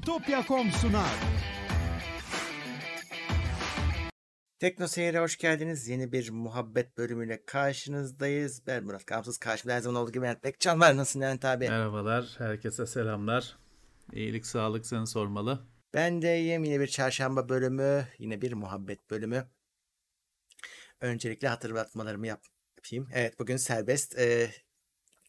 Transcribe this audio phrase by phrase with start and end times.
[0.00, 1.10] Bitopya.com sunar.
[4.58, 5.88] Tekno Seyir'e hoş geldiniz.
[5.88, 8.66] Yeni bir muhabbet bölümüyle karşınızdayız.
[8.66, 9.38] Ben Murat Kamsız.
[9.38, 10.96] Karşımda her zaman olduğu gibi Levent Bekcan var.
[10.96, 11.68] Nasılsın Levent abi?
[11.68, 13.58] Merhabalar, herkese selamlar.
[14.12, 15.66] İyilik, sağlık seni sormalı.
[15.94, 16.64] Ben de iyiyim.
[16.64, 19.48] Yine bir çarşamba bölümü, yine bir muhabbet bölümü.
[21.00, 22.40] Öncelikle hatırlatmalarımı yap
[22.76, 23.08] yapayım.
[23.12, 24.18] Evet bugün serbest.
[24.18, 24.50] Ee,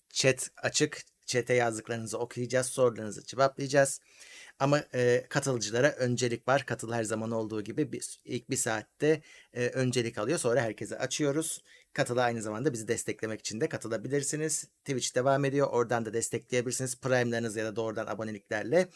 [0.10, 1.02] chat açık.
[1.26, 2.68] Chat'e yazdıklarınızı okuyacağız.
[2.68, 4.00] Sorularınızı cevaplayacağız.
[4.62, 6.66] Ama e, katılıcılara öncelik var.
[6.66, 9.22] Katıl her zaman olduğu gibi bir, ilk bir saatte
[9.54, 10.40] e, öncelik alıyor.
[10.40, 11.64] Sonra herkese açıyoruz.
[11.94, 14.64] Katıla aynı zamanda bizi desteklemek için de katılabilirsiniz.
[14.86, 15.68] Twitch devam ediyor.
[15.72, 17.00] Oradan da destekleyebilirsiniz.
[17.00, 18.90] Prime'larınız ya da doğrudan aboneliklerle.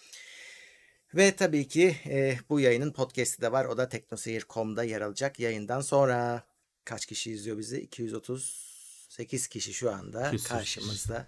[1.13, 3.65] Ve tabii ki e, bu yayının podcast'i de var.
[3.65, 6.43] O da teknoseyir.com'da yer alacak yayından sonra.
[6.85, 7.81] Kaç kişi izliyor bizi?
[7.81, 10.49] 238 kişi şu anda Küsür.
[10.49, 11.27] karşımızda.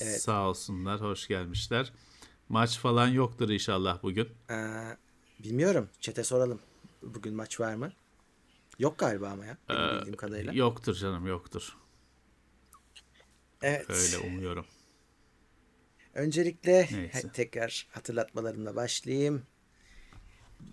[0.00, 0.22] Evet.
[0.22, 1.92] Sağ olsunlar, hoş gelmişler.
[2.48, 4.28] Maç falan yoktur inşallah bugün.
[4.50, 4.54] Ee,
[5.38, 5.88] bilmiyorum.
[6.00, 6.60] Çete soralım.
[7.02, 7.92] Bugün maç var mı?
[8.78, 9.56] Yok galiba ama ya.
[9.68, 10.52] Benim Ee, bildiğim kadarıyla.
[10.52, 11.76] Yoktur canım, yoktur.
[13.62, 13.90] Evet.
[13.90, 14.66] Öyle umuyorum.
[16.14, 17.30] Öncelikle Neyse.
[17.32, 19.42] tekrar hatırlatmalarımla başlayayım.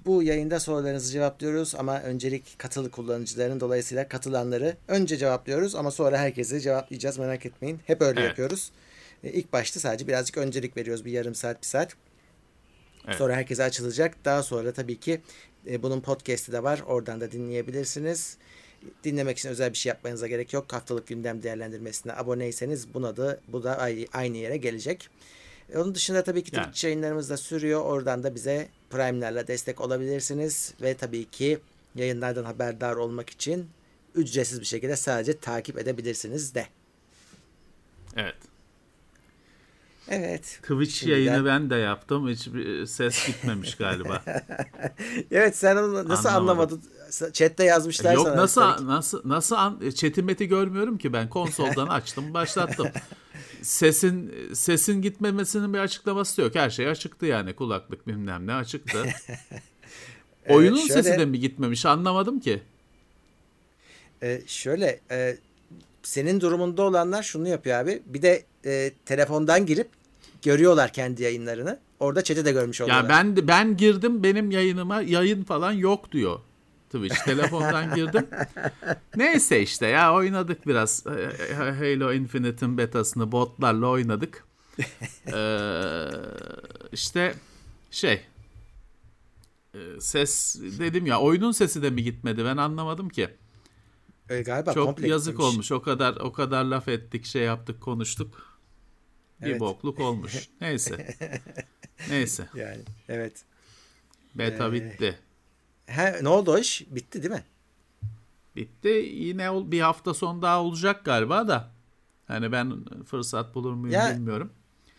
[0.05, 6.61] Bu yayında sorularınızı cevaplıyoruz ama öncelik katılı kullanıcıların dolayısıyla katılanları önce cevaplıyoruz ama sonra herkesi
[6.61, 7.79] cevaplayacağız merak etmeyin.
[7.85, 8.29] Hep öyle Evet.
[8.29, 8.71] yapıyoruz.
[9.23, 11.95] E, İlk başta sadece birazcık öncelik veriyoruz bir yarım saat bir saat.
[13.07, 13.15] Evet.
[13.17, 14.25] Sonra herkese açılacak.
[14.25, 15.21] Daha sonra tabii ki
[15.67, 16.83] e, bunun podcast'i de var.
[16.87, 18.37] Oradan da dinleyebilirsiniz.
[19.03, 20.73] Dinlemek için özel bir şey yapmanıza gerek yok.
[20.73, 25.09] Haftalık gündem değerlendirmesine aboneyseniz buna da bu da ay- aynı yere gelecek.
[25.73, 26.65] E, Onun dışında tabii ki Yani.
[26.65, 27.81] Twitch yayınlarımız da sürüyor.
[27.81, 30.73] Oradan da bize Prime'lerle destek olabilirsiniz.
[30.81, 31.57] Ve tabii ki
[31.95, 33.69] yayınlardan haberdar olmak için
[34.15, 36.67] ücretsiz bir şekilde sadece takip edebilirsiniz de.
[38.17, 38.35] Evet.
[40.11, 40.43] Evet.
[40.61, 42.27] Twitch Şimdiden- yayını ben de yaptım.
[42.29, 44.23] Hiçbir ses gitmemiş galiba.
[45.31, 46.79] Evet sen onu nasıl Anlamadım.
[47.09, 47.31] anlamadın?
[47.33, 48.37] Chatte yazmışlar Yok sana.
[48.37, 48.87] nasıl üstelik.
[48.89, 52.87] nasıl nasıl an, chat'i meti görmüyorum ki ben konsoldan açtım başlattım.
[53.61, 56.55] Sesin sesin gitmemesinin bir açıklaması yok.
[56.55, 59.03] Her şey açıktı yani kulaklık bilmem ne açıktı.
[60.49, 62.61] Oyunun şöyle- sesi de mi gitmemiş anlamadım ki.
[64.23, 65.37] Ee, şöyle e,
[66.03, 68.01] senin durumunda olanlar şunu yapıyor abi.
[68.05, 69.89] Bir de e, telefondan girip
[70.41, 71.79] görüyorlar kendi yayınlarını.
[71.99, 73.03] Orada chat'i de görmüş oluyorlar.
[73.03, 76.39] Ya ben ben girdim benim yayınıma yayın falan yok diyor.
[76.89, 78.27] Twitch telefondan girdim.
[79.15, 81.03] Neyse işte ya oynadık biraz.
[81.07, 84.43] Ee, Halo Infinite'in betasını botlarla oynadık.
[85.33, 86.05] Ee,
[86.91, 87.33] işte
[87.91, 88.21] şey
[89.73, 93.29] e, ses dedim ya oyunun sesi de mi gitmedi ben anlamadım ki.
[94.29, 95.53] Öyle galiba Çok yazık gitmemiş.
[95.53, 95.71] olmuş.
[95.71, 98.50] O kadar o kadar laf ettik, şey yaptık, konuştuk.
[99.41, 99.59] Bir Evet.
[99.59, 100.49] bokluk olmuş.
[100.61, 101.15] Neyse.
[102.09, 102.47] Neyse.
[102.55, 103.33] Yani evet.
[104.35, 105.19] Beta Ee, bitti.
[105.85, 106.85] He, ne oldu o iş?
[106.89, 107.43] Bitti değil mi?
[108.55, 108.89] Bitti.
[109.13, 111.69] Yine bir hafta son daha olacak galiba da.
[112.27, 114.51] Hani ben fırsat bulur muyum Ya, bilmiyorum.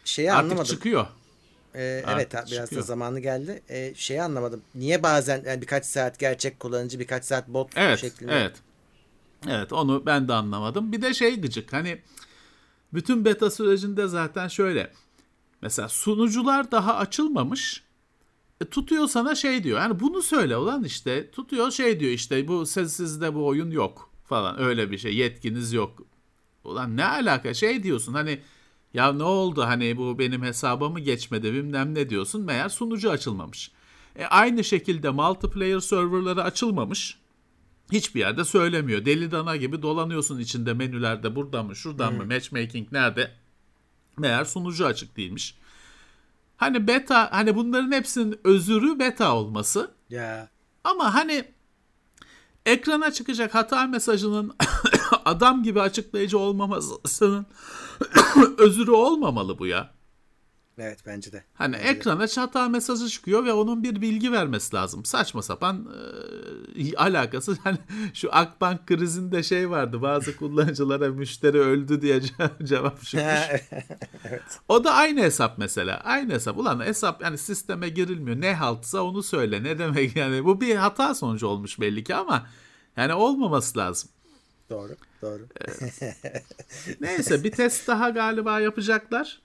[0.04, 0.75] Şeyi Artık anlamadım.
[0.75, 1.06] çıkıyor.
[1.75, 2.82] Ee, Artık evet ha, biraz da çıkıyor.
[2.82, 3.62] zamanı geldi.
[3.69, 4.62] Ee, şeyi anlamadım.
[4.75, 8.32] Niye bazen yani birkaç saat gerçek kullanıcı birkaç saat bot Evet, şeklinde?
[8.32, 8.56] evet.
[9.48, 10.92] Evet, onu ben de anlamadım.
[10.92, 11.72] Bir de şey gıcık.
[11.72, 11.98] Hani
[12.94, 14.92] bütün beta sürecinde zaten şöyle.
[15.62, 17.82] Mesela sunucular daha açılmamış.
[18.60, 19.78] E, tutuyor sana şey diyor.
[19.78, 21.31] Yani bunu söyle ulan işte.
[21.31, 24.60] Tutuyor şey diyor işte bu sizde bu oyun yok falan.
[24.60, 25.16] Öyle bir şey.
[25.16, 26.02] Yetkiniz yok.
[26.64, 27.54] Ulan ne alaka?
[27.54, 28.41] Şey diyorsun hani
[28.94, 32.42] ya ne oldu hani bu benim hesabımı geçmedi bilmem ne diyorsun.
[32.44, 33.70] Meğer sunucu açılmamış.
[34.16, 37.19] E, aynı şekilde multiplayer serverları açılmamış.
[37.92, 39.04] Hiçbir yerde söylemiyor.
[39.04, 43.30] Deli dana gibi dolanıyorsun içinde menülerde buradan mı şuradan mı matchmaking nerede?
[44.16, 45.58] Meğer sunucu açık değilmiş.
[46.56, 49.91] Hani beta hani bunların hepsinin özürü beta olması.
[50.10, 50.48] Ya
[50.84, 51.44] Ama hani
[52.66, 54.56] ekrana çıkacak hata mesajının
[55.25, 57.47] adam gibi açıklayıcı olmamasının
[58.58, 59.91] özürü olmamalı bu ya.
[60.78, 61.44] Evet bence de.
[61.54, 61.88] Hani Bence de.
[61.88, 65.04] ekrana hata mesajı çıkıyor ve onun bir bilgi vermesi lazım.
[65.04, 65.88] Saçma sapan
[66.76, 67.56] e, alakası.
[67.64, 67.78] Hani
[68.14, 70.02] şu Akbank krizinde şey vardı.
[70.02, 73.62] Bazı kullanıcılara müşteri öldü diye ce- cevap çıkmış.
[74.69, 75.96] O da aynı hesap mesela.
[76.04, 76.58] Aynı hesap.
[76.58, 78.40] Ulan hesap yani sisteme girilmiyor.
[78.40, 79.62] Ne haltsa onu söyle.
[79.62, 80.44] Ne demek yani.
[80.44, 82.46] Bu bir hata sonucu olmuş belli ki ama
[82.96, 84.10] yani olmaması lazım.
[84.70, 85.46] doğru, doğru.
[87.00, 89.42] Neyse bir test daha galiba yapacaklar.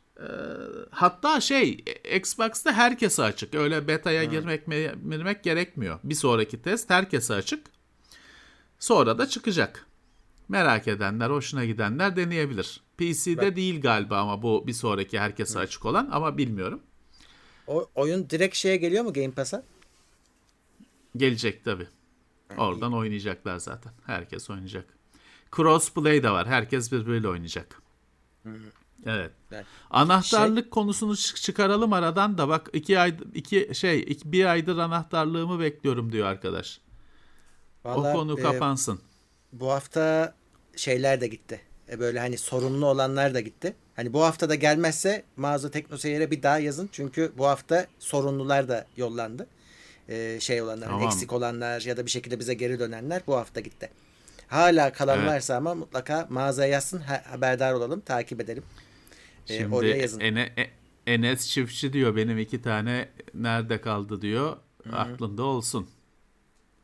[0.91, 1.85] Hatta şey
[2.15, 3.55] Xbox'ta herkese açık.
[3.55, 5.99] Öyle beta'ya girmek girmek gerekmiyor.
[6.03, 7.65] Bir sonraki test herkese açık.
[8.79, 9.85] Sonra da çıkacak.
[10.49, 12.81] Merak edenler, hoşuna gidenler deneyebilir.
[12.97, 16.81] PC'de değil galiba ama bu bir sonraki herkese açık olan ama bilmiyorum.
[17.67, 19.63] O oyun direkt şeye geliyor mu Game Pass'a?
[21.17, 21.87] Gelecek tabi.
[22.57, 23.91] Oradan oynayacaklar zaten.
[24.05, 24.85] Herkes oynayacak.
[25.55, 26.47] Crossplay de var.
[26.47, 27.81] Herkes birbiriyle oynayacak.
[29.07, 29.31] Evet.
[29.51, 29.65] Evet.
[29.89, 35.59] Anahtarlık konusunu çık- çıkaralım aradan da bak iki ay iki şey iki, bir aydır anahtarlığımı
[35.59, 36.79] bekliyorum diyor arkadaş.
[37.85, 38.99] Vallahi, o konu e, kapansın.
[39.53, 40.33] bu hafta
[40.75, 41.61] şeyler de gitti.
[41.91, 43.75] E, böyle hani sorunlu olanlar da gitti.
[43.95, 46.89] Hani bu hafta da gelmezse mağaza teknoseyire bir daha yazın.
[46.91, 49.47] Çünkü bu hafta sorunlular da yollandı.
[50.09, 51.07] E, şey olanlar, hani Tamam.
[51.07, 53.89] eksik olanlar ya da bir şekilde bize geri dönenler bu hafta gitti.
[54.47, 55.29] Hala kalan Evet.
[55.29, 56.99] varsa ama mutlaka mağazaya yazsın.
[56.99, 58.63] ha- haberdar olalım, takip edelim.
[59.49, 60.19] E, Şimdi oraya yazın.
[60.19, 60.69] Ene- E-
[61.13, 64.57] Enes Çiftçi diyor benim iki tane nerede kaldı diyor.
[64.93, 65.89] Aklında olsun.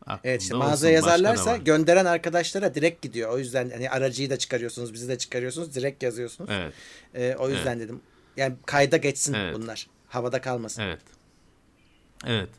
[0.02, 3.30] Aklında Evet işte mağazaya yazarlarsa gönderen arkadaşlara direkt gidiyor.
[3.30, 6.50] O yüzden hani aracıyı da çıkarıyorsunuz, bizi de çıkarıyorsunuz, direkt yazıyorsunuz.
[6.54, 6.74] Evet,
[7.16, 8.02] E, o yüzden dedim.
[8.38, 9.56] Yani kayda geçsin Evet.
[9.56, 9.88] bunlar.
[10.08, 10.82] Havada kalmasın.
[10.82, 11.00] evet.
[12.28, 12.50] Evet.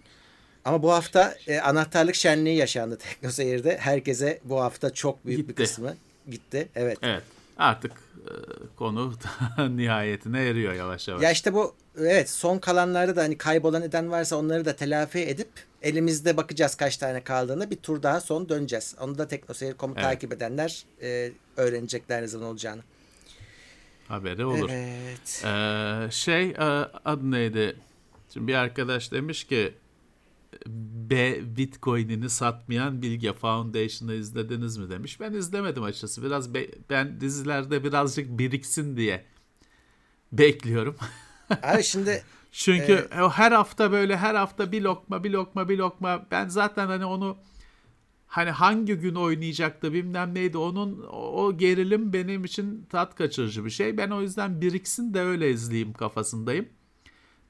[0.64, 3.78] Ama bu hafta e, anahtarlık şenliği yaşandı Teknoseyir'de.
[3.78, 5.62] Herkese bu hafta çok büyük bir Gitti.
[5.62, 5.96] kısmı
[6.30, 6.68] gitti.
[6.74, 6.98] Evet.
[7.02, 7.22] Evet.
[7.58, 8.32] Artık e,
[8.76, 9.12] konu
[9.58, 11.22] nihayetine eriyor yavaş yavaş.
[11.22, 15.48] Ya işte bu evet son kalanlarda da hani kaybolan eden varsa onları da telafi edip
[15.82, 18.94] elimizde bakacağız kaç tane kaldığını bir tur daha son döneceğiz.
[19.00, 20.04] Onu da Teknoseyir.com'u Evet.
[20.04, 22.82] takip edenler e, öğrenecekler ne zaman olacağını.
[24.08, 24.70] Haberi olur.
[24.72, 25.42] Evet.
[25.44, 26.64] Ee, şey e,
[27.04, 27.76] adı neydi?
[28.32, 29.74] Şimdi bir arkadaş demiş ki
[30.66, 35.20] B Bitcoin'ini satmayan Bilge Foundation'ı izlediniz mi demiş.
[35.20, 36.22] Ben izlemedim açıkçası.
[36.22, 39.24] Biraz be- ben dizilerde birazcık biriksin diye
[40.32, 40.96] bekliyorum.
[41.62, 46.26] Abi şimdi Çünkü o her hafta böyle her hafta bir lokma bir lokma bir lokma
[46.30, 47.38] ben zaten hani onu
[48.26, 53.70] hani hangi gün oynayacaktı bilmem neydi onun o o gerilim benim için tat kaçırıcı bir
[53.70, 53.96] şey.
[53.96, 56.68] Ben o yüzden biriksin de öyle izleyeyim kafasındayım.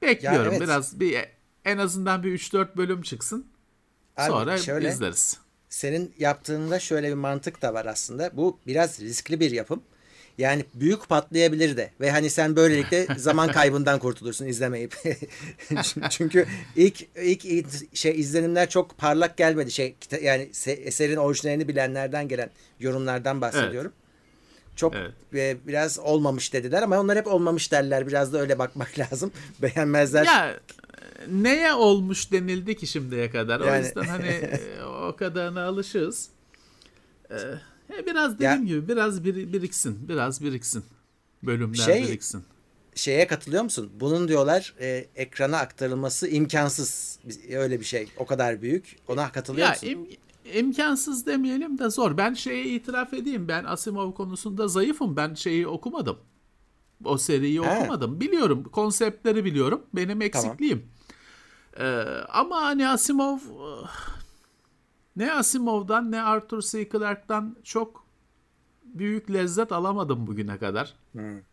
[0.01, 0.61] Bekliyorum evet.
[0.61, 1.17] biraz bir
[1.65, 3.45] en azından bir 3-4 bölüm çıksın.
[4.17, 5.37] Abi Sonra şöyle- izleriz.
[5.69, 8.29] senin yaptığında şöyle bir mantık da var aslında.
[8.33, 9.83] Bu biraz riskli bir yapım.
[10.37, 14.95] Yani büyük patlayabilir de ve hani sen böylelikle zaman kaybından kurtulursun izlemeyip.
[16.09, 16.45] Çünkü
[16.75, 17.67] ilk ilk
[17.97, 19.71] şey izlenimler çok parlak gelmedi.
[19.71, 23.93] Şey yani se- eserin orijinalini bilenlerden gelen yorumlardan bahsediyorum.
[24.75, 25.11] Çok Evet.
[25.33, 28.07] e, biraz olmamış dediler ama onlar hep olmamış derler.
[28.07, 29.31] Biraz da öyle bakmak lazım.
[29.61, 30.25] Beğenmezler.
[30.25, 30.59] Ya
[31.31, 33.59] neye olmuş denildi ki şimdiye kadar.
[33.59, 36.29] O Yani- yüzden hani e, o kadarına alışığız.
[37.29, 37.35] Ee,
[37.97, 40.09] e, biraz dediğim gibi biraz bir, biriksin.
[40.09, 40.83] Biraz biriksin.
[41.43, 42.43] Bölümler Şey, biriksin.
[42.95, 43.91] Şeye katılıyor musun?
[43.99, 47.19] Bunun diyorlar e, ekrana aktarılması imkansız.
[47.27, 48.07] Biz- Öyle bir şey.
[48.17, 48.95] O kadar büyük.
[49.07, 49.87] Ona katılıyor Ya musun?
[49.87, 50.17] im-
[50.59, 52.17] imkansız demeyelim de zor.
[52.17, 53.47] Ben şeye itiraf edeyim.
[53.47, 55.15] Ben Asimov konusunda zayıfım.
[55.15, 56.17] Ben şeyi okumadım.
[57.03, 57.77] O seriyi He.
[57.79, 58.21] okumadım.
[58.21, 58.63] Biliyorum.
[58.63, 59.81] Konseptleri biliyorum.
[59.93, 60.83] Benim eksikliğim.
[61.79, 61.85] Ee,
[62.29, 63.89] ama hani Asimov eh,
[65.15, 66.89] ne Asimov'dan ne Arthur C.
[66.89, 68.05] Clarke'dan çok
[68.83, 70.93] büyük lezzet alamadım bugüne kadar.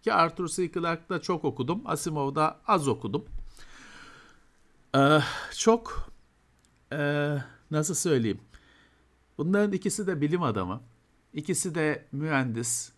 [0.03, 0.73] Ki Arthur C.
[0.73, 1.83] Clarke'da çok okudum.
[1.85, 3.25] Asimov'da az okudum.
[4.97, 5.19] Ee,
[5.59, 6.13] çok
[6.93, 7.39] ee,
[7.71, 8.41] nasıl söyleyeyim?
[9.39, 10.81] Bunların ikisi de bilim adamı.
[11.33, 12.93] İkisi de mühendis.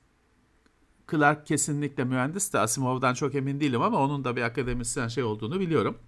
[1.11, 5.61] Clark kesinlikle mühendis de Asimov'dan çok emin değilim ama onun da bir akademisyen şey olduğunu
[5.61, 5.99] biliyorum.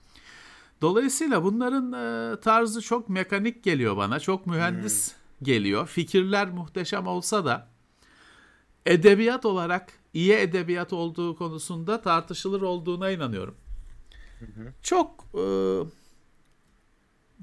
[0.80, 4.20] Dolayısıyla bunların e, tarzı çok mekanik geliyor bana.
[4.20, 5.86] Çok mühendis geliyor.
[5.86, 7.68] Fikirler muhteşem olsa da
[8.86, 13.54] edebiyat olarak iyi edebiyat olduğu konusunda tartışılır olduğuna inanıyorum.
[14.82, 15.44] Çok e,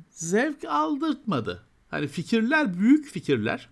[0.10, 1.64] zevk aldırtmadı.
[1.90, 3.70] Hani fikirler büyük fikirler.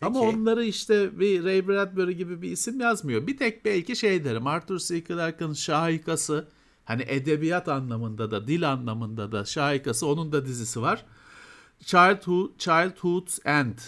[0.00, 0.36] Ama Peki.
[0.36, 3.26] onları işte bir Ray Bradbury gibi bir isim yazmıyor.
[3.26, 5.04] Bir tek belki şey derim Arthur C.
[5.04, 6.48] Clarke'ın şahikası
[6.88, 11.04] hani edebiyat anlamında da dil anlamında da şahikası onun da dizisi var.
[11.84, 13.78] Childhood, Childhood's End.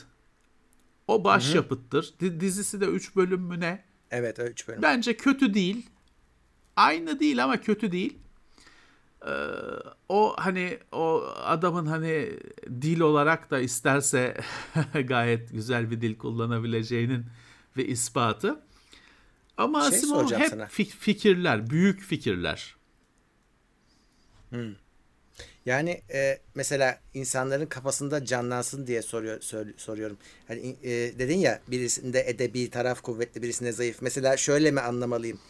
[1.08, 2.14] O başyapıttır.
[2.20, 3.84] Di- Dizisi de 3 bölüm mü ne?
[4.10, 4.82] Evet, öyle üç bölüm.
[4.82, 5.90] Bence kötü değil.
[6.76, 8.18] Aynı değil ama kötü değil.
[9.26, 9.30] Ee,
[10.08, 12.30] o hani o adamın hani
[12.82, 14.40] dil olarak da isterse
[15.04, 17.26] gayet güzel bir dil kullanabileceğinin
[17.76, 18.60] ve ispatı.
[19.56, 20.64] Ama Şey Asimov hep sana.
[20.64, 22.74] fi- fikirler, büyük fikirler.
[25.66, 30.18] Yani e, mesela insanların kafasında canlansın diye soruyor söyle- soruyorum.
[30.48, 34.02] Hani e, dedin ya birisinde edebi taraf kuvvetli, birisinde zayıf.
[34.02, 35.40] Mesela şöyle mi anlamalıyım?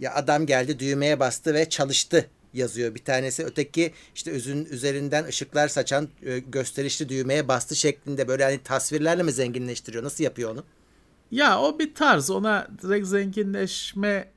[0.00, 3.44] Ya adam geldi düğmeye bastı ve çalıştı yazıyor bir tanesi.
[3.44, 9.32] Öteki işte üzün üzerinden ışıklar saçan e, gösterişli düğmeye bastı şeklinde böyle hani tasvirlerle mi
[9.32, 10.04] zenginleştiriyor?
[10.04, 10.64] Nasıl yapıyor onu?
[11.30, 12.30] Ya o bir tarz.
[12.30, 14.28] Ona direkt zenginleşme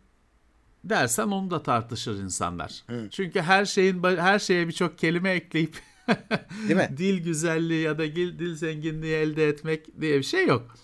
[0.84, 2.84] dersen onu da tartışır insanlar.
[2.88, 3.08] Hı.
[3.12, 5.76] Çünkü her şeyin her şeye birçok kelime ekleyip
[6.68, 6.90] Değil mi?
[6.98, 10.76] dil güzelliği ya da dil, dil zenginliği elde etmek diye bir şey yok.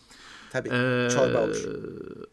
[0.51, 0.69] Tabii.
[0.69, 1.63] Ee, çorba olur.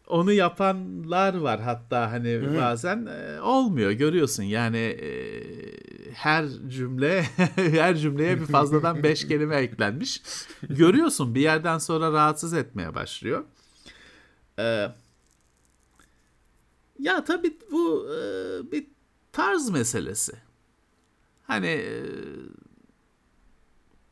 [0.06, 2.56] Onu yapanlar var hatta hani Hı.
[2.56, 4.42] bazen e, olmuyor görüyorsun.
[4.42, 5.10] Yani e,
[6.12, 7.22] her cümle
[7.56, 10.22] her cümleye bir fazladan beş kelime eklenmiş.
[10.62, 13.44] Görüyorsun bir yerden sonra rahatsız etmeye başlıyor.
[14.58, 14.88] Ee,
[16.98, 18.18] ya tabii bu e,
[18.72, 18.86] bir
[19.32, 20.32] tarz meselesi.
[21.42, 22.04] Hani e,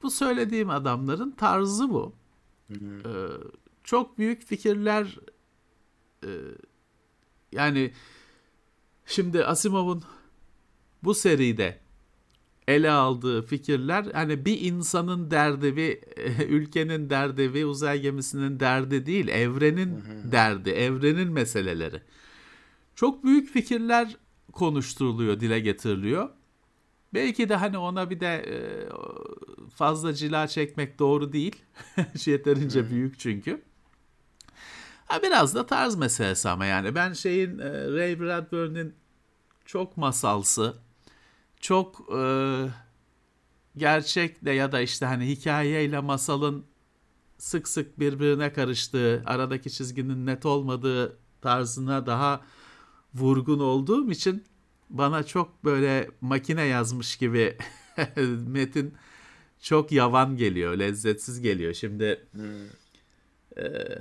[0.02, 2.14] bu söylediğim adamların tarzı bu.
[2.68, 3.08] Hı hı.
[3.08, 3.12] Ee,
[3.84, 5.18] çok büyük fikirler
[6.24, 6.30] e,
[7.52, 7.92] yani
[9.06, 10.02] şimdi Asimov'un
[11.02, 11.78] bu seride
[12.68, 15.98] ele aldığı fikirler hani bir insanın derdi, bir
[16.48, 22.02] ülkenin derdi, bir uzay gemisinin derdi değil, evrenin derdi, evrenin meseleleri.
[22.94, 24.16] Çok büyük fikirler
[24.52, 26.28] konuşturuluyor, dile getiriliyor.
[27.14, 28.56] Belki de hani ona bir de e,
[29.70, 31.62] fazla cila çekmek doğru değil.
[32.26, 33.62] Yeterince büyük çünkü.
[35.06, 38.94] Ha biraz da tarz meselesi ama yani ben şeyin e, Ray Bradbury'nin
[39.64, 40.74] çok masalsı,
[41.60, 42.22] çok e,
[43.76, 46.64] gerçekle ya da işte hani hikayeyle masalın
[47.38, 52.40] sık sık birbirine karıştığı, aradaki çizginin net olmadığı tarzına daha
[53.14, 54.44] vurgun olduğum için
[54.90, 57.56] bana çok böyle makine yazmış gibi
[58.46, 58.94] metin
[59.60, 61.74] çok yavan geliyor, lezzetsiz geliyor.
[61.74, 62.66] Şimdi hmm.
[63.64, 63.98] e,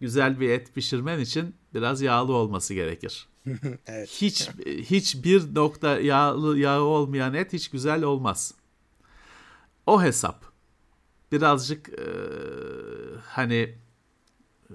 [0.00, 3.28] güzel bir et pişirmen için biraz yağlı olması gerekir.
[3.86, 4.08] evet.
[4.08, 8.54] Hiç hiç bir nokta yağlı yağı olmayan et hiç güzel olmaz.
[9.86, 10.52] O hesap.
[11.32, 12.04] Birazcık e,
[13.24, 13.74] hani
[14.70, 14.74] e,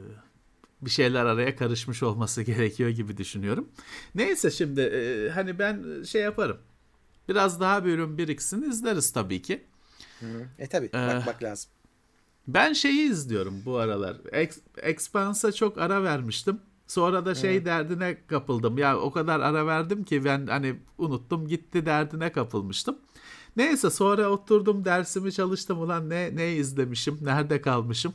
[0.82, 3.70] bir şeyler araya karışmış olması gerekiyor gibi düşünüyorum.
[4.16, 6.58] Neyse şimdi e, hani ben şey yaparım.
[7.30, 9.64] Biraz daha bölüm biriksin izleriz tabii ki.
[10.20, 10.26] Hı.
[10.60, 11.72] E tabii ee, bakmak lazım.
[12.48, 14.18] Ben şeyi izliyorum bu aralar.
[14.32, 16.60] Ex, Expanse'a çok ara vermiştim.
[16.88, 17.66] Sonra da şey evet.
[17.66, 18.78] derdine kapıldım.
[18.78, 22.98] Ya o kadar ara verdim ki ben hani unuttum gitti derdine kapılmıştım.
[23.58, 28.14] Neyse sonra oturdum dersimi çalıştım ulan ne ne izlemişim nerede kalmışım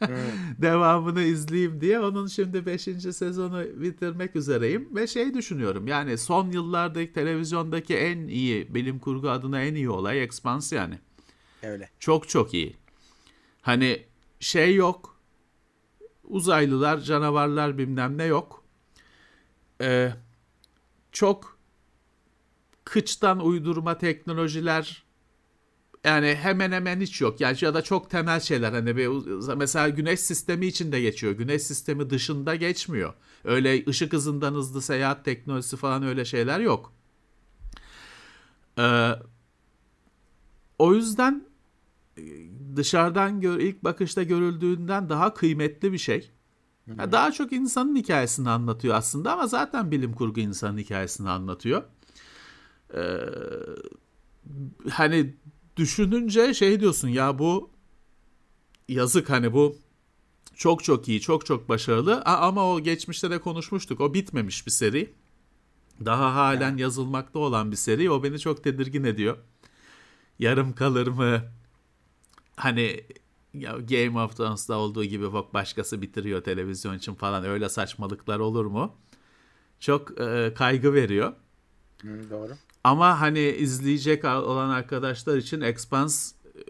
[0.00, 0.34] evet.
[0.58, 2.82] devamını izleyeyim diye onun şimdi 5.
[2.82, 9.62] sezonu bitirmek üzereyim ve şey düşünüyorum yani son yıllardaki televizyondaki en iyi bilim kurgu adına
[9.62, 10.98] en iyi olay Expanse yani.
[11.62, 11.90] Öyle.
[12.00, 12.76] Çok çok iyi.
[13.62, 14.02] Hani
[14.40, 15.16] şey yok.
[16.24, 18.64] Uzaylılar, canavarlar bilmem ne yok.
[19.80, 20.12] Ee,
[21.12, 21.51] çok
[22.84, 25.04] kıçtan uydurma teknolojiler
[26.04, 27.40] yani hemen hemen hiç yok.
[27.40, 29.08] Yani ya da çok temel şeyler hani bir,
[29.54, 31.32] mesela güneş sistemi içinde geçiyor.
[31.32, 33.14] Güneş sistemi dışında geçmiyor.
[33.44, 36.92] Öyle ışık hızından hızlı seyahat teknolojisi falan öyle şeyler yok.
[38.78, 39.10] Ee,
[40.78, 41.44] o yüzden
[42.76, 46.30] dışarıdan gör, ilk bakışta görüldüğünden daha kıymetli bir şey.
[46.86, 51.82] Yani daha çok insanın hikayesini anlatıyor aslında ama zaten bilim kurgu insanın hikayesini anlatıyor.
[52.94, 53.16] Ee,
[54.90, 55.34] hani
[55.76, 57.70] düşününce şey diyorsun ya bu
[58.88, 59.76] yazık hani bu
[60.54, 64.00] çok çok iyi, çok çok başarılı ama o geçmişte de konuşmuştuk.
[64.00, 65.14] O bitmemiş bir seri.
[66.04, 68.10] Daha halen yazılmakta olan bir seri.
[68.10, 69.36] O beni çok tedirgin ediyor.
[70.38, 71.42] Yarım kalır mı?
[72.56, 73.04] hani
[73.54, 78.66] ya Game of Thrones'da olduğu gibi bak başkası bitiriyor televizyon için falan öyle saçmalıklar olur
[78.66, 78.96] mu?
[79.80, 81.32] Çok e, kaygı veriyor.
[82.02, 82.52] Hı, doğru.
[82.84, 86.60] Ama hani izleyecek olan arkadaşlar için Expanse e,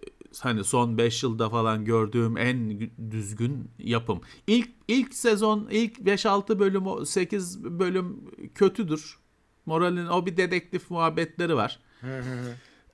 [0.41, 4.21] hani son 5 yılda falan gördüğüm en düzgün yapım.
[4.47, 8.17] İlk ilk sezon ilk 5-6 bölüm 8 bölüm
[8.55, 9.19] kötüdür.
[9.67, 11.81] Moralin o bir dedektif muhabbetleri var.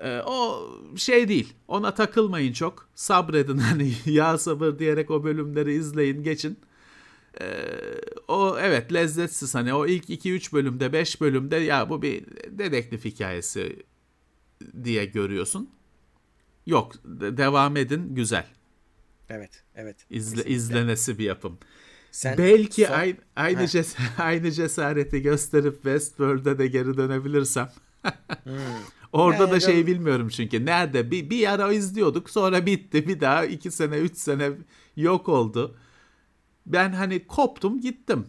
[0.01, 1.55] Ee, o şey değil.
[1.69, 2.89] Ona takılmayın çok.
[2.95, 6.59] Sabredin hani ya sabır diyerek o bölümleri izleyin geçin.
[7.41, 7.45] Ee,
[8.29, 13.83] o evet lezzetsiz hani o ilk 2-3 bölümde 5 bölümde ya bu bir dedektif hikayesi
[14.85, 15.71] diye görüyorsun.
[16.67, 18.47] Yok devam edin güzel.
[19.29, 19.97] Evet evet.
[20.11, 21.59] İzle, izlenesi bir yapım.
[22.11, 22.95] Sen Belki son...
[22.95, 27.71] aynı, aynı, ces aynı cesareti gösterip Westworld'e de geri dönebilirsem.
[28.45, 28.55] hmm.
[29.13, 33.45] Orada yani, da şey bilmiyorum çünkü nerede bir, bir ara izliyorduk sonra bitti bir daha
[33.45, 34.51] iki sene üç sene
[34.97, 35.77] yok oldu.
[36.73, 38.27] Ben hani koptum gittim.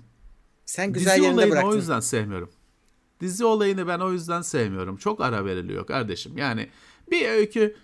[0.65, 1.69] Sen güzel Dizi olayını bıraktın.
[1.69, 2.49] o yüzden sevmiyorum.
[3.19, 4.97] Dizi olayını ben o yüzden sevmiyorum.
[4.97, 6.37] Çok ara veriliyor kardeşim.
[6.37, 6.69] Yani
[7.11, 7.75] bir öykü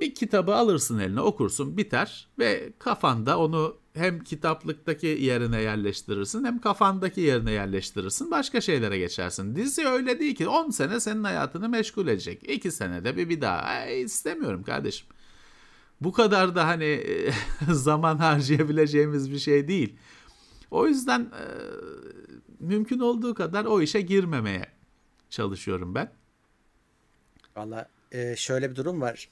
[0.00, 7.20] bir kitabı alırsın eline okursun biter ve kafanda onu hem kitaplıktaki yerine yerleştirirsin hem kafandaki
[7.20, 8.30] yerine yerleştirirsin.
[8.30, 9.56] Başka şeylere geçersin.
[9.56, 12.42] Dizi öyle değil ki 10 sene senin hayatını meşgul edecek.
[12.50, 13.58] 2 senede bir bir daha.
[13.58, 15.06] Ay, istemiyorum kardeşim.
[16.00, 17.04] Bu kadar da hani
[17.72, 19.96] zaman harcayabileceğimiz bir şey değil.
[20.70, 21.44] O yüzden e,
[22.60, 24.66] mümkün olduğu kadar o işe girmemeye
[25.30, 26.12] çalışıyorum ben.
[27.56, 29.28] Valla e, şöyle bir durum var.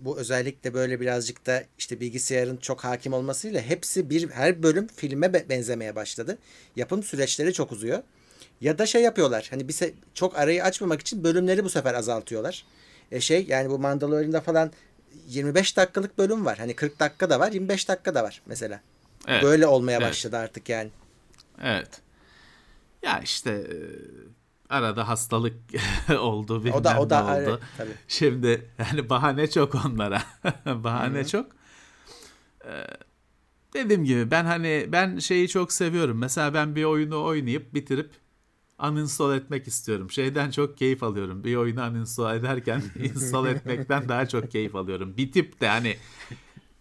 [0.00, 5.32] Bu özellikle böyle birazcık da işte bilgisayarın çok hakim olmasıyla hepsi bir her bölüm filme
[5.32, 6.38] be- benzemeye başladı.
[6.76, 8.02] Yapım süreçleri çok uzuyor.
[8.60, 9.46] Ya da şey yapıyorlar.
[9.50, 12.64] Hani bir se- çok arayı açmamak için bölümleri bu sefer azaltıyorlar.
[13.12, 14.70] E şey yani bu Mandalorian'da falan
[15.28, 16.58] 25 dakikalık bölüm var.
[16.58, 18.80] Hani 40 dakika da var, 25 dakika da var mesela.
[19.26, 19.42] Evet.
[19.42, 20.08] Böyle olmaya Evet.
[20.08, 20.90] başladı artık yani.
[21.62, 22.00] Evet.
[23.02, 23.76] Ya işte e,
[24.74, 25.54] arada hastalık
[26.18, 27.32] oldu bilmem O da o da oldu.
[27.36, 27.90] evet, tabii.
[28.08, 30.22] Şimdi yani bahane çok onlara.
[30.66, 31.46] bahane çok.
[32.64, 32.84] Ee,
[33.74, 36.18] dediğim gibi ben hani ben şeyi çok seviyorum.
[36.18, 38.10] Mesela ben bir oyunu oynayıp bitirip
[38.82, 40.10] uninstall etmek istiyorum.
[40.10, 41.44] Şeyden çok keyif alıyorum.
[41.44, 45.16] Bir oyunu uninstall ederken install etmekten daha çok keyif alıyorum.
[45.16, 45.96] Bitip de hani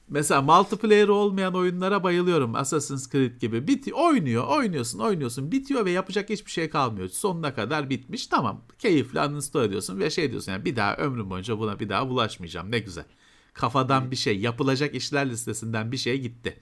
[0.10, 2.56] Mesela multiplayer olmayan oyunlara bayılıyorum.
[2.56, 3.68] Assassin's Creed gibi.
[3.68, 5.52] Biti oynuyor, oynuyorsun, oynuyorsun.
[5.52, 7.10] Bitiyor ve yapacak hiçbir şey kalmıyor.
[7.10, 8.28] Sonuna kadar bitmiş.
[8.28, 8.62] Tamam.
[8.80, 12.72] Keyifli uninstall ediyorsun ve şey diyorsun yani bir daha ömrüm boyunca buna bir daha bulaşmayacağım.
[12.72, 13.06] Ne güzel.
[13.54, 16.60] Kafadan bir şey, yapılacak işler listesinden bir şey gitti.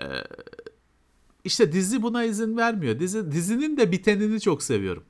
[0.00, 0.04] Ee,
[1.44, 2.98] işte dizi buna izin vermiyor.
[2.98, 5.04] Dizi dizinin de bitenini çok seviyorum.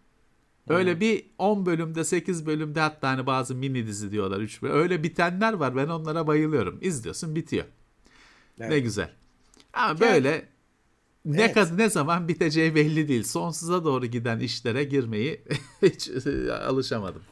[0.69, 4.75] Öyle bir 10 bölümde 8 bölümde hatta hani bazı mini dizi diyorlar 3 bölüm.
[4.77, 6.79] Öyle bitenler var ben onlara bayılıyorum.
[6.81, 7.65] İzliyorsun bitiyor.
[8.59, 8.83] Ne Evet.
[8.83, 9.11] güzel.
[9.73, 10.49] Ama böyle
[11.25, 11.55] ne Evet.
[11.55, 13.23] kadar ne zaman biteceği belli değil.
[13.23, 15.41] Sonsuza doğru giden işlere girmeyi
[15.83, 17.23] hiç e, alışamadım.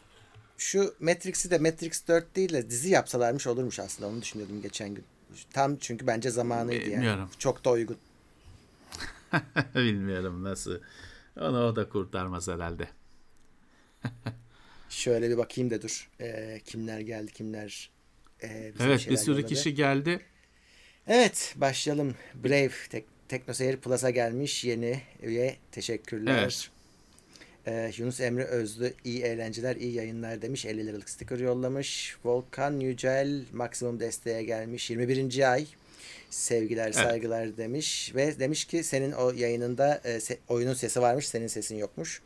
[0.58, 4.08] Şu Matrix'i de Matrix 4 değil de dizi yapsalarmış olurmuş aslında.
[4.08, 5.04] Onu düşünüyordum geçen gün.
[5.52, 6.92] Tam çünkü bence zamanıydı yani.
[6.92, 7.28] Bilmiyorum.
[7.38, 7.96] Çok da uygun.
[9.74, 10.80] Bilmiyorum nasıl.
[11.40, 12.88] Onu o da kurtarmaz herhalde.
[14.88, 16.10] Şöyle bir bakayım da dur.
[16.20, 17.90] Ee, kimler geldi kimler
[18.42, 19.46] bize Evet bir şeyler sürü yolladı.
[19.54, 20.20] kişi geldi.
[21.06, 22.14] Evet başlayalım.
[22.34, 25.56] Brave Tek Teknoseyir Plus'a gelmiş yeni üye.
[25.72, 26.38] Teşekkürler.
[26.42, 26.70] Evet.
[27.66, 30.66] Ee, Yunus Emre Özlü iyi eğlenceler, iyi yayınlar demiş.
[30.66, 32.16] 50 liralık sticker yollamış.
[32.24, 34.90] Volkan Yücel maksimum desteğe gelmiş.
[34.90, 35.52] 21.
[35.52, 35.66] ay.
[36.30, 38.12] Sevgiler, saygılar demiş.
[38.14, 42.20] Ve demiş ki senin o yayınında e, se- oyunun sesi varmış, senin sesin yokmuş.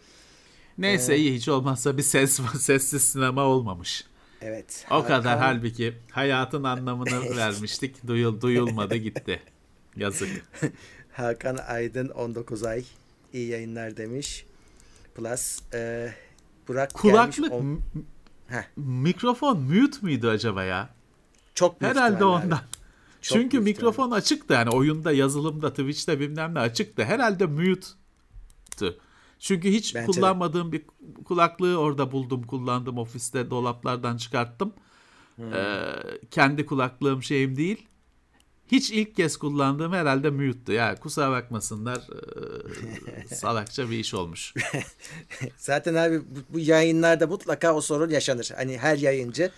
[0.78, 4.04] Neyse iyi hiç olmazsa bir ses sessiz sinema olmamış.
[4.40, 4.86] Evet.
[4.90, 8.06] O kadar Hakan- halbuki hayatın anlamını vermiştik.
[8.06, 9.42] Duyul, duyulmadı gitti.
[9.96, 10.28] Yazık.
[11.12, 12.84] Hakan Aydın 19 ay.
[13.32, 14.46] iyi yayınlar demiş.
[15.14, 16.12] Plus e,
[16.68, 17.52] Burak Kulaklık gelmiş.
[17.52, 17.80] on-
[18.48, 18.62] Heh.
[18.76, 20.88] mikrofon mute müydü acaba ya?
[21.54, 22.54] Çok Herhalde abi.
[23.24, 27.04] Çok Çünkü mikrofon açıktı yani oyunda, yazılımda, Twitch'te bilmem ne açıktı.
[27.04, 28.98] Herhalde mute'tu.
[29.38, 30.12] Çünkü hiç Bence de.
[30.12, 30.82] kullanmadığım bir
[31.24, 34.72] kulaklığı orada buldum, kullandım ofiste, dolaplardan çıkarttım.
[35.36, 35.54] Hmm.
[35.54, 35.80] Ee,
[36.30, 37.86] kendi kulaklığım şeyim değil.
[38.72, 40.72] Hiç ilk kez kullandığım herhalde mute'tu.
[40.72, 41.98] Ya kusura bakmasınlar.
[43.30, 44.54] ee, salakça bir iş olmuş.
[45.56, 48.50] Zaten abi bu, bu yayınlarda mutlaka o sorun yaşanır.
[48.56, 49.52] Hani her yayıncının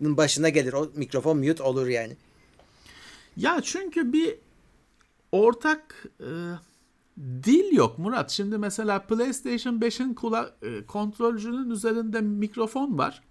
[0.00, 0.72] başına gelir.
[0.72, 2.16] O mikrofon mute olur yani.
[3.38, 4.38] Ya çünkü bir
[5.32, 6.30] ortak e,
[7.18, 8.30] dil yok Murat.
[8.30, 13.22] Şimdi mesela PlayStation 5'in kula- e, kontrolcünün üzerinde mikrofon var.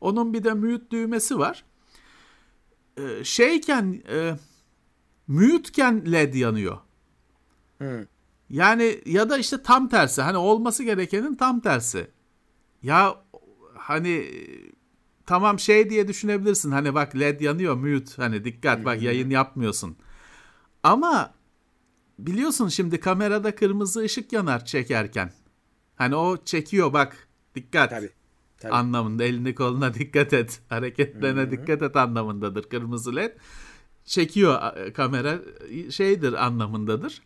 [0.00, 1.64] Onun bir de mute düğmesi var.
[2.96, 4.36] E, şeyken e,
[5.26, 6.78] mute'ken led yanıyor.
[7.78, 8.06] Hı.
[8.50, 10.22] Yani ya da işte tam tersi.
[10.22, 12.10] Hani olması gerekenin tam tersi.
[12.82, 13.24] Ya
[13.74, 14.30] hani
[15.28, 16.70] tamam şey diye düşünebilirsin.
[16.70, 18.12] Hani bak led yanıyor mute.
[18.16, 19.96] Hani dikkat bak yayın yapmıyorsun.
[20.82, 21.34] Ama
[22.18, 25.32] biliyorsun şimdi kamerada kırmızı ışık yanar çekerken.
[25.96, 28.10] Hani o çekiyor bak dikkat Tabii.
[28.58, 28.72] Tabii.
[28.72, 30.60] anlamında elini koluna dikkat et.
[30.68, 33.32] Hareketlerine dikkat et anlamındadır kırmızı led.
[34.04, 35.38] Çekiyor a- kamera
[35.90, 37.22] şeydir anlamındadır.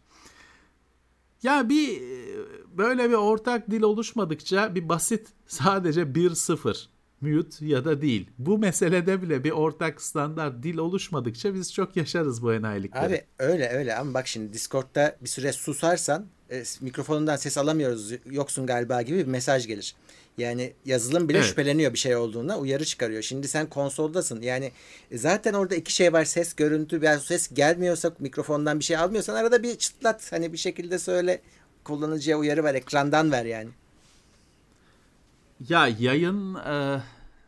[1.43, 2.37] Ya bir e,
[2.79, 6.92] böyle bir ortak dil oluşmadıkça bir basit sadece 1-0
[7.23, 8.31] mute ya da değil.
[8.39, 13.05] Bu meselede bile bir ortak standart dil oluşmadıkça biz çok yaşarız bu enayilikleri.
[13.07, 18.67] Abi öyle öyle ama bak şimdi Discord'da bir süre susarsan e, mikrofonundan ses alamıyoruz yoksun
[18.67, 19.95] galiba gibi bir mesaj gelir.
[20.39, 21.47] Yani yazılım bile Evet.
[21.47, 23.23] şüpheleniyor bir şey olduğuna uyarı çıkarıyor.
[23.23, 24.41] Şimdi sen konsoldasın.
[24.43, 24.73] Yani
[25.11, 26.25] e, zaten orada iki şey var.
[26.25, 27.01] Ses, görüntü.
[27.03, 30.33] Yani ses gelmiyorsa mikrofondan bir şey almıyorsan arada bir çıtlat.
[30.33, 31.41] Hani bir şekilde söyle
[31.85, 32.75] kullanıcıya uyarı ver.
[32.75, 33.71] Ekrandan ver yani.
[35.69, 37.03] Ya yayın e,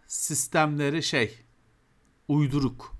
[0.06, 1.38] sistemleri şey
[2.28, 2.94] uyduruk.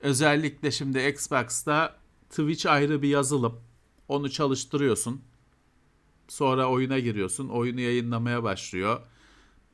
[0.00, 1.96] özellikle şimdi Xbox'ta
[2.30, 3.60] Twitch ayrı bir yazılım.
[4.08, 5.22] Onu çalıştırıyorsun.
[6.28, 7.48] Sonra oyuna giriyorsun.
[7.48, 9.00] Oyunu yayınlamaya başlıyor.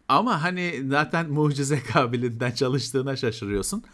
[0.08, 3.84] Ama hani zaten mucize kabiliğinden çalıştığına şaşırıyorsun.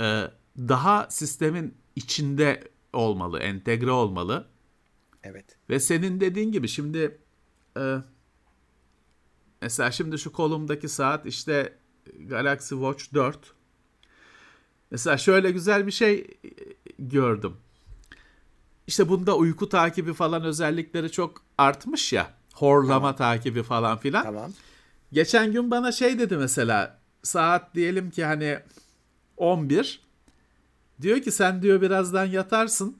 [0.00, 4.48] Ee, daha sistemin içinde olmalı, entegre olmalı.
[5.22, 5.58] Evet.
[5.70, 7.18] Ve senin dediğin gibi şimdi
[7.76, 7.98] e,
[9.64, 11.72] mesela şimdi şu kolumdaki saat işte
[12.18, 13.38] Galaxy Watch 4.
[14.90, 16.26] Mesela şöyle güzel bir şey
[16.98, 17.56] gördüm.
[18.86, 22.30] İşte bunda uyku takibi falan özellikleri çok artmış ya.
[22.54, 23.16] Horlama tamam.
[23.16, 24.22] takibi falan filan.
[24.22, 24.52] Tamam.
[25.12, 28.58] Geçen gün bana şey dedi mesela saat diyelim ki hani
[29.36, 30.00] 11
[31.00, 32.96] diyor ki sen diyor birazdan yatarsın.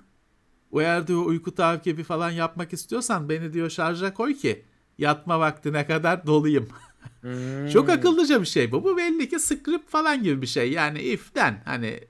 [0.72, 4.64] Eğer diyor uyku takibi falan yapmak istiyorsan beni diyor şarja koy ki
[4.98, 6.68] yatma vaktine kadar dolayım.
[7.20, 7.68] Hmm.
[7.68, 8.84] Çok akıllıca bir şey bu.
[8.84, 10.72] Bu belli ki script falan gibi bir şey.
[10.72, 12.00] Yani if'ten hani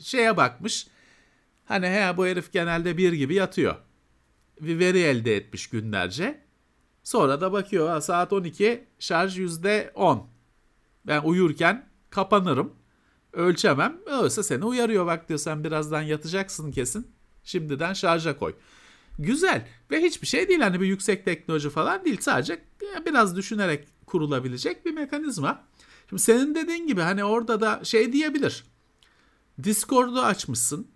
[0.00, 0.86] şeye bakmış.
[1.64, 3.76] Hani he bu herif genelde bir gibi yatıyor.
[4.60, 6.40] Bir veri elde etmiş günlerce.
[7.04, 10.22] Sonra da bakıyor ha, saat 12 şarj %10.
[11.06, 12.72] Ben uyurken kapanırım.
[13.32, 13.96] Ölçemem.
[14.06, 17.06] Öyleyse seni uyarıyor bak diyor sen birazdan yatacaksın kesin.
[17.44, 18.54] Şimdiden şarja koy.
[19.18, 22.60] Güzel ve hiçbir şey değil hani bir yüksek teknoloji falan değil sadece
[23.06, 25.64] biraz düşünerek kurulabilecek bir mekanizma.
[26.08, 28.64] Şimdi senin dediğin gibi hani orada da şey diyebilir.
[29.62, 30.88] Discord'u açmışsın.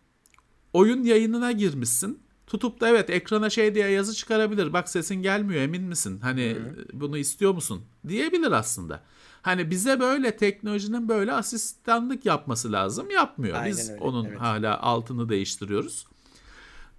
[0.73, 2.23] Oyun yayınına girmişsin.
[2.47, 4.73] Tutup da evet ekrana şey diye yazı çıkarabilir.
[4.73, 6.21] Bak sesin gelmiyor emin misin?
[6.21, 6.87] Hani Hı-hı.
[6.93, 7.85] bunu istiyor musun?
[8.09, 9.03] Diyebilir aslında.
[9.43, 13.11] Hani bize böyle teknolojinin böyle asistanlık yapması lazım.
[13.11, 13.57] Yapmıyor.
[13.57, 14.01] Aynen Biz öyle.
[14.01, 14.41] onun evet.
[14.41, 16.07] hala altını değiştiriyoruz.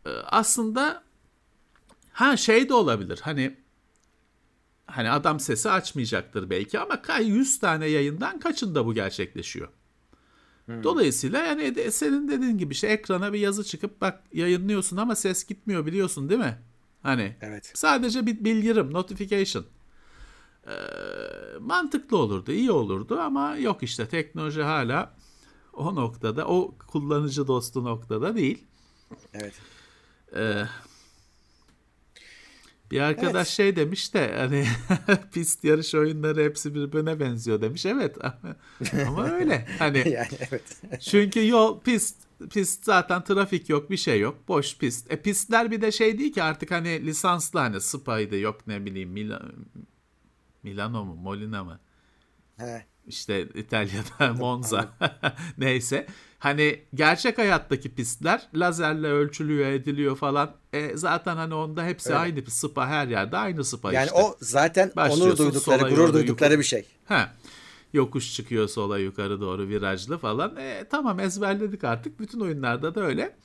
[0.05, 1.03] Ee, aslında
[2.13, 3.19] ha şey de olabilir.
[3.23, 3.57] Hani
[4.85, 9.67] hani adam sesi açmayacaktır belki ama 100 tane yayından kaçında bu gerçekleşiyor?
[10.65, 10.83] Hmm.
[10.83, 15.85] Dolayısıyla yani senin dediğin gibi işte ekrana bir yazı çıkıp bak yayınlıyorsun ama ses gitmiyor
[15.85, 16.59] biliyorsun değil mi?
[17.03, 17.71] Hani evet.
[17.73, 19.65] sadece bir bildirim, notification.
[20.67, 20.71] Ee,
[21.59, 25.15] mantıklı olurdu, iyi olurdu ama yok işte teknoloji hala
[25.73, 28.63] o noktada, o kullanıcı dostu noktada değil.
[29.33, 29.53] Evet.
[30.35, 30.63] Ee,
[32.93, 33.47] bir arkadaş evet.
[33.47, 34.65] şey demiş de hani
[35.33, 37.85] pist yarış oyunları hepsi birbirine benziyor demiş.
[37.85, 38.17] Evet
[39.07, 39.67] ama öyle.
[39.79, 40.63] Hani yani evet.
[40.99, 42.15] çünkü yol pist
[42.49, 44.47] pist zaten trafik yok bir şey yok.
[44.47, 45.11] Boş pist.
[45.11, 49.09] E pistler bir de şey değil ki artık hani lisanslı hani Spa'ydı yok ne bileyim
[49.09, 49.31] Mil
[50.63, 51.79] Milano mu Molina mı?
[52.57, 52.85] He.
[53.07, 54.89] İşte İtalya'da Monza
[55.57, 56.07] neyse.
[56.39, 60.51] Hani gerçek hayattaki pistler lazerle ölçülüyor ediliyor falan.
[60.73, 62.19] E, zaten hani onda hepsi Öyle.
[62.19, 64.17] aynı spa her yerde aynı spa yani işte.
[64.17, 66.85] Yani o zaten onur duydukları, gurur duydukları bir şey.
[67.05, 67.25] He.
[67.93, 70.55] Yokuş çıkıyor sola yukarı doğru virajlı falan.
[70.57, 72.19] E, tamam ezberledik artık.
[72.19, 73.35] Bütün oyunlarda da öyle.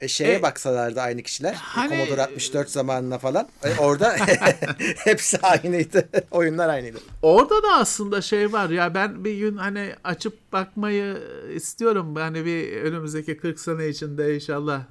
[0.00, 1.54] E şeye e, baksalardı aynı kişiler.
[1.54, 3.48] Hani, Commodore 64 zamanına falan.
[3.64, 4.16] E, orada
[4.96, 6.08] hepsi aynıydı.
[6.30, 6.98] Oyunlar aynıydı.
[7.22, 11.18] Orada da aslında şey var ya ben bir gün hani açıp bakmayı
[11.54, 12.16] istiyorum.
[12.16, 14.82] Hani bir önümüzdeki 40 sene içinde inşallah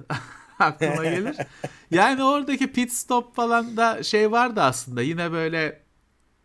[0.58, 1.36] aklıma gelir.
[1.90, 5.02] yani oradaki pit stop falan da şey vardı aslında.
[5.02, 5.82] Yine böyle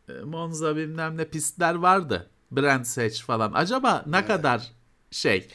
[0.10, 2.30] e, Monza bilmem ne pistler vardı.
[2.52, 3.52] Brand Search falan.
[3.54, 4.28] Acaba ne evet.
[4.28, 4.72] kadar
[5.12, 5.48] şey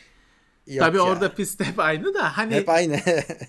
[0.68, 1.02] Yok Tabii ya.
[1.02, 3.00] orada pist hep aynı da hani hep aynı.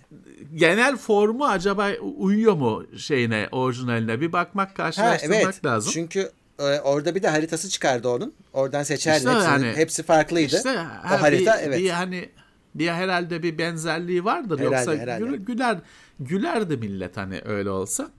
[0.56, 5.66] genel formu acaba uyuyor mu şeyine orijinaline bir bakmak karşılaştırmak ha, evet.
[5.66, 5.92] lazım.
[5.94, 8.34] Çünkü e, orada bir de haritası çıkardı onun.
[8.54, 9.18] Oradan seçerdin.
[9.18, 10.56] İşte Hepsinin, hani, hepsi farklıydı.
[10.56, 11.80] Işte, ha, o harita bir, evet.
[11.80, 12.30] Bir hani
[12.76, 15.38] bir herhalde bir benzerliği vardır herhalde, yoksa herhalde.
[15.38, 15.78] güler
[16.20, 18.10] gülerdi millet hani öyle olsa.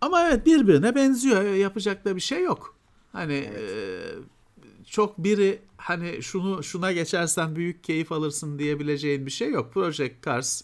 [0.00, 1.42] Ama evet birbirine benziyor.
[1.42, 2.76] Yapacak da bir şey yok.
[3.12, 3.60] Hani evet.
[3.60, 9.72] e, çok biri hani şunu şuna geçersen büyük keyif alırsın diyebileceğin bir şey yok.
[9.72, 10.62] Project Cars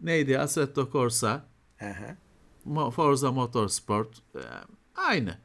[0.00, 0.38] neydi?
[0.38, 1.44] Assetto Corsa.
[1.78, 2.16] Hı
[2.90, 4.40] Forza Motorsport e,
[4.96, 5.38] aynı.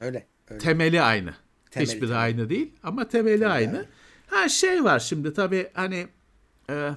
[0.00, 0.26] Öyle.
[0.48, 0.60] öyle.
[0.60, 1.34] Temeli aynı.
[1.70, 2.16] Temeli, Hiçbiri temeli.
[2.18, 3.76] aynı değil ama temeli, temeli aynı.
[3.76, 3.86] aynı.
[4.26, 6.08] Ha şey var şimdi tabii hani
[6.70, 6.90] e,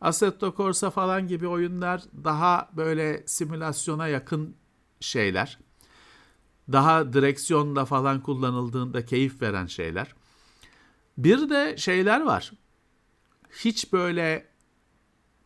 [0.00, 4.56] Assetto Corsa falan gibi oyunlar daha böyle simülasyona yakın
[5.00, 5.58] şeyler
[6.72, 10.14] daha direksiyonda falan kullanıldığında keyif veren şeyler.
[11.18, 12.52] Bir de şeyler var.
[13.64, 14.46] Hiç böyle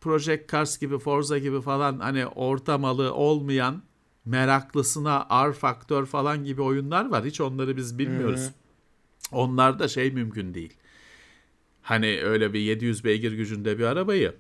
[0.01, 3.83] Project Cars gibi, Forza gibi falan hani ortamalı olmayan
[4.25, 7.25] meraklısına R faktör falan gibi oyunlar var.
[7.25, 8.41] Hiç onları biz bilmiyoruz.
[8.41, 8.53] Hı-hı.
[9.33, 10.77] Onlarda şey mümkün değil.
[11.83, 14.35] Hani öyle bir 700 beygir gücünde bir arabayı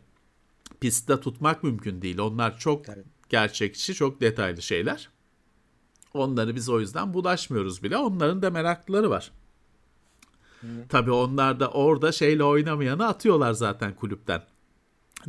[0.81, 2.19] pistte tutmak mümkün değil.
[2.19, 3.05] Onlar çok Tabii.
[3.29, 5.14] gerçekçi, çok detaylı şeyler.
[6.15, 7.97] Onları biz o yüzden bulaşmıyoruz bile.
[7.97, 9.31] Onların da meraklıları var.
[10.89, 14.43] Tabii onlar da orada şeyle oynamayanı atıyorlar zaten kulüpten.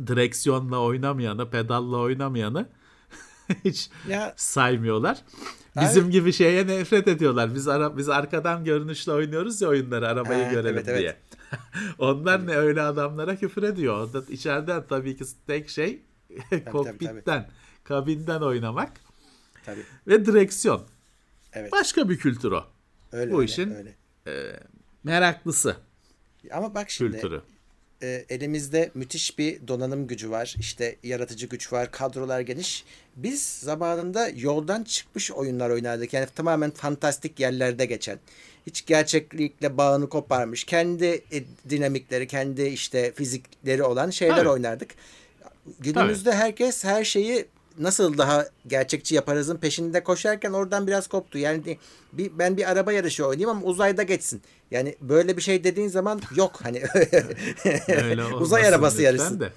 [0.06, 2.68] Direksiyonla oynamayanı, pedalla oynamayanı
[3.64, 5.18] hiç Ya saymıyorlar.
[5.80, 7.54] Bizim gibi şeye nefret ediyorlar.
[7.54, 11.00] Biz ara, biz arkadan görünüşle oynuyoruz ya oyunları arabayı Ha, görelim evet, evet.
[11.00, 11.16] diye.
[11.98, 13.94] Onlar ne öyle adamlara küfür ediyor.
[13.94, 16.02] Orada içeriden tabii ki tek şey
[16.72, 17.50] kokpitten,
[17.84, 18.92] kabinden oynamak
[19.66, 19.82] tabii.
[20.06, 20.82] ve direksiyon.
[21.52, 21.72] Evet.
[21.72, 22.64] Başka bir kültür o.
[23.12, 23.94] Öyle, bu öyle, işin öyle.
[25.04, 25.76] Meraklısı
[26.52, 27.42] Ama bak şimdi kültürü.
[28.02, 30.54] e, elimizde müthiş bir donanım gücü var.
[30.58, 31.90] İşte yaratıcı güç var.
[31.90, 32.84] Kadrolar geniş.
[33.16, 36.12] Biz zamanında yoldan çıkmış oyunlar oynardık.
[36.12, 38.18] Yani tamamen fantastik yerlerde geçen.
[38.66, 40.64] Hiç gerçeklikle bağını koparmış.
[40.64, 44.48] Kendi e, dinamikleri, kendi işte fizikleri olan şeyler Tabii.
[44.48, 44.94] oynardık.
[45.80, 47.46] Günümüzde herkes her şeyi
[47.78, 51.38] nasıl daha gerçekçi yaparızın peşinde koşarken oradan biraz koptu.
[51.38, 51.78] Yani
[52.12, 54.42] bir, ben bir araba yarışı oynayayım ama uzayda geçsin.
[54.70, 56.82] Yani böyle bir şey dediğin zaman yok hani
[58.04, 58.98] Öyle uzay arabası
[59.40, 59.52] de.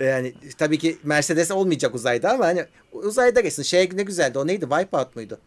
[0.00, 3.62] Yani tabii ki Mercedes olmayacak uzayda ama hani uzayda geçsin.
[3.62, 4.38] Şey ne güzeldi.
[4.38, 4.66] O neydi?
[4.70, 5.38] Wipeout muydu?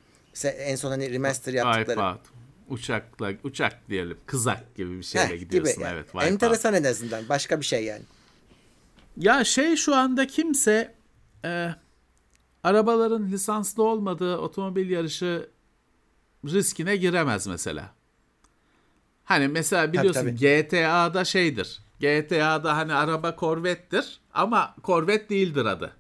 [0.43, 1.87] En son hani remaster yaptıkları.
[1.87, 2.21] Wipeout.
[2.69, 4.17] Uçakla, uçak diyelim.
[4.25, 5.73] Kızak gibi bir şeyle Heh, gidiyorsun.
[5.73, 5.93] gibi yani.
[5.93, 6.31] Evet, Wipeout.
[6.31, 7.29] Enteresan en azından.
[7.29, 8.01] Başka bir şey yani.
[9.17, 10.93] Ya şey şu anda kimse
[11.45, 11.69] e,
[12.63, 15.49] arabaların lisanslı olmadığı otomobil yarışı
[16.45, 17.93] riskine giremez mesela.
[19.23, 20.35] Hani mesela biliyorsun tabii.
[20.35, 21.79] GTA'da şeydir.
[21.99, 25.95] GTA'da hani araba korvettir ama korvet değildir adı.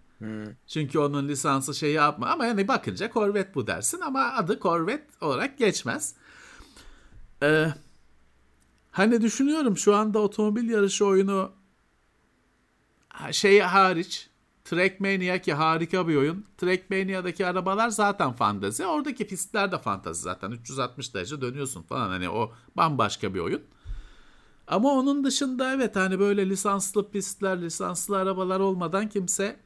[0.67, 5.57] Çünkü onun lisansı şeyi yapma ama yani bakınca korvet bu dersin ama adı korvet olarak
[5.57, 6.15] geçmez.
[7.43, 7.67] Ee,
[8.91, 11.51] hani düşünüyorum şu anda otomobil yarışı oyunu
[13.31, 14.28] şey hariç
[14.69, 16.45] Trackmania ki harika bir oyun.
[16.57, 18.85] Trackmania'daki arabalar zaten fantezi.
[18.85, 20.51] Oradaki pistler de fantezi zaten.
[20.51, 22.09] 360 derece dönüyorsun falan.
[22.09, 23.61] Hani o bambaşka bir oyun.
[24.67, 29.59] Ama onun dışında evet hani böyle lisanslı pistler, lisanslı arabalar olmadan kimse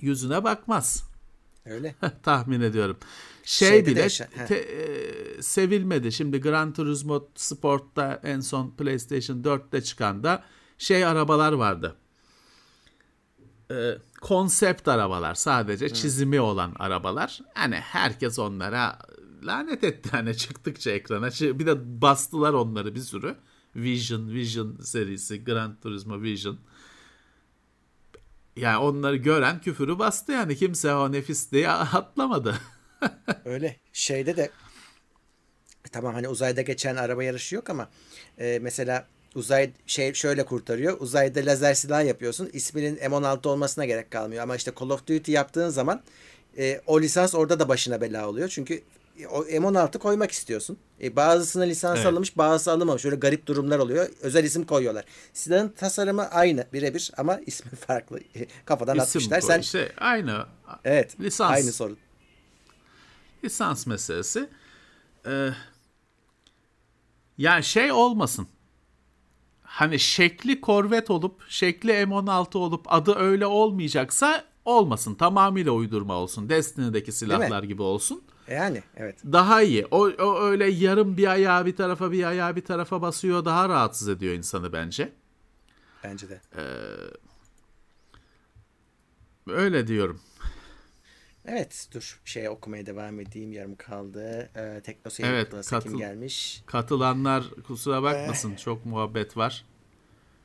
[0.00, 1.04] yüzüne bakmaz.
[1.64, 1.94] Öyle.
[2.22, 2.96] Tahmin ediyorum.
[3.44, 6.12] Şey Şeyde de bile yaşa- te- e, sevilmedi.
[6.12, 10.44] Şimdi Gran Turismo Sport'ta en son PlayStation 4'te çıkan da
[10.78, 11.96] şey arabalar vardı.
[13.70, 15.34] E, konsept arabalar.
[15.34, 17.40] Sadece çizimi olan arabalar.
[17.54, 18.98] Hani herkes onlara
[19.42, 20.08] lanet etti.
[20.12, 21.26] Hani çıktıkça ekrana.
[21.58, 23.36] Bir de bastılar onları bir sürü.
[23.76, 26.58] Vision, Vision serisi, Gran Turismo Vision.
[28.56, 30.56] Yani onları gören küfürü bastı yani.
[30.56, 32.60] Kimse o nefisliği atlamadı.
[33.44, 33.76] Öyle.
[33.92, 34.50] Şeyde de
[35.92, 37.88] tamam hani uzayda geçen araba yarışı yok ama
[38.38, 40.96] e, mesela uzay şey şöyle kurtarıyor.
[41.00, 42.50] Uzayda lazer silah yapıyorsun.
[42.52, 44.42] İsminin M16 olmasına gerek kalmıyor.
[44.42, 46.02] Ama işte Call of Duty yaptığın zaman
[46.58, 48.48] e, o lisans orada da başına bela oluyor.
[48.48, 48.82] Çünkü
[49.30, 50.78] o M16 koymak istiyorsun.
[51.02, 52.06] E, bazısına lisans Evet.
[52.06, 53.02] alınmış, bazısı alınmamış.
[53.02, 54.08] Şöyle garip durumlar oluyor.
[54.20, 55.04] Özel isim koyuyorlar.
[55.32, 58.20] Silahın tasarımı aynı birebir ama ismi farklı.
[58.64, 59.40] Kafadan İsim atmışlar.
[59.40, 60.46] koy- Sen işte aynı
[60.84, 61.20] evet.
[61.20, 61.50] lisans.
[61.52, 61.98] Aynı sorun.
[63.44, 64.48] lisans meselesi.
[65.26, 65.50] Ee,
[67.38, 68.48] yani şey olmasın.
[69.70, 75.14] Hani şekli korvet olup şekli M16 olup adı öyle olmayacaksa olmasın.
[75.14, 76.48] Tamamıyla uydurma olsun.
[76.48, 78.22] Destiny'deki silahlar gibi olsun.
[78.48, 79.16] E, Yani evet.
[79.24, 79.86] Daha iyi.
[79.90, 84.08] O, o öyle yarım bir ayağı bir tarafa bir ayağı bir tarafa basıyor daha rahatsız
[84.08, 85.12] ediyor insanı bence.
[86.04, 86.40] Bence de.
[89.46, 90.20] Öyle diyorum.
[91.52, 94.50] Evet dur şey okumaya devam edeyim yarım kaldı.
[94.56, 96.62] Ee, Tekno Seyir Evet, Plus'a kim katıl- gelmiş?
[96.66, 99.64] Katılanlar kusura bakmasın çok muhabbet var.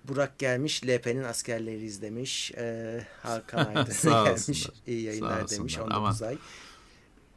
[0.07, 0.83] Burak gelmiş.
[0.87, 2.51] LP'nin askerleri izlemiş.
[2.57, 4.67] Ee, Hakan Aydın gelmiş.
[4.87, 5.77] İyi yayınlar demiş.
[5.79, 5.97] olsunlar.
[5.97, 6.37] 19 ay.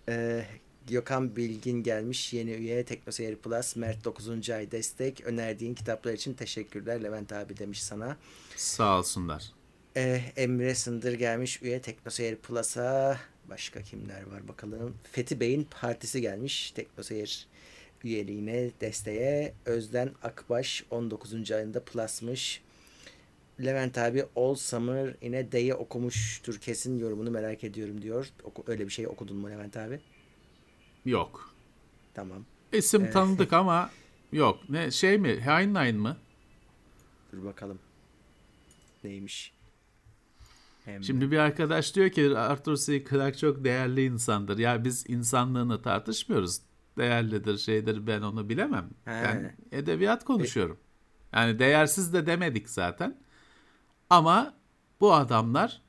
[0.08, 0.44] Ee,
[0.88, 2.32] Gökhan Bilgin gelmiş.
[2.32, 3.76] Yeni üye Tekno Seyir Plus.
[3.76, 4.50] Mert 9.
[4.50, 5.20] ay destek.
[5.24, 7.04] Önerdiğin kitaplar için teşekkürler.
[7.04, 8.16] Levent abi demiş sana.
[8.56, 9.44] Sağ olsunlar.
[9.96, 13.18] Ee, Emre Sındır gelmiş üye Teknoseyir Plus'a.
[13.48, 14.94] Başka kimler var bakalım.
[15.12, 17.46] Fethi Bey'in partisi gelmiş Teknoseyir
[18.04, 19.54] üyeliğine desteğe.
[19.66, 21.52] Özden Akbaş 19.
[21.52, 22.62] ayında Plus'mış.
[23.64, 28.28] Levent abi All Summer yine Day'i okumuştur kesin yorumunu merak ediyorum diyor.
[28.44, 30.00] Oku, öyle bir şey okudun mu Levent abi?
[31.04, 31.54] Yok.
[32.14, 32.44] Tamam.
[32.72, 33.90] İsim tanıdık ama
[34.32, 34.70] yok.
[34.70, 35.40] Ne şey mi?
[35.40, 36.16] Heinlein mı?
[37.32, 37.78] Dur bakalım.
[39.04, 39.52] Neymiş?
[40.88, 43.04] Hem Şimdi bir arkadaş diyor ki Arthur C.
[43.04, 44.58] Clarke çok değerli insandır.
[44.58, 46.60] Ya biz insanlığını tartışmıyoruz.
[46.98, 48.90] Değerlidir, şeydir ben onu bilemem.
[49.04, 49.10] He.
[49.10, 50.78] Ben edebiyat konuşuyorum.
[51.32, 53.18] Yani değersiz de demedik zaten.
[54.10, 54.54] Ama
[55.00, 55.82] bu adamlar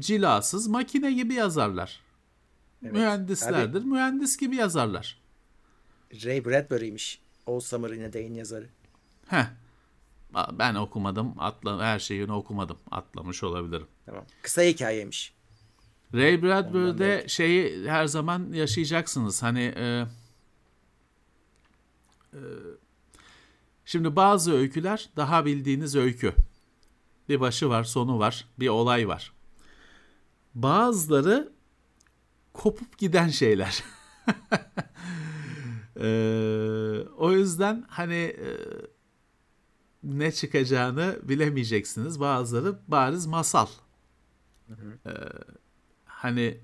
[0.00, 2.00] cilasız makine gibi yazarlar.
[2.82, 2.92] Evet.
[2.92, 5.22] Mühendislerdir, mühendis gibi yazarlar.
[6.24, 7.20] Ray Bradbury'miş.
[7.46, 8.66] Oğuz Samır yine de yazarı.
[9.28, 9.46] Heh.
[10.34, 11.34] Ben okumadım.
[11.38, 12.78] Atla, her şeyini okumadım.
[12.90, 13.86] Atlamış olabilirim.
[14.06, 14.24] Tamam.
[14.42, 15.34] Kısa hikayeymiş.
[16.14, 19.42] Ray Bradbury'de şeyi her zaman yaşayacaksınız.
[19.42, 20.06] Hani e,
[22.32, 22.40] e,
[23.84, 26.34] şimdi bazı öyküler daha bildiğiniz öykü.
[27.28, 29.32] Bir başı var, sonu var, bir olay var.
[30.54, 31.52] Bazıları
[32.52, 33.84] kopup giden şeyler.
[36.00, 36.08] e,
[37.16, 38.48] o yüzden hani e,
[40.06, 42.20] ne çıkacağını bilemeyeceksiniz.
[42.20, 43.66] Bazıları bariz masal.
[44.68, 45.10] Hı hı.
[45.10, 45.12] E,
[46.04, 46.60] hani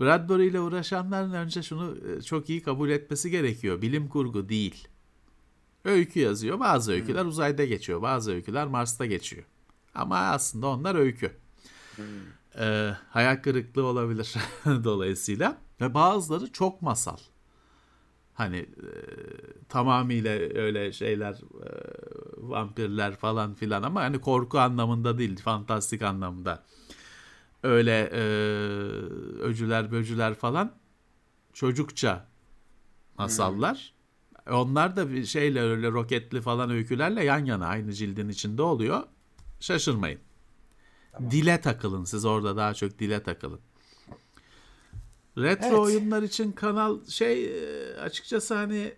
[0.00, 3.82] Bradbury ile uğraşanların önce şunu e, çok iyi kabul etmesi gerekiyor.
[3.82, 4.88] Bilim kurgu değil.
[5.84, 6.60] Öykü yazıyor.
[6.60, 7.28] Bazı öyküler hmm.
[7.28, 8.02] uzayda geçiyor.
[8.02, 9.44] Bazı öyküler Mars'ta geçiyor.
[9.94, 11.32] Ama aslında onlar öykü.
[11.96, 12.04] Hmm.
[12.58, 14.34] Ee, hayal kırıklığı olabilir
[14.66, 15.58] dolayısıyla.
[15.80, 17.16] Ve bazıları çok masal.
[18.36, 18.88] Hani e,
[19.68, 21.68] tamamıyla öyle şeyler e,
[22.36, 26.64] vampirler falan filan ama hani korku anlamında değil fantastik anlamda
[27.62, 28.22] öyle e,
[29.42, 30.72] öcüler böcüler falan
[31.52, 32.26] çocukça
[33.18, 33.94] masallar.
[34.44, 34.54] Hmm.
[34.54, 39.02] Onlar da bir şeyle öyle roketli falan öykülerle yan yana aynı cildin içinde oluyor.
[39.60, 40.20] Şaşırmayın.
[41.12, 41.30] Tamam.
[41.30, 43.60] Dile takılın siz orada daha çok dile takılın.
[45.38, 45.78] Retro evet.
[45.78, 48.94] oyunlar için kanal şey e, açıkçası hani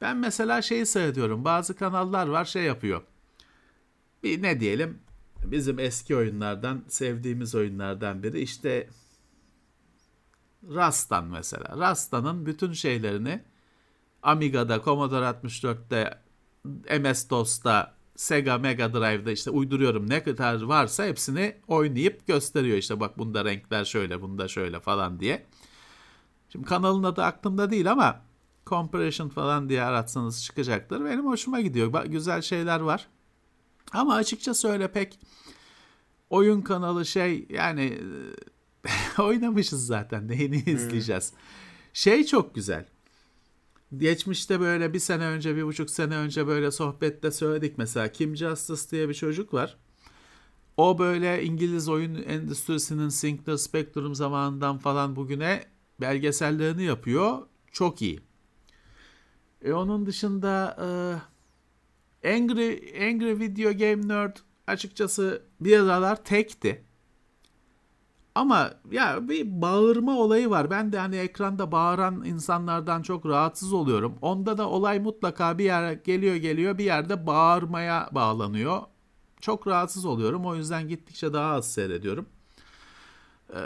[0.00, 1.44] ben mesela şeyi seyrediyorum.
[1.44, 3.02] Bazı kanallar var şey yapıyor.
[4.22, 4.98] Bir ne diyelim
[5.44, 8.88] bizim eski oyunlardan sevdiğimiz oyunlardan biri işte
[10.68, 11.78] Rastan mesela.
[11.78, 13.42] Rasta'nın bütün şeylerini
[14.22, 16.18] Amiga'da, Commodore 64'te,
[16.98, 22.78] MS-DOS'ta, Sega Mega Drive'da işte uyduruyorum ne kadar varsa hepsini oynayıp gösteriyor.
[22.78, 25.46] işte bak bunda renkler şöyle, bunda şöyle falan diye.
[26.48, 28.22] Şimdi kanalın adı aklımda değil ama
[28.66, 31.04] Compression falan diye aratsanız çıkacaktır.
[31.04, 31.92] Benim hoşuma gidiyor.
[31.92, 33.08] Bak, güzel şeyler var.
[33.92, 35.18] Ama açıkçası öyle pek
[36.30, 37.98] oyun kanalı şey yani
[39.18, 40.74] oynamışız zaten neyini hmm.
[40.74, 41.32] izleyeceğiz.
[41.92, 42.86] Şey çok güzel.
[43.96, 48.12] Geçmişte böyle bir sene önce, bir buçuk sene önce böyle sohbette söyledik mesela.
[48.12, 49.76] Kim Justice diye bir çocuk var.
[50.76, 55.64] O böyle İngiliz oyun endüstrisinin Sinclair Spectrum zamanından falan bugüne
[56.00, 57.38] belgesellerini yapıyor.
[57.72, 58.20] Çok iyi.
[59.62, 60.76] E onun dışında
[62.22, 62.72] e, Angry
[63.08, 66.84] Angry Video Game Nerd açıkçası bir aralar tekti.
[68.34, 70.70] Ama ya bir bağırma olayı var.
[70.70, 74.18] Ben de hani ekranda bağıran insanlardan çok rahatsız oluyorum.
[74.22, 78.82] Onda da olay mutlaka bir yer geliyor geliyor bir yerde bağırmaya bağlanıyor.
[79.40, 80.46] Çok rahatsız oluyorum.
[80.46, 82.26] O yüzden gittikçe daha az seyrediyorum.
[83.54, 83.60] Ee,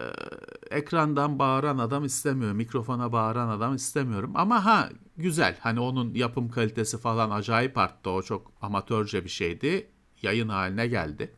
[0.70, 2.56] ekrandan bağıran adam istemiyorum.
[2.56, 4.32] Mikrofona bağıran adam istemiyorum.
[4.34, 5.56] Ama ha güzel.
[5.60, 8.10] Hani onun yapım kalitesi falan acayip arttı.
[8.10, 9.90] O çok amatörce bir şeydi.
[10.22, 11.32] Yayın haline geldi.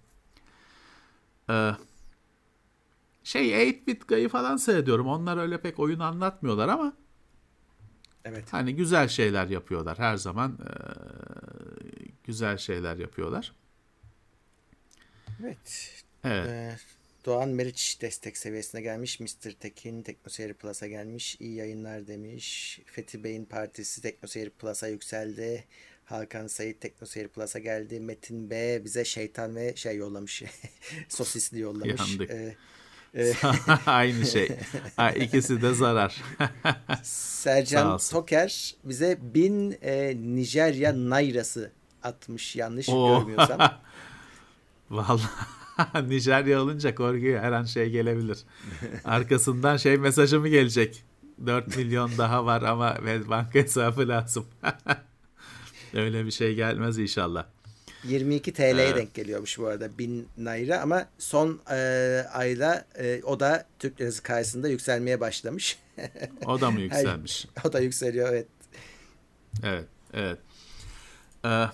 [1.50, 1.72] Ee,
[3.26, 5.06] şey 8-bit gayı falan seyrediyorum.
[5.06, 6.96] Onlar öyle pek oyun anlatmıyorlar ama
[8.24, 8.52] Evet.
[8.52, 9.98] Hani güzel şeyler yapıyorlar.
[9.98, 10.72] Her zaman e,
[12.24, 13.54] güzel şeyler yapıyorlar.
[15.42, 15.92] Evet.
[16.24, 16.48] Evet.
[16.48, 16.76] Ee,
[17.24, 19.20] Doğan Meriç destek seviyesine gelmiş.
[19.20, 19.50] Mr.
[19.60, 21.36] Tekin Teknoseyir Plus'a gelmiş.
[21.40, 22.80] İyi yayınlar demiş.
[22.86, 25.64] Fethi Bey'in partisi Teknoseyir Plus'a yükseldi.
[26.04, 28.00] Hakan Sayit Teknoseyir Plus'a geldi.
[28.00, 30.42] Metin B bize şeytan ve şey yollamış.
[31.08, 32.00] Sosisli yollamış.
[32.00, 32.30] Yandık.
[32.30, 32.56] Ee,
[33.86, 34.48] Aynı şey.
[34.96, 36.22] Ha, ikisi de zarar.
[37.02, 43.18] Sercan Toker bize bin e, Nijerya Nairası atmış yanlış Oo.
[43.18, 43.58] görmüyorsam.
[44.90, 48.38] Vallahi Nijerya olunca korkuyor her an şey gelebilir.
[49.04, 51.04] Arkasından şey mesajı mı gelecek?
[51.46, 52.96] 4 milyon daha var ama
[53.28, 54.46] banka hesabı lazım.
[55.94, 57.46] Öyle bir şey gelmez inşallah.
[58.04, 58.96] 22 TL'ye evet.
[58.96, 61.76] denk geliyormuş bu arada 1000 naira ama son e,
[62.32, 65.78] ayda e, o da Türk lirası karşısında yükselmeye başlamış.
[66.46, 67.46] o da mı yükselmiş?
[67.64, 68.46] o da yükseliyor evet.
[69.62, 70.38] Evet, evet.
[71.44, 71.66] Ee,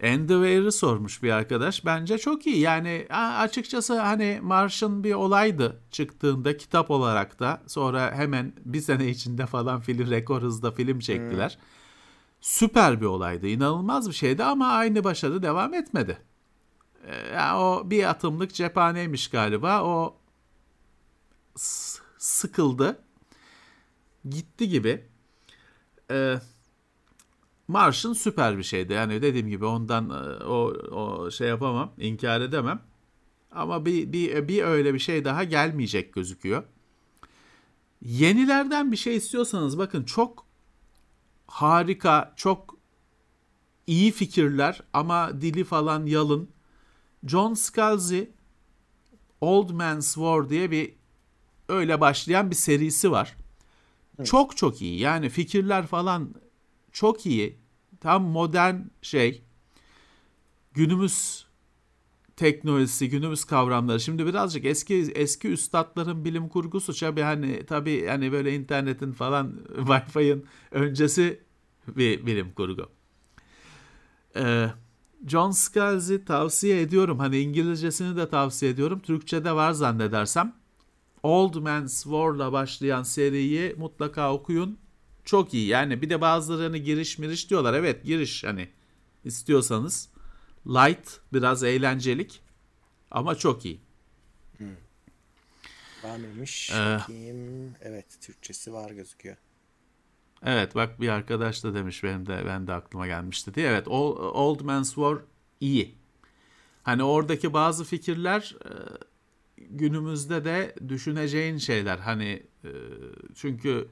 [0.00, 1.84] Endeavor'ı sormuş bir arkadaş.
[1.84, 2.58] Bence çok iyi.
[2.58, 7.62] Yani açıkçası hani Marş'ın bir olaydı çıktığında kitap olarak da.
[7.66, 11.58] Sonra hemen bir sene içinde falan film rekor hızda film çektiler.
[11.60, 11.79] Hmm
[12.40, 13.46] süper bir olaydı.
[13.46, 16.18] inanılmaz bir şeydi ama aynı başarı devam etmedi.
[17.06, 19.84] Ee, yani o bir atımlık cephaneymiş galiba.
[19.84, 20.16] O
[22.18, 23.02] sıkıldı.
[24.30, 25.04] Gitti gibi.
[26.10, 26.38] Ee,
[27.68, 28.92] Marş'ın süper bir şeydi.
[28.92, 32.82] Yani dediğim gibi ondan e, o, o şey yapamam, inkar edemem.
[33.52, 36.62] Ama bir, bir, bir öyle bir şey daha gelmeyecek gözüküyor.
[38.02, 40.49] Yenilerden bir şey istiyorsanız bakın çok
[41.50, 42.76] harika, çok
[43.86, 46.50] iyi fikirler ama dili falan yalın.
[47.26, 48.30] John Scalzi
[49.40, 50.94] Old Man's War diye bir
[51.68, 53.36] öyle başlayan bir serisi var.
[54.24, 55.00] Çok çok iyi.
[55.00, 56.34] Yani fikirler falan
[56.92, 57.58] çok iyi.
[58.00, 59.42] Tam modern şey.
[60.72, 61.46] Günümüz
[62.40, 64.00] teknolojisi, günümüz kavramları.
[64.00, 70.46] Şimdi birazcık eski eski üstadların bilim kurgusu tabii hani tabii hani böyle internetin falan Wi-Fi'nin
[70.70, 71.40] öncesi
[71.88, 72.88] bir bilim kurgu.
[74.36, 74.66] Ee,
[75.26, 77.18] John Scalzi tavsiye ediyorum.
[77.18, 79.00] Hani İngilizcesini de tavsiye ediyorum.
[79.00, 80.54] Türkçe'de var zannedersem.
[81.22, 84.78] Old Man's War'la başlayan seriyi mutlaka okuyun.
[85.24, 85.66] Çok iyi.
[85.66, 87.74] Yani bir de bazıları hani giriş miriş diyorlar.
[87.74, 88.68] Evet giriş hani
[89.24, 90.08] istiyorsanız.
[90.66, 92.42] Light biraz eğlencelik
[93.10, 93.80] ama çok iyi.
[94.56, 94.66] Hmm.
[96.04, 96.70] Var mıymış?
[96.70, 97.74] Ee, Bakayım.
[97.80, 99.36] Evet Türkçesi var gözüküyor.
[100.42, 103.68] Evet bak bir arkadaş da demiş benim de ben de aklıma gelmişti diye.
[103.68, 105.18] Evet Old, Old Man's War
[105.60, 105.94] iyi.
[106.82, 108.70] Hani oradaki bazı fikirler e,
[109.58, 111.98] günümüzde de düşüneceğin şeyler.
[111.98, 112.70] Hani e,
[113.34, 113.88] çünkü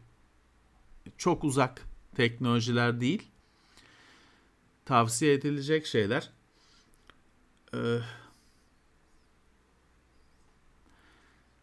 [1.19, 1.83] çok uzak
[2.15, 3.31] teknolojiler değil.
[4.85, 6.31] Tavsiye edilecek şeyler.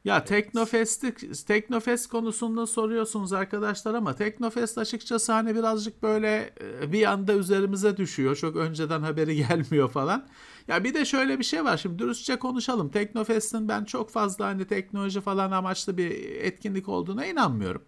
[0.06, 7.34] Ya Teknofest'i Teknofest konusunda soruyorsunuz arkadaşlar ama Teknofest açıkçası hani birazcık böyle e, bir anda
[7.34, 8.36] üzerimize düşüyor.
[8.36, 10.28] Çok önceden haberi gelmiyor falan.
[10.68, 11.78] Ya bir de şöyle bir şey var.
[11.78, 12.90] Şimdi dürüstçe konuşalım.
[12.90, 17.82] Teknofest'in ben çok fazla hani teknoloji falan amaçlı bir etkinlik olduğuna inanmıyorum.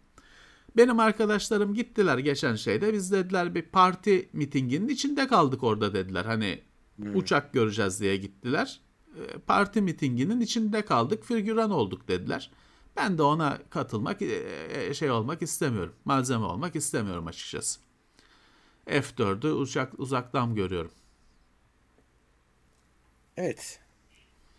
[0.77, 2.93] Benim arkadaşlarım gittiler geçen şeyde.
[2.93, 6.25] Biz dediler bir parti mitinginin içinde kaldık orada dediler.
[6.25, 6.59] Hani
[6.97, 7.15] hmm.
[7.15, 8.81] uçak göreceğiz diye gittiler.
[9.15, 12.51] E, parti mitinginin içinde kaldık, figüran olduk dediler.
[12.97, 15.95] Ben de ona katılmak, e, e, şey olmak istemiyorum.
[16.05, 17.79] Malzeme olmak istemiyorum açıkçası.
[18.87, 20.91] F4'ü uçak, uzaktan görüyorum.
[23.37, 23.79] Evet.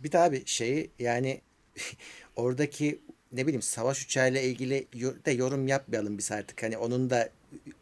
[0.01, 1.41] Bir daha bir şeyi yani
[2.37, 3.01] oradaki
[3.33, 4.89] ne bileyim savaş uçağıyla ilgili
[5.25, 6.63] de yorum yapmayalım biz artık.
[6.63, 7.31] Hani onun da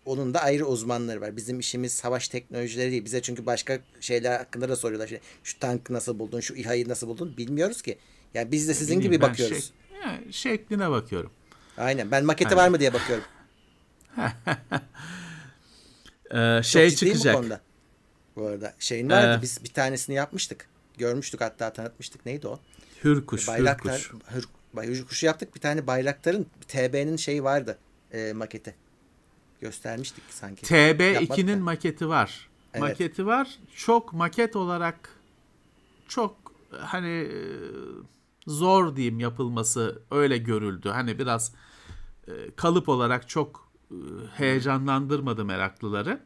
[0.04, 1.36] onun da ayrı uzmanları var.
[1.36, 3.04] Bizim işimiz savaş teknolojileri değil.
[3.04, 5.06] Bize çünkü başka şeyler hakkında da soruyorlar.
[5.06, 7.98] İşte, şu tankı nasıl buldun, şu İHA'yı nasıl buldun bilmiyoruz ki.
[8.34, 9.72] Yani biz de sizin Bilmiyorum, gibi bakıyoruz.
[10.24, 11.30] Şek, şekline bakıyorum.
[11.78, 12.10] Aynen.
[12.10, 12.64] Ben maketi Aynen.
[12.64, 13.24] var mı diye bakıyorum.
[16.30, 17.34] ee, şey çıkacak.
[17.34, 17.60] Bu, konuda.
[18.36, 18.74] bu arada.
[18.78, 19.38] Şeyin vardı.
[19.38, 20.68] Ee, biz bir tanesini yapmıştık.
[20.98, 22.26] Görmüştük hatta tanıtmıştık.
[22.26, 22.60] Neydi o?
[23.04, 23.48] Hürkuş.
[23.48, 24.50] Bayraktar, hürkuş.
[24.76, 25.54] Hür, hürkuşu yaptık.
[25.54, 27.78] Bir tane bayraktarın TB'nin şeyi vardı.
[28.12, 28.74] E, maketi
[29.66, 30.66] göstermiştik sanki.
[30.66, 32.48] TB2'nin maketi var.
[32.72, 32.82] Evet.
[32.82, 33.58] Maketi var.
[33.76, 35.10] Çok maket olarak
[36.08, 36.36] çok
[36.80, 37.38] hani e,
[38.46, 40.88] zor diyeyim yapılması öyle görüldü.
[40.88, 41.54] Hani biraz
[42.28, 43.96] e, kalıp olarak çok e,
[44.36, 46.20] heyecanlandırmadı meraklıları.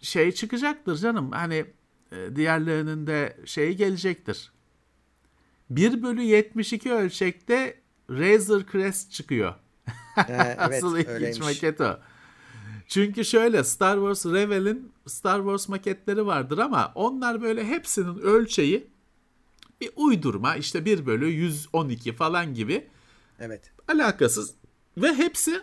[0.00, 1.66] Şey çıkacaktır canım hani
[2.34, 4.52] diğerlerinin de şeyi gelecektir.
[5.70, 9.54] 1 bölü 72 ölçekte Razor Crest çıkıyor.
[10.28, 11.98] evet, Asıl ilginç maket o.
[12.88, 18.90] Çünkü şöyle Star Wars Rebel'in Star Wars maketleri vardır ama onlar böyle hepsinin ölçeği
[19.80, 22.88] bir uydurma işte 1 bölü 112 falan gibi.
[23.40, 23.72] Evet.
[23.88, 24.54] Alakasız.
[24.96, 25.60] Ve hepsi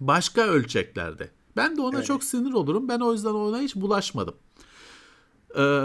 [0.00, 1.30] başka ölçeklerde.
[1.56, 2.06] Ben de ona evet.
[2.06, 2.88] çok sinir olurum.
[2.88, 4.34] Ben o yüzden ona hiç bulaşmadım.
[5.58, 5.84] Ee,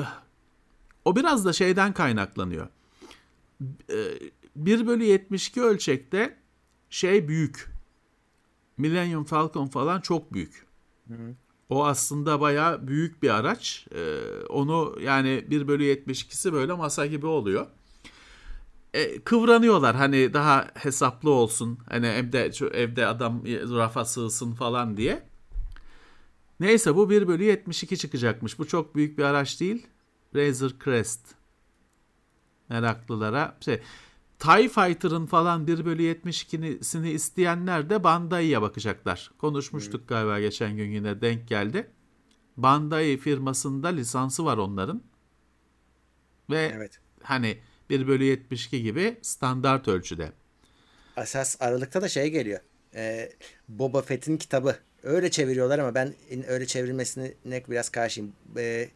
[1.06, 2.68] o biraz da şeyden kaynaklanıyor.
[3.90, 4.20] Ee,
[4.56, 6.38] 1 bölü 72 ölçekte
[6.90, 7.77] şey büyük.
[8.78, 10.66] Millennium Falcon falan çok büyük.
[11.08, 11.36] Hı hı.
[11.70, 13.88] O aslında baya büyük bir araç.
[13.96, 14.20] Ee,
[14.50, 17.68] onu yani 1 bölü 72'si böyle masa gibi oluyor.
[18.94, 21.80] Ee, kıvranıyorlar hani daha hesaplı olsun.
[21.90, 25.24] Hani evde, evde adam rafa sığsın falan diye.
[26.60, 28.60] Neyse bu 1 bölü 72 çıkacakmış.
[28.60, 29.88] Bu çok büyük bir araç değil.
[30.36, 31.36] Razor Crest.
[32.70, 33.58] Meraklılara.
[33.62, 33.82] Şey,
[34.40, 39.32] TIE Fighter'ın falan 1 bölü 72'sini isteyenler de Bandai'ye bakacaklar.
[39.38, 40.10] Konuşmuştuk evet.
[40.10, 41.88] galiba geçen gün yine denk geldi.
[42.58, 45.04] Bandai firmasında lisansı var onların.
[46.50, 47.00] Ve evet.
[47.24, 47.58] hani
[47.90, 50.32] 1 bölü 72 gibi standart ölçüde.
[51.18, 52.60] Asas Aralık'ta da şey geliyor.
[52.96, 53.30] Ee,
[53.70, 54.76] Boba Fett'in kitabı.
[55.04, 56.14] Öyle çeviriyorlar ama ben
[56.48, 58.34] öyle çevrilmesine biraz karşıyım.
[58.58, 58.90] Ee,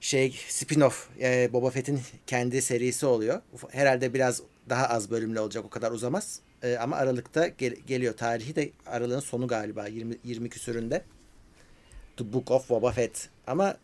[0.00, 3.42] şey spin-off e, Boba Fett'in kendi serisi oluyor.
[3.70, 6.40] Herhalde biraz daha az bölümlü olacak o kadar uzamaz.
[6.62, 8.16] E, ama Aralık'ta gel- geliyor.
[8.16, 11.04] Tarihi de Aralık'ın sonu galiba 20 20 küsüründe.
[12.16, 13.28] The Book of Boba Fett.
[13.46, 13.76] Ama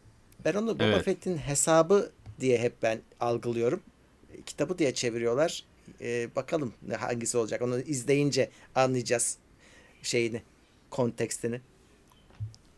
[0.45, 1.05] ben onu Boba evet.
[1.05, 2.11] Fett'in hesabı
[2.41, 3.83] diye hep ben algılıyorum.
[4.47, 5.65] Kitabı diye çeviriyorlar.
[6.01, 7.63] E, bakalım hangisi olacak.
[7.63, 9.39] Onu izleyince anlayacağız
[10.03, 10.43] şeyini
[10.91, 11.61] kontekstini.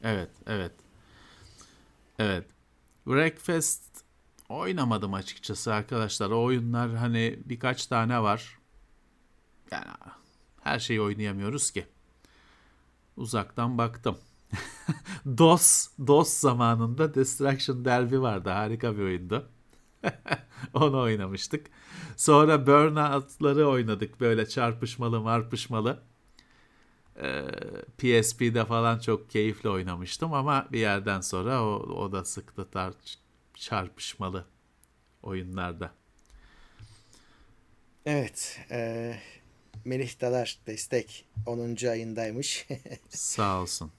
[0.05, 0.73] Evet, evet.
[2.19, 2.45] Evet.
[3.09, 3.83] Breakfast
[4.49, 6.31] oynamadım açıkçası arkadaşlar.
[6.31, 8.59] O oyunlar hani birkaç tane var.
[9.71, 9.87] Yani
[10.61, 11.87] her şeyi oynayamıyoruz ki.
[13.17, 14.19] Uzaktan baktım.
[15.39, 18.51] DOS, DOS zamanında Destruction Derby vardı.
[18.51, 19.49] Harika bir oyundu.
[20.75, 21.67] Onu oynamıştık.
[22.17, 24.21] Sonra Burnout'ları oynadık.
[24.21, 26.03] Böyle çarpışmalı marpışmalı.
[27.23, 27.45] Ee,
[27.99, 32.95] PSP'de falan çok keyifli oynamıştım ama bir yerden sonra o, o da sıktı tar
[33.55, 34.45] çarpışmalı
[35.23, 35.93] oyunlarda.
[38.07, 38.61] Evet.
[38.71, 39.15] E,
[39.85, 41.87] Melih Dalar destek 10.
[41.87, 42.67] ayındaymış.
[43.09, 43.93] Sağ olsun.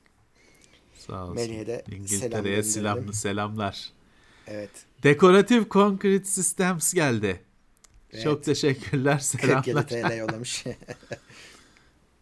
[0.96, 1.36] Sağ olsun.
[1.36, 3.90] Melih'e de İngiltere'ye selam, selamlar.
[4.48, 4.70] Evet.
[5.04, 7.42] Dekoratif Concrete Systems geldi.
[8.14, 8.24] Evet.
[8.24, 9.24] Çok teşekkürler.
[9.32, 9.88] 47 Selamlar.
[9.88, 10.64] TL yollamış.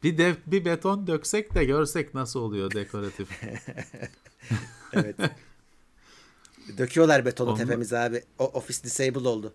[0.03, 3.29] Bir de bir beton döksek de görsek nasıl oluyor dekoratif.
[4.93, 5.15] evet.
[6.77, 8.23] Döküyorlar betonu Onu- tepemize abi.
[8.39, 9.53] O ofis disable oldu.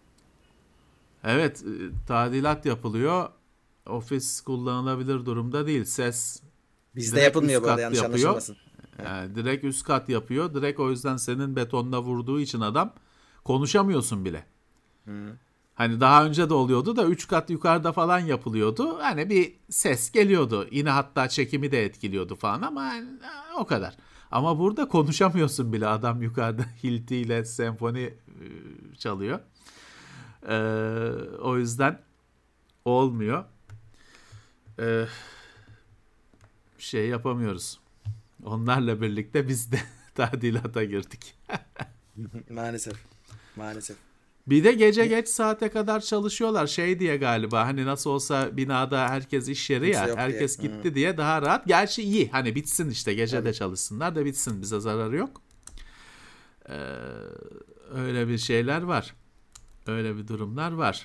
[1.24, 3.28] Evet, e, tadilat yapılıyor.
[3.86, 5.84] Ofis kullanılabilir durumda değil.
[5.84, 6.42] Ses
[6.94, 8.28] Bizde yapılmıyor bu arada yanlış yapıyor.
[8.30, 8.56] anlaşılmasın.
[9.04, 10.54] yani direkt üst kat yapıyor.
[10.54, 12.94] Direkt o yüzden senin betonla vurduğu için adam
[13.44, 14.46] konuşamıyorsun bile.
[15.74, 18.98] Hani daha önce de oluyordu da 3 kat yukarıda falan yapılıyordu.
[18.98, 20.68] Hani bir ses geliyordu.
[20.70, 23.96] Yine hatta çekimi de etkiliyordu falan ama yani, e, o kadar.
[24.30, 25.86] Ama burada konuşamıyorsun bile.
[25.86, 28.14] Adam yukarıda hiltiyle senfoni e,
[28.98, 29.40] çalıyor.
[30.48, 30.54] Ee,
[31.40, 32.00] o yüzden
[32.84, 33.44] olmuyor.
[34.78, 35.06] Ee,
[36.78, 37.80] şey yapamıyoruz.
[38.44, 39.80] Onlarla birlikte biz de
[40.14, 41.34] tadilata girdik.
[42.50, 42.94] Maalesef.
[43.56, 44.11] Maalesef.
[44.46, 49.48] Bir de gece geç saate kadar çalışıyorlar şey diye galiba hani nasıl olsa binada herkes
[49.48, 50.16] iş yeri Kimse ya diye.
[50.16, 51.66] herkes gitti diye daha rahat.
[51.66, 55.42] Gerçi iyi hani bitsin işte gece de çalışsınlar da bitsin bize zararı yok.
[56.68, 56.72] Ee,
[57.94, 59.14] öyle bir şeyler var.
[59.86, 61.04] Öyle bir durumlar var.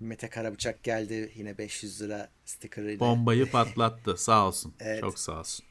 [0.00, 3.00] Mete Karabıçak geldi yine 500 lira stickerıyla.
[3.00, 4.74] Bombayı patlattı sağ olsun.
[4.80, 5.00] Evet.
[5.00, 5.66] Çok sağ olsun.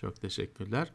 [0.00, 0.92] Çok teşekkürler.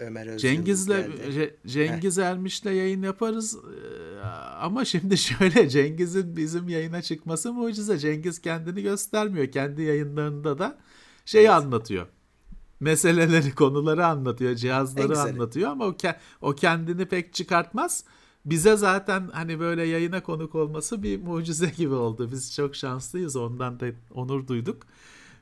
[0.00, 1.12] Ömer Özyıldız Cengiz'le geldi.
[1.30, 3.56] Ce- Cengiz Ermiş'le yayın yaparız.
[3.56, 4.26] Ee,
[4.60, 7.98] Ama şimdi şöyle Cengiz'in bizim yayına çıkması mucize.
[7.98, 9.46] Cengiz kendini göstermiyor.
[9.52, 10.78] Kendi yayınlarında da
[11.24, 12.06] şeyi anlatıyor.
[12.80, 18.04] Meseleleri, konuları anlatıyor, cihazları anlatıyor ama o ke- o kendini pek çıkartmaz.
[18.44, 22.28] Bize zaten hani böyle yayına konuk olması bir mucize gibi oldu.
[22.32, 23.36] Biz çok şanslıyız.
[23.36, 24.82] Ondan da onur duyduk.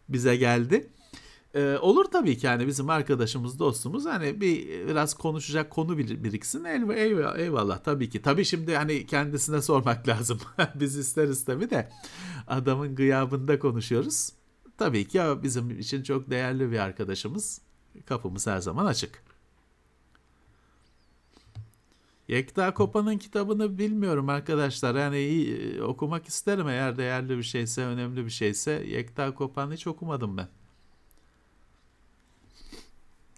[0.09, 0.87] Bize geldi.
[1.55, 6.65] Ee, olur tabii ki yani bizim arkadaşımız, dostumuz hani bir biraz konuşacak konu bir- biriksin.
[6.65, 8.23] Eyvallah, eyvallah, eyvallah tabii ki.
[8.23, 10.39] Tabii şimdi hani kendisine sormak lazım.
[10.75, 11.89] Biz isteriz tabii de
[12.47, 14.31] adamın gıyabında konuşuyoruz.
[14.79, 17.61] Tabii ki o bizim için çok değerli bir arkadaşımız.
[18.07, 19.23] Kapımız her zaman açık.
[22.29, 24.95] Yekta Kopa'nın kitabını bilmiyorum arkadaşlar.
[24.95, 28.73] Yani iyi, okumak isterim eğer değerli bir şeyse, önemli bir şeyse.
[28.87, 30.49] Yekta Kopa'nı hiç okumadım ben.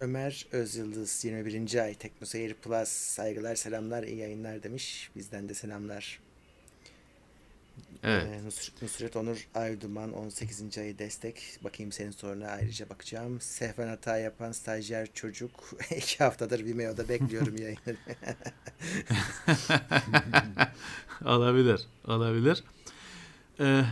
[0.01, 1.83] Ömer Özyıldız 21.
[1.83, 5.11] ay Teknoseyir Plus saygılar selamlar iyi yayınlar demiş.
[5.17, 6.21] Bizden de selamlar.
[8.03, 8.27] Evet.
[8.27, 10.79] Ee, Nusret, Nusret Onur Ayduman 18.
[10.79, 11.59] ayı destek.
[11.65, 13.41] Bakayım senin soruna ayrıca bakacağım.
[13.41, 15.51] Sehven hata yapan stajyer çocuk.
[15.97, 17.97] iki haftadır Vimeo'da bekliyorum yayını.
[21.25, 21.87] olabilir.
[22.05, 22.65] Olabilir.
[23.61, 23.83] Ee,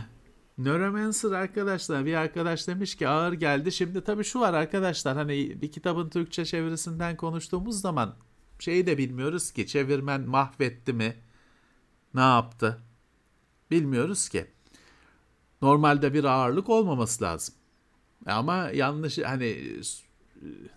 [0.57, 3.71] Neuromancer arkadaşlar bir arkadaş demiş ki ağır geldi.
[3.71, 8.15] Şimdi tabii şu var arkadaşlar hani bir kitabın Türkçe çevirisinden konuştuğumuz zaman
[8.59, 11.15] şeyi de bilmiyoruz ki çevirmen mahvetti mi?
[12.13, 12.81] Ne yaptı?
[13.71, 14.47] Bilmiyoruz ki.
[15.61, 17.55] Normalde bir ağırlık olmaması lazım.
[18.25, 19.79] Ama yanlış hani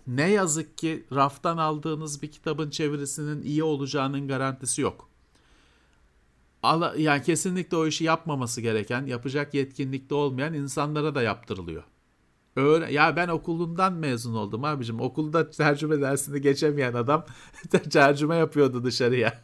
[0.07, 5.08] ne yazık ki raftan aldığınız bir kitabın çevirisinin iyi olacağının garantisi yok.
[6.97, 11.83] Yani kesinlikle o işi yapmaması gereken, yapacak yetkinlikte olmayan insanlara da yaptırılıyor.
[12.55, 14.99] Öyle, ya ben okulundan mezun oldum abicim.
[14.99, 17.25] Okulda tercüme dersini geçemeyen adam
[17.91, 19.41] tercüme yapıyordu dışarıya.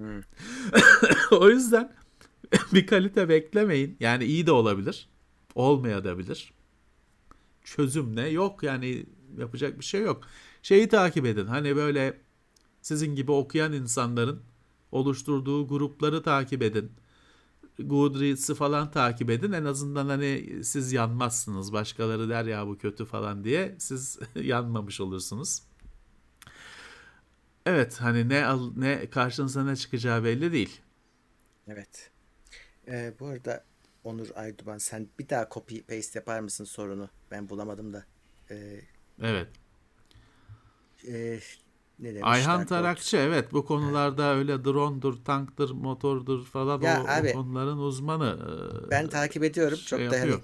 [1.30, 1.92] o yüzden
[2.72, 3.96] bir kalite beklemeyin.
[4.00, 5.08] Yani iyi de olabilir.
[5.54, 6.52] Olmayabilir.
[7.64, 8.28] Çözüm ne?
[8.28, 9.06] Yok yani
[9.38, 10.22] yapacak bir şey yok.
[10.62, 11.46] Şeyi takip edin.
[11.46, 12.20] Hani böyle
[12.82, 14.42] sizin gibi okuyan insanların
[14.92, 16.92] oluşturduğu grupları takip edin.
[17.78, 19.52] Goodreads'ı falan takip edin.
[19.52, 21.72] En azından hani siz yanmazsınız.
[21.72, 25.62] Başkaları der ya bu kötü falan diye siz yanmamış olursunuz.
[27.66, 30.80] Evet hani ne al, ne karşınıza ne çıkacağı belli değil.
[31.68, 32.12] evet.
[32.88, 33.66] Ee, bu arada
[34.04, 37.10] Onur Ayduman sen bir daha copy paste yapar mısın sorunu?
[37.30, 38.06] Ben bulamadım da.
[38.50, 38.80] Ee,
[39.22, 39.48] Evet.
[41.08, 41.40] e,
[41.98, 42.28] ne demişler?
[42.32, 47.78] Ayhan Tarakçı evet bu konularda öyle drone'dur, tanktır, motordur falan Ya o, abi, o konuların
[47.78, 48.36] uzmanı.
[48.86, 49.78] Ee, Ben takip ediyorum.
[49.78, 50.40] şey Çok da hani yapıyor.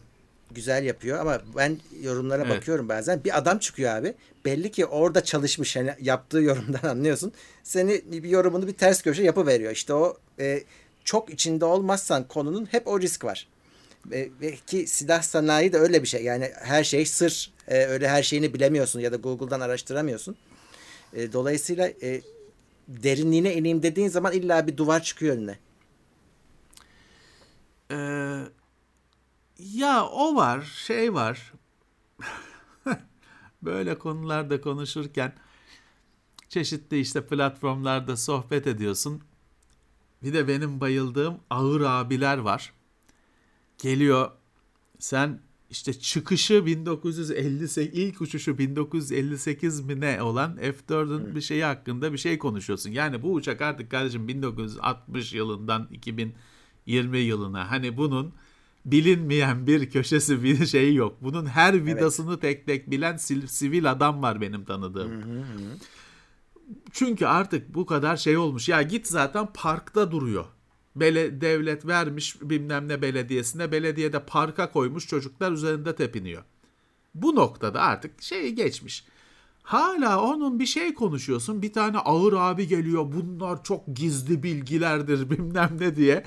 [0.50, 2.56] güzel yapıyor ama ben yorumlara Evet.
[2.56, 3.24] bakıyorum bazen.
[3.24, 4.14] Bir adam çıkıyor abi.
[4.44, 5.76] Belli ki orada çalışmış.
[5.76, 7.32] Hani yaptığı yorumdan anlıyorsun.
[7.62, 9.72] Seni bir yorumunu bir ters köşe yapıveriyor.
[9.72, 10.62] İşte o e,
[11.04, 13.48] çok içinde olmazsan konunun hep o risk var.
[14.12, 16.24] E, ve ki silah sanayi de öyle bir şey.
[16.24, 17.52] Yani her şey sır.
[17.68, 20.36] E, öyle her şeyini bilemiyorsun ya da Google'dan araştıramıyorsun.
[21.12, 22.22] E, dolayısıyla e,
[22.88, 25.58] derinliğine ineyim dediğin zaman illa bir duvar çıkıyor önüne.
[27.90, 28.44] Ee,
[29.58, 31.52] ya o var, şey var.
[33.62, 35.32] Böyle konularda konuşurken
[36.48, 39.22] çeşitli işte platformlarda sohbet ediyorsun.
[40.22, 42.72] Bir de benim bayıldığım ağır abiler var.
[43.78, 44.30] Geliyor
[44.98, 45.40] sen
[45.72, 52.38] işte çıkışı 1958 ilk uçuşu 1958 mi ne olan F4'ün bir şeyi hakkında bir şey
[52.38, 52.90] konuşuyorsun.
[52.90, 58.32] Yani bu uçak artık kardeşim 1960 yılından 2020 yılına hani bunun
[58.84, 61.16] bilinmeyen bir köşesi bir şeyi yok.
[61.20, 63.16] Bunun her vidasını tek tek bilen
[63.46, 65.10] sivil adam var benim tanıdığım.
[66.92, 68.68] Çünkü artık bu kadar şey olmuş.
[68.68, 70.44] Ya git zaten parkta duruyor.
[70.96, 73.72] Bele, devlet vermiş bilmem ne belediyesine.
[73.72, 76.42] Belediye de parka koymuş çocuklar üzerinde tepiniyor.
[77.14, 79.04] Bu noktada artık şey geçmiş.
[79.62, 81.62] Hala onun bir şey konuşuyorsun.
[81.62, 83.12] Bir tane ağır abi geliyor.
[83.12, 86.24] Bunlar çok gizli bilgilerdir bilmem ne diye.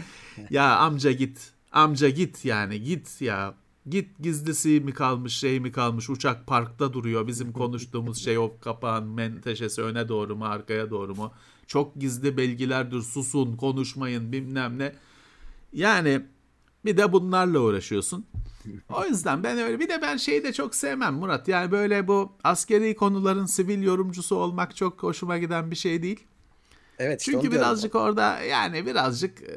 [0.49, 1.51] Ya amca git.
[1.71, 3.53] Amca git yani git ya.
[3.89, 7.27] Git gizlisi mi kalmış şey mi kalmış uçak parkta duruyor.
[7.27, 11.31] Bizim konuştuğumuz şey o kapağın menteşesi öne doğru mu arkaya doğru mu?
[11.67, 14.95] Çok gizli bilgilerdir susun konuşmayın bilmem ne.
[15.73, 16.21] Yani
[16.85, 18.25] bir de bunlarla uğraşıyorsun.
[18.89, 21.47] O yüzden ben öyle bir de ben şeyi de çok sevmem Murat.
[21.47, 26.23] Yani böyle bu askeri konuların sivil yorumcusu olmak çok hoşuma giden bir şey değil.
[26.99, 27.67] Evet işte Çünkü onu diyorum.
[27.69, 29.55] birazcık orada yani birazcık e,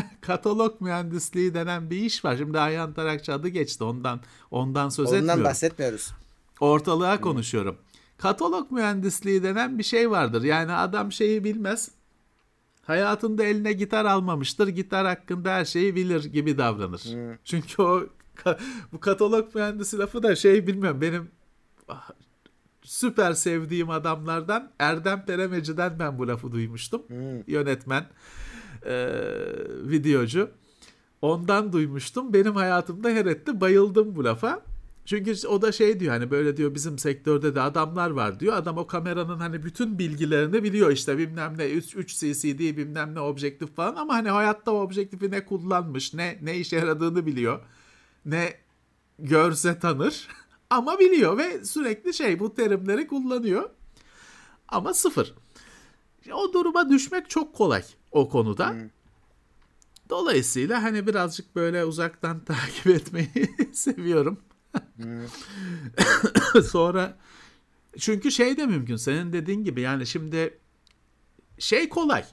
[0.20, 2.36] katalog mühendisliği denen bir iş var.
[2.36, 5.44] Şimdi Ayhan Tarakçı adı geçti ondan ondan söz Ondan etmiyorum.
[5.44, 6.12] bahsetmiyoruz.
[6.60, 7.76] Ortalığa konuşuyorum.
[8.18, 10.42] Katalog mühendisliği denen bir şey vardır.
[10.42, 11.90] Yani adam şeyi bilmez.
[12.82, 14.68] Hayatında eline gitar almamıştır.
[14.68, 17.02] Gitar hakkında her şeyi bilir gibi davranır.
[17.44, 18.06] Çünkü o
[18.92, 21.00] bu katalog mühendisi lafı da şey bilmiyorum.
[21.00, 21.30] Benim
[21.88, 22.10] ah,
[22.86, 27.02] süper sevdiğim adamlardan Erdem Peremeci'den ben bu lafı duymuştum.
[27.46, 28.06] Yönetmen,
[28.86, 29.08] e,
[29.84, 30.50] videocu.
[31.22, 32.32] Ondan duymuştum.
[32.32, 33.60] Benim hayatımda her etti.
[33.60, 34.62] Bayıldım bu lafa.
[35.04, 38.56] Çünkü o da şey diyor hani böyle diyor bizim sektörde de adamlar var diyor.
[38.56, 43.20] Adam o kameranın hani bütün bilgilerini biliyor işte bilmem ne 3, 3 CCD bilmem ne
[43.20, 47.60] objektif falan ama hani hayatta o objektifi ne kullanmış ne ne işe yaradığını biliyor.
[48.24, 48.54] Ne
[49.18, 50.28] görse tanır
[50.70, 53.70] ama biliyor ve sürekli şey bu terimleri kullanıyor.
[54.68, 55.34] Ama sıfır.
[56.32, 58.76] O duruma düşmek çok kolay o konuda.
[60.08, 64.40] Dolayısıyla hani birazcık böyle uzaktan takip etmeyi seviyorum.
[66.70, 67.18] Sonra
[67.98, 70.58] çünkü şey de mümkün senin dediğin gibi yani şimdi
[71.58, 72.24] şey kolay.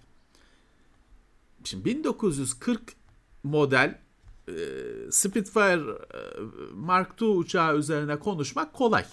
[1.63, 2.81] Şimdi 1940
[3.43, 3.99] model
[5.11, 6.19] Spitfire e,
[6.73, 9.05] Mark II uçağı üzerine konuşmak kolay.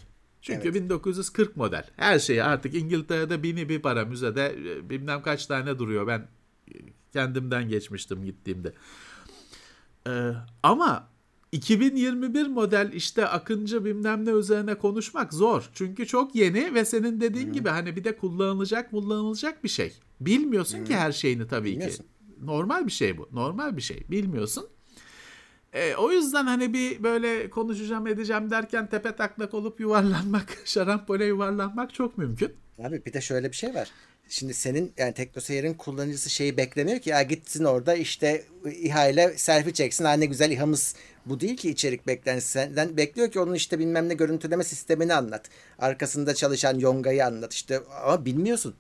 [0.42, 0.74] Çünkü Evet.
[0.74, 1.86] 1940 model.
[1.96, 6.06] Her şeyi artık İngiltere'de bini bir para müzede e, bilmem kaç tane duruyor.
[6.06, 6.28] Ben
[6.68, 6.74] e,
[7.12, 8.72] kendimden geçmiştim gittiğimde.
[10.06, 11.08] Ee, ama
[11.52, 15.70] 2021 model işte Akıncı bilmem ne üzerine konuşmak zor.
[15.74, 19.92] Çünkü çok yeni ve senin dediğin gibi hani bir de kullanılacak kullanılacak bir şey.
[20.20, 22.02] Bilmiyorsun ki her şeyini tabii Bilmiyorsun.
[22.02, 22.08] ki.
[22.42, 23.28] Normal bir şey bu.
[23.32, 24.04] Normal bir şey.
[24.10, 24.66] Bilmiyorsun.
[25.72, 31.94] E, o yüzden hani bir böyle konuşacağım edeceğim derken tepe taklak olup yuvarlanmak, şarampole yuvarlanmak
[31.94, 32.52] çok mümkün.
[32.84, 33.90] Abi bir de şöyle bir şey var.
[34.28, 39.72] Şimdi senin yani TeknoSeyir'in kullanıcısı şeyi beklemiyor ki ya gitsin orada işte İHA ile selfie
[39.72, 40.04] çeksin.
[40.04, 40.94] Ha ne güzel İHA'mız
[41.26, 42.48] bu değil ki içerik beklentisi.
[42.48, 45.48] Senden bekliyor ki onun işte bilmem ne görüntüleme sistemini anlat.
[45.78, 48.74] Arkasında çalışan Yonga'yı anlat işte ama bilmiyorsun.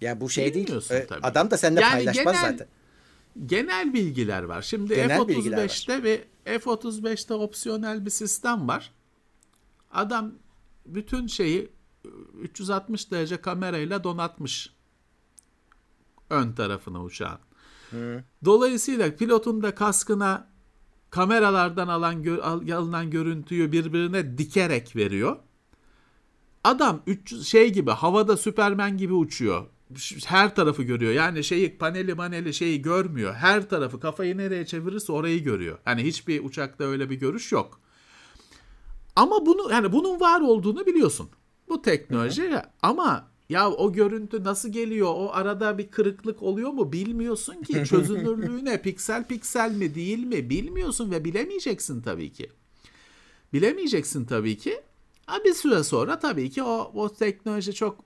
[0.00, 0.66] Ya bu şey değil.
[0.88, 1.06] Tabii.
[1.22, 2.66] Adam da seninle Yani paylaşmaz genel- zaten.
[3.46, 4.62] Genel bilgiler var.
[4.62, 8.92] Şimdi Genel bilgiler F-35'te ve F-35'te opsiyonel bir sistem var.
[9.90, 10.32] Adam
[10.86, 11.68] bütün şeyi
[12.40, 14.72] 360 derece kamerayla donatmış
[16.30, 17.38] ön tarafına uçağın.
[18.44, 20.48] Dolayısıyla pilotun da kaskına
[21.10, 25.36] kameralardan alan gö- al- alınan görüntüyü birbirine dikerek veriyor.
[26.64, 29.66] Adam 300 şey gibi havada Süpermen gibi uçuyor.
[30.26, 31.12] Her tarafı görüyor.
[31.12, 33.34] Yani şeyi paneli maneli şeyi görmüyor.
[33.34, 35.78] Her tarafı kafayı nereye çevirirse orayı görüyor.
[35.84, 37.80] Hani hiçbir uçakta öyle bir görüş yok.
[39.16, 41.28] Ama bunu yani bunun var olduğunu biliyorsun.
[41.68, 42.62] Bu teknoloji hı hı.
[42.82, 45.08] ama ya o görüntü nasıl geliyor?
[45.08, 46.92] O arada bir kırıklık oluyor mu?
[46.92, 47.84] Bilmiyorsun ki.
[47.88, 48.82] Çözünürlüğü ne?
[48.82, 50.50] Piksel piksel mi değil mi?
[50.50, 52.50] Bilmiyorsun ve bilemeyeceksin tabii ki.
[53.52, 54.80] Bilemeyeceksin tabii ki.
[55.26, 58.04] Ama bir süre sonra tabii ki o, o teknoloji çok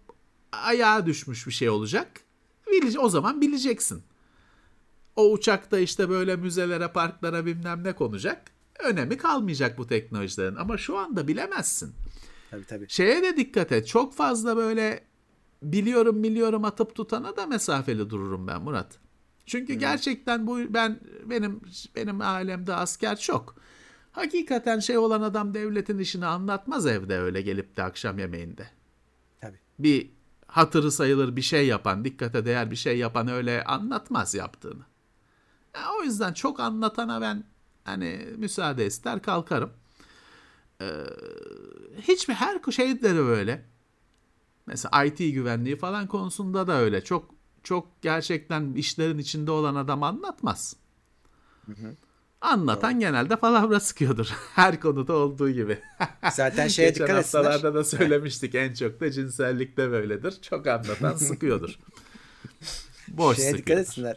[0.53, 2.21] ayağa düşmüş bir şey olacak.
[2.99, 4.03] O zaman bileceksin.
[5.17, 8.53] O uçakta işte böyle müzelere, parklara bilmem ne konacak.
[8.79, 10.57] Önemi kalmayacak bu teknolojilerin.
[10.57, 11.95] Ama şu anda bilemezsin.
[12.51, 12.89] Tabii tabii.
[12.89, 13.87] Şeye de dikkat et.
[13.87, 15.05] Çok fazla böyle
[15.63, 18.99] biliyorum biliyorum atıp tutana da mesafeli dururum ben Murat.
[19.47, 19.81] Çünkü hmm.
[19.81, 21.61] gerçekten bu ben benim
[21.97, 23.55] benim ailemde asker çok.
[24.13, 28.67] Hakikaten şey olan adam devletin işini anlatmaz evde öyle gelip de akşam yemeğinde.
[29.41, 29.59] Tabii.
[29.79, 30.11] Bir
[30.51, 34.83] hatırı sayılır bir şey yapan, dikkate değer bir şey yapan öyle anlatmaz yaptığını.
[35.75, 37.45] Ya, o yüzden çok anlatana ben
[37.85, 39.73] hani müsaade ister kalkarım.
[40.81, 41.05] Ee,
[42.03, 43.65] hiçbir her şeyleri böyle.
[44.67, 47.05] Mesela IT güvenliği falan konusunda da öyle.
[47.05, 50.77] Çok çok gerçekten işlerin içinde olan adam anlatmaz.
[51.67, 51.97] Hı hı.
[52.41, 53.01] Anlatan Doğru.
[53.01, 54.27] genelde palavra sıkıyordur.
[54.55, 55.79] Her konuda olduğu gibi.
[56.33, 57.23] Zaten şeye dikkat etsinler.
[57.23, 60.35] Geçen haftalarda da söylemiştik en çok da cinsellikte böyledir.
[60.43, 61.79] Çok anlatan sıkıyordur.
[63.09, 63.67] Boş şeye sıkıyordur.
[63.67, 64.17] dikkat etsinler.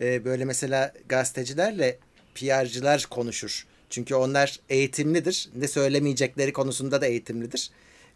[0.00, 1.98] Ee, böyle mesela gazetecilerle
[2.34, 3.66] PR'cılar konuşur.
[3.90, 5.48] Çünkü onlar eğitimlidir.
[5.56, 7.70] Ne söylemeyecekleri konusunda da eğitimlidir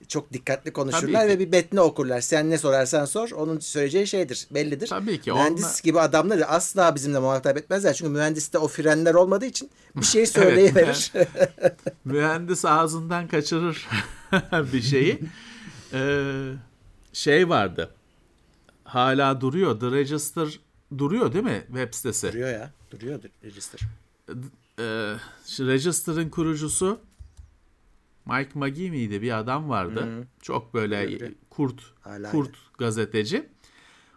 [0.09, 2.21] çok dikkatli konuşurlar ve bir metni okurlar.
[2.21, 4.47] Sen ne sorarsan sor onun söyleyeceği şeydir.
[4.51, 4.87] Bellidir.
[4.87, 5.33] Tabii ki.
[5.33, 5.77] Mühendis onunla...
[5.83, 7.95] gibi adamları asla bizimle muhatap etmezler.
[7.95, 11.13] Çünkü mühendiste o frenler olmadığı için bir şey söyleyiverir.
[12.05, 13.89] mühendis ağzından kaçırır
[14.73, 15.21] bir şeyi.
[15.93, 16.53] Ee,
[17.13, 17.91] şey vardı.
[18.85, 19.81] Hala duruyor.
[19.81, 20.61] The Register
[20.99, 22.29] duruyor değil mi web sitesi?
[22.29, 22.71] Duruyor ya.
[22.91, 23.81] Duruyor Register.
[24.79, 24.83] Ee,
[25.61, 27.01] Register'ın kurucusu
[28.27, 30.01] Mike Magee miydi bir adam vardı.
[30.01, 30.25] Hı-hı.
[30.43, 31.35] Çok böyle Öyle.
[31.51, 32.57] kurt Hala kurt öyle.
[32.79, 33.49] gazeteci.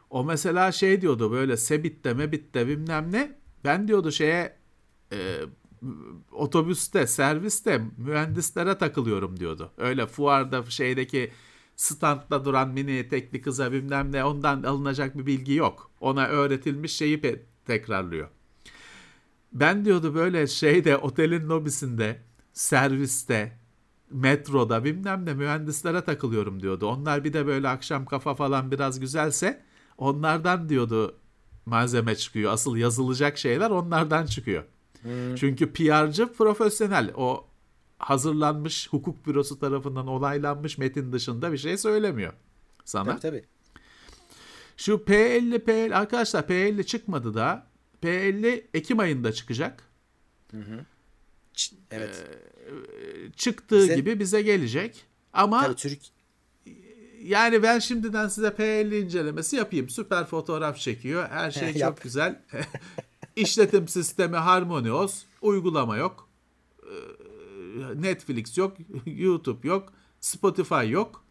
[0.10, 3.36] O mesela şey diyordu böyle Sebit'te Mebit'te bilmem ne.
[3.64, 4.56] Ben diyordu şeye
[5.14, 5.38] e,
[6.32, 9.72] otobüste, serviste mühendislere takılıyorum diyordu.
[9.78, 11.32] Öyle fuarda şeydeki
[11.76, 15.92] standda duran mini etekli kıza bilmem ne ondan alınacak bir bilgi yok.
[16.02, 18.28] Ona öğretilmiş şeyi pe- tekrarlıyor.
[19.54, 22.22] Ben diyordu böyle şeyde otelin lobisinde,
[22.54, 23.58] serviste,
[24.14, 26.88] metroda bilmem ne mühendislere takılıyorum diyordu.
[26.88, 29.62] Onlar bir de böyle akşam kafa falan biraz güzelse
[29.98, 31.16] onlardan diyordu
[31.66, 32.52] malzeme çıkıyor.
[32.54, 34.64] Asıl yazılacak şeyler onlardan çıkıyor.
[35.02, 35.36] Hmm.
[35.36, 37.12] Çünkü PR'cı profesyonel.
[37.16, 37.48] O
[37.98, 42.34] hazırlanmış hukuk bürosu tarafından onaylanmış metin dışında bir şey söylemiyor
[42.86, 43.10] sana.
[43.10, 43.44] Tabii tabii.
[44.78, 47.68] Şu P50 P50 arkadaşlar P50 çıkmadı da.
[48.04, 49.84] P50 Ekim ayında çıkacak.
[50.52, 50.86] Hı hı.
[51.92, 52.26] Evet.
[52.30, 52.53] Ee,
[53.36, 55.06] çıktığı bize, gibi bize gelecek.
[55.34, 56.00] Ama tabii Türk
[57.24, 59.90] yani ben şimdiden size P50 incelemesi yapayım.
[59.90, 61.30] Süper fotoğraf çekiyor.
[61.30, 62.42] Her şey çok güzel.
[63.36, 65.24] İşletim sistemi HarmonyOS.
[65.42, 66.30] Uygulama yok.
[66.84, 68.78] Ee, Netflix yok.
[69.06, 69.94] YouTube yok.
[70.20, 71.24] Spotify yok.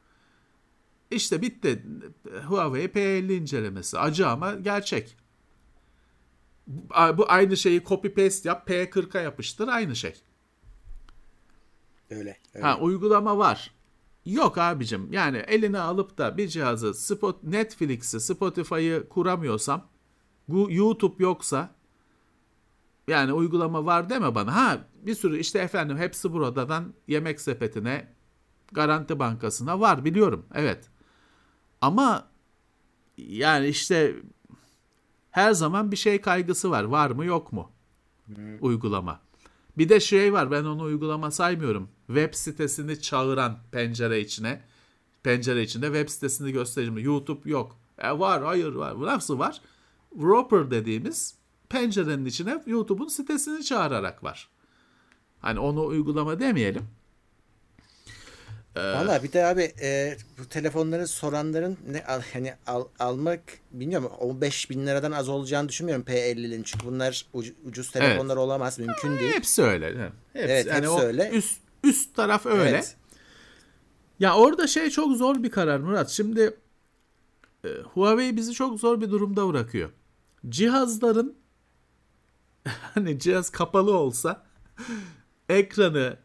[1.10, 1.82] İşte bitti.
[2.46, 3.98] Huawei P50 incelemesi.
[3.98, 5.16] Acı ama gerçek.
[7.16, 8.70] Bu aynı şeyi copy paste yap.
[8.70, 9.68] P40'a yapıştır.
[9.68, 10.14] Aynı şey.
[12.12, 12.66] Öyle, öyle.
[12.66, 13.70] Ha uygulama var.
[14.26, 19.86] Yok abicim yani eline alıp da bir cihazı Spot, Netflix'i, Spotify'ı kuramıyorsam
[20.48, 21.70] YouTube yoksa
[23.08, 24.56] yani uygulama var deme bana.
[24.56, 28.08] Ha bir sürü işte efendim hepsi buradan yemek sepetine
[28.72, 30.90] Garanti Bankası'na var biliyorum evet.
[31.80, 32.28] Ama
[33.16, 34.16] yani işte
[35.30, 36.84] her zaman bir şey kaygısı var.
[36.84, 37.70] Var mı yok mu?
[38.26, 38.58] Hmm.
[38.60, 39.20] Uygulama.
[39.78, 41.88] Bir de şey var ben onu uygulama saymıyorum.
[42.06, 44.62] Web sitesini çağıran pencere içine.
[45.22, 46.98] Pencere içinde web sitesini göstereceğim.
[46.98, 47.78] YouTube yok.
[47.98, 49.00] E var hayır var.
[49.00, 49.60] Nasıl var?
[50.10, 51.34] Wrapper dediğimiz
[51.68, 54.48] pencerenin içine YouTube'un sitesini çağırarak var.
[55.40, 56.82] Hani onu uygulama demeyelim.
[58.76, 63.40] Ee, Valla bir de abi e, bu telefonları soranların ne al, hani al, almak
[63.72, 68.44] bilmiyorum 15 bin liradan az olacağını düşünmüyorum P50'nin çünkü bunlar uc, ucuz telefonlar evet.
[68.44, 69.32] olamaz mümkün değil.
[69.32, 69.86] Hepsi öyle.
[69.86, 71.30] Hepsi, evet yani hepsi öyle.
[71.30, 72.70] Üst, üst taraf öyle.
[72.70, 72.96] Evet.
[74.20, 76.10] Ya orada şey çok zor bir karar Murat.
[76.10, 76.56] Şimdi
[77.64, 79.90] e, Huawei bizi çok zor bir durumda bırakıyor.
[80.48, 81.36] Cihazların
[82.94, 84.44] hani cihaz kapalı olsa
[85.48, 86.16] ekranı,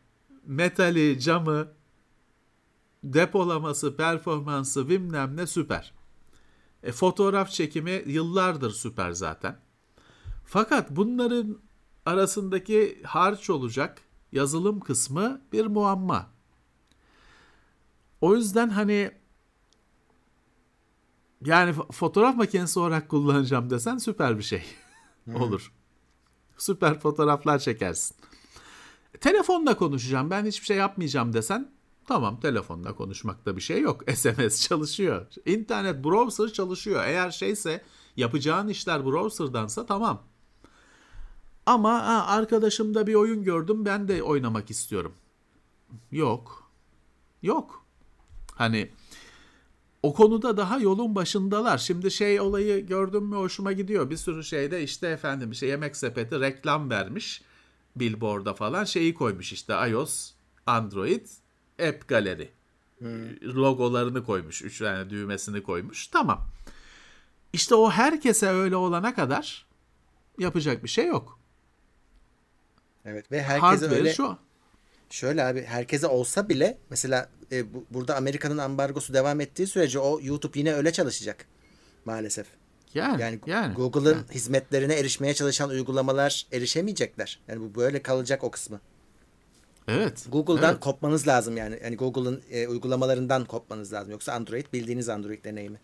[0.46, 1.77] metali, camı
[3.04, 5.94] depolaması, performansı bilmem ne süper.
[6.84, 9.60] E, fotoğraf çekimi yıllardır süper zaten.
[10.46, 11.58] Fakat bunların
[12.06, 16.30] arasındaki harç olacak yazılım kısmı bir muamma.
[18.22, 19.12] O yüzden hani
[21.46, 24.64] yani fotoğraf makinesi olarak kullanacağım desen süper bir şey
[25.36, 25.74] olur.
[26.58, 28.18] Süper fotoğraflar çekersin.
[29.22, 31.77] Telefonla konuşacağım ben hiçbir şey yapmayacağım desen
[32.08, 34.04] tamam telefonla konuşmakta bir şey yok.
[34.16, 35.26] SMS çalışıyor.
[35.46, 37.04] İnternet browser çalışıyor.
[37.06, 37.82] Eğer şeyse
[38.16, 40.24] yapacağın işler browser'dansa tamam.
[41.66, 45.14] Ama ha, arkadaşımda bir oyun gördüm ben de oynamak istiyorum.
[46.12, 46.72] Yok.
[47.42, 47.86] Yok.
[48.56, 48.92] Hani
[50.04, 51.78] o konuda daha yolun başındalar.
[51.78, 54.10] Şimdi şey olayı gördüm mü hoşuma gidiyor.
[54.10, 57.42] Bir sürü şeyde işte efendim işte yemek sepeti reklam vermiş.
[57.96, 60.32] Billboard'a falan şeyi koymuş işte iOS,
[60.66, 61.26] Android,
[61.80, 62.48] App Gallery.
[62.98, 63.42] Hmm.
[63.42, 64.62] Logolarını koymuş.
[64.62, 66.08] Üç tane düğmesini koymuş.
[66.08, 66.48] Tamam.
[67.54, 69.66] İşte o herkese öyle olana kadar
[70.40, 71.40] yapacak bir şey yok.
[73.06, 74.38] Evet ve herkese Hardware öyle şu.
[75.10, 80.20] Şöyle abi herkese olsa bile mesela e, bu, burada Amerika'nın ambargosu devam ettiği sürece o
[80.22, 81.46] YouTube yine öyle çalışacak
[82.06, 82.48] maalesef.
[82.94, 84.26] Yani, yani, yani Google'ın yani.
[84.32, 87.40] hizmetlerine erişmeye çalışan uygulamalar erişemeyecekler.
[87.48, 88.82] Yani bu böyle kalacak o kısmı.
[89.88, 90.28] Evet.
[90.32, 90.80] Google'dan evet.
[90.80, 91.80] kopmanız lazım yani.
[91.84, 94.12] Yani Google'ın e, uygulamalarından kopmanız lazım.
[94.12, 95.80] Yoksa Android bildiğiniz Android deneyimi.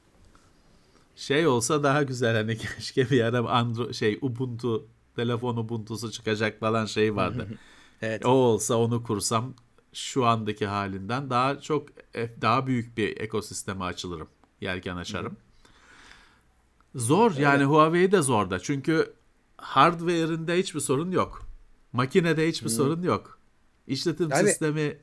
[1.15, 6.85] Şey olsa daha güzel hani keşke bir ara Android şey Ubuntu telefon Ubuntu'su çıkacak falan
[6.85, 7.47] şey vardı.
[8.01, 8.25] evet.
[8.25, 9.53] O olsa onu kursam
[9.93, 14.27] şu andaki halinden daha çok e, daha büyük bir ekosisteme açılırım.
[14.61, 15.37] Yelken açarım.
[16.95, 17.39] Zor evet.
[17.39, 18.59] yani Huawei de zor da.
[18.59, 19.13] Çünkü
[19.57, 21.41] hardware'inde hiçbir sorun yok.
[21.93, 22.73] Makinede hiçbir Hı.
[22.73, 23.39] sorun yok.
[23.87, 24.97] İşletim Abi, sistemi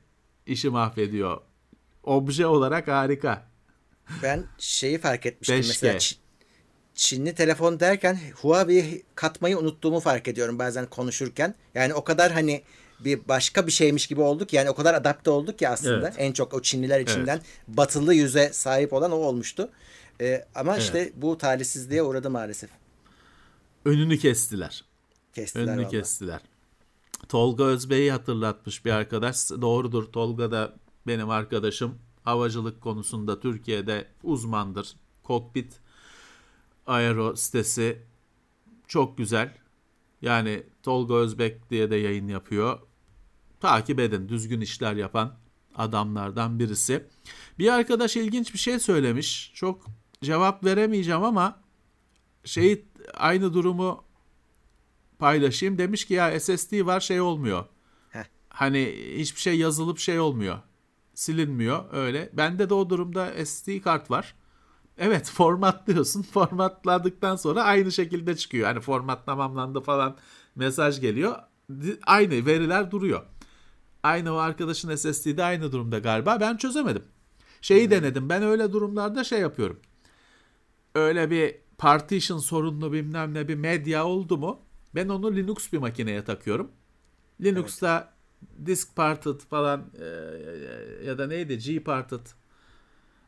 [0.46, 1.40] işi mahvediyor.
[2.02, 3.46] Obje olarak harika.
[4.22, 5.66] Ben şeyi fark etmiştim 5G.
[5.66, 5.98] mesela
[6.94, 11.54] Çinli telefon derken Huawei katmayı unuttuğumu fark ediyorum bazen konuşurken.
[11.74, 12.62] Yani o kadar hani
[13.04, 14.52] bir başka bir şeymiş gibi olduk.
[14.52, 16.08] Yani o kadar adapte olduk ki aslında.
[16.08, 16.14] Evet.
[16.18, 17.46] En çok o Çinliler içinden evet.
[17.68, 19.70] batılı yüze sahip olan o olmuştu.
[20.20, 20.82] Ee, ama evet.
[20.82, 22.70] işte bu talihsizliğe uğradı maalesef.
[23.84, 24.84] Önünü kestiler.
[25.34, 25.90] Kestiler Önünü vallahi.
[25.90, 26.40] kestiler.
[27.28, 29.50] Tolga Özbey'i hatırlatmış bir arkadaş.
[29.50, 31.98] Doğrudur Tolga da benim arkadaşım.
[32.24, 34.96] Havacılık konusunda Türkiye'de uzmandır.
[35.22, 35.80] Kokpit
[36.86, 38.02] Aero sitesi
[38.88, 39.54] çok güzel.
[40.22, 42.78] Yani Tolga Özbek diye de yayın yapıyor.
[43.60, 45.36] Takip edin düzgün işler yapan
[45.76, 47.06] adamlardan birisi.
[47.58, 49.52] Bir arkadaş ilginç bir şey söylemiş.
[49.54, 49.86] Çok
[50.22, 51.60] cevap veremeyeceğim ama
[52.44, 54.04] şey aynı durumu
[55.20, 55.78] paylaşayım.
[55.78, 57.64] Demiş ki ya SSD var şey olmuyor.
[58.10, 58.24] Heh.
[58.48, 60.58] Hani hiçbir şey yazılıp şey olmuyor.
[61.14, 62.30] Silinmiyor öyle.
[62.32, 64.34] Bende de o durumda SD kart var.
[64.98, 66.22] Evet formatlıyorsun.
[66.22, 68.66] Formatladıktan sonra aynı şekilde çıkıyor.
[68.66, 70.16] Hani format tamamlandı falan
[70.56, 71.36] mesaj geliyor.
[72.06, 73.22] Aynı veriler duruyor.
[74.02, 76.40] Aynı o arkadaşın SSD'de aynı durumda galiba.
[76.40, 77.04] Ben çözemedim.
[77.60, 77.90] Şeyi hmm.
[77.90, 78.28] denedim.
[78.28, 79.80] Ben öyle durumlarda şey yapıyorum.
[80.94, 84.60] Öyle bir partition sorunlu bilmem ne bir medya oldu mu
[84.94, 86.70] ben onu Linux bir makineye takıyorum.
[87.40, 88.66] Linux'ta evet.
[88.66, 90.06] disk parted falan e,
[91.06, 92.26] ya da neydi G parted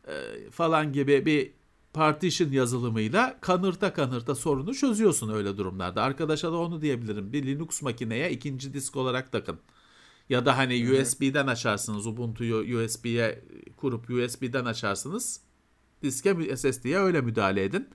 [0.08, 0.14] e,
[0.50, 1.52] falan gibi bir
[1.92, 6.02] partition yazılımıyla kanırta kanırta sorunu çözüyorsun öyle durumlarda.
[6.02, 7.32] Arkadaşa da onu diyebilirim.
[7.32, 9.58] Bir Linux makineye ikinci disk olarak takın.
[10.28, 11.02] Ya da hani Hı-hı.
[11.02, 12.06] USB'den açarsınız.
[12.06, 13.44] Ubuntu'yu USB'ye
[13.76, 15.40] kurup USB'den açarsınız.
[16.02, 17.88] Diske SSD'ye öyle müdahale edin.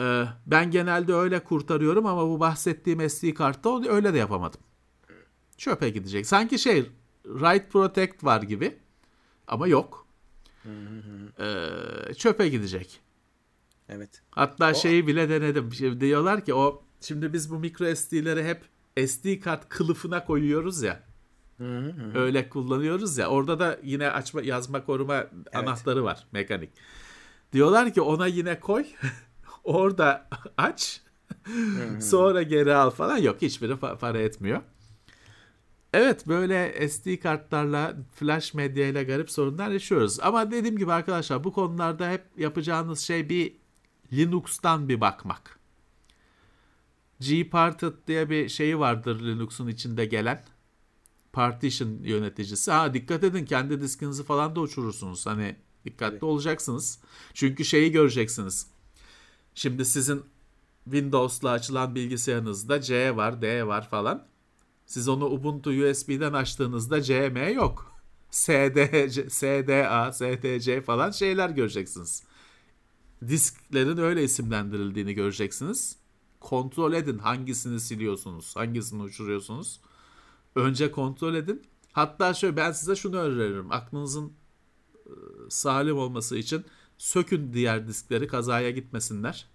[0.00, 4.60] Ee, ben genelde öyle kurtarıyorum ama bu bahsettiğim SD kartta öyle de yapamadım.
[5.56, 6.26] Çöpe gidecek.
[6.26, 6.90] Sanki şey
[7.22, 8.78] Write Protect var gibi
[9.46, 10.06] ama yok
[11.38, 13.00] e, çöpe gidecek.
[13.88, 14.22] Evet.
[14.30, 14.74] Hatta o...
[14.74, 15.72] şeyi bile denedim.
[15.72, 18.64] Şimdi diyorlar ki o şimdi biz bu micro SD'leri hep
[19.08, 21.02] SD kart kılıfına koyuyoruz ya.
[22.14, 23.28] Öyle kullanıyoruz ya.
[23.28, 25.30] Orada da yine açma yazma koruma evet.
[25.54, 26.70] anahtarı var mekanik.
[27.52, 28.86] Diyorlar ki ona yine koy.
[29.66, 31.00] Orada aç.
[32.00, 33.16] sonra geri al falan.
[33.16, 34.60] Yok hiçbiri para etmiyor.
[35.92, 40.20] Evet böyle SD kartlarla flash medyayla garip sorunlar yaşıyoruz.
[40.20, 43.52] Ama dediğim gibi arkadaşlar bu konularda hep yapacağınız şey bir
[44.12, 45.58] Linux'tan bir bakmak.
[47.20, 50.44] Gparted diye bir şeyi vardır Linux'un içinde gelen.
[51.32, 52.70] Partition yöneticisi.
[52.70, 55.26] Ha dikkat edin kendi diskinizi falan da uçurursunuz.
[55.26, 56.22] Hani dikkatli evet.
[56.22, 56.98] olacaksınız.
[57.34, 58.66] Çünkü şeyi göreceksiniz.
[59.58, 60.22] Şimdi sizin
[60.84, 64.26] Windows'la açılan bilgisayarınızda C var, D var falan.
[64.86, 67.92] Siz onu Ubuntu USB'den açtığınızda CM yok.
[68.30, 72.22] SD, SDA, STC falan şeyler göreceksiniz.
[73.28, 75.96] Disklerin öyle isimlendirildiğini göreceksiniz.
[76.40, 79.80] Kontrol edin hangisini siliyorsunuz, hangisini uçuruyorsunuz.
[80.54, 81.62] Önce kontrol edin.
[81.92, 83.72] Hatta şöyle ben size şunu öneririm.
[83.72, 84.32] Aklınızın
[85.48, 86.64] salim olması için
[86.98, 89.46] sökün diğer diskleri kazaya gitmesinler.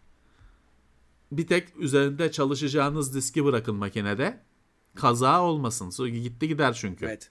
[1.31, 4.39] Bir tek üzerinde çalışacağınız diski bırakın makinede.
[4.95, 5.89] Kaza olmasın.
[5.89, 7.05] Sonra gitti gider çünkü.
[7.05, 7.29] Evet.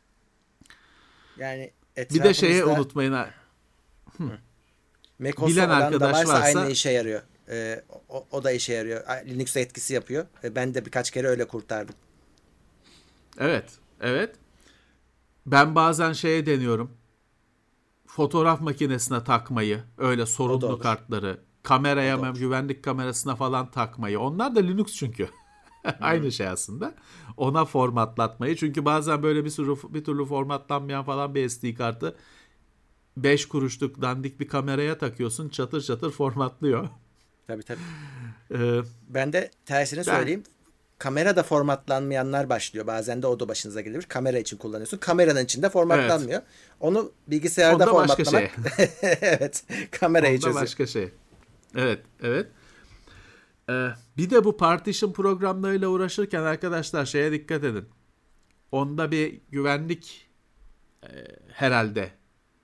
[1.39, 3.17] Yani Bir de şeyi etrafımızda unutmayın.
[5.19, 7.23] macOS'u bilen arkadaş varsa, varsa- aynı işe yarıyor.
[7.49, 9.05] Ee, o, o da işe yarıyor.
[9.27, 10.27] Linux'e etkisi yapıyor.
[10.45, 11.95] Ben de birkaç kere öyle kurtardım.
[13.39, 13.71] Evet.
[14.01, 14.37] Evet.
[15.47, 16.91] Ben bazen şeye deniyorum.
[18.21, 22.39] Fotoğraf makinesine takmayı, öyle sorunlu kartları, kameraya, olur.
[22.39, 24.21] güvenlik kamerasına falan takmayı.
[24.21, 25.29] Onlar da Linux çünkü.
[26.01, 26.95] Aynı şey aslında.
[27.37, 28.57] Ona formatlatmayı.
[28.57, 32.17] Çünkü bazen böyle bir sürü bir türlü formatlanmayan falan bir SD kartı
[33.17, 35.49] 5 kuruşluk dandik bir kameraya takıyorsun.
[35.49, 36.89] Çatır çatır formatlıyor.
[37.47, 37.81] Tabii tabii.
[38.55, 40.43] Ee, Ben de tersini Ben- söyleyeyim.
[41.01, 42.87] Kamerada formatlanmayanlar başlıyor.
[42.87, 44.07] Bazen de o da başınıza gelebilir.
[44.09, 44.99] Kamera için kullanıyorsun.
[44.99, 46.43] Kameranın içinde formatlanmıyor.
[46.81, 48.51] Onu bilgisayarda Onda başka formatlamak.
[49.21, 49.65] evet.
[49.91, 50.63] Kamerayı Onda çözüyor.
[50.63, 51.11] başka şey.
[51.75, 52.47] Evet, evet.
[53.71, 57.85] Ee, bir de bu partition programlarıyla uğraşırken arkadaşlar şeye dikkat edin.
[58.73, 60.31] Onda bir güvenlik
[61.03, 61.09] e,
[61.49, 62.11] herhalde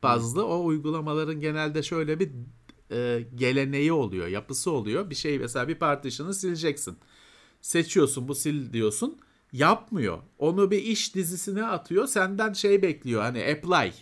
[0.03, 0.47] bazlı.
[0.47, 2.31] O uygulamaların genelde şöyle bir
[2.91, 5.11] e, geleneği oluyor, yapısı oluyor.
[5.11, 6.99] Bir şey mesela bir partition'ı sileceksin.
[7.61, 9.19] Seçiyorsun bu sil diyorsun.
[9.53, 10.19] Yapmıyor.
[10.39, 12.07] Onu bir iş dizisine atıyor.
[12.07, 13.23] Senden şey bekliyor.
[13.23, 13.93] Hani apply.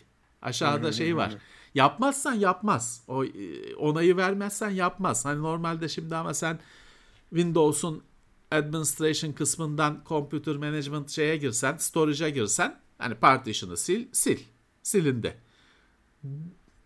[0.43, 1.37] Aşağıda şey var.
[1.75, 3.05] Yapmazsan yapmaz.
[3.09, 5.25] O e, onayı vermezsen yapmaz.
[5.25, 6.59] Hani normalde şimdi ama sen
[7.31, 8.03] Windows'un
[8.51, 14.41] administration kısmından computer management şeye girsen, storage'a girsen hani partition'ı sil, sil.
[14.83, 15.37] Silindi.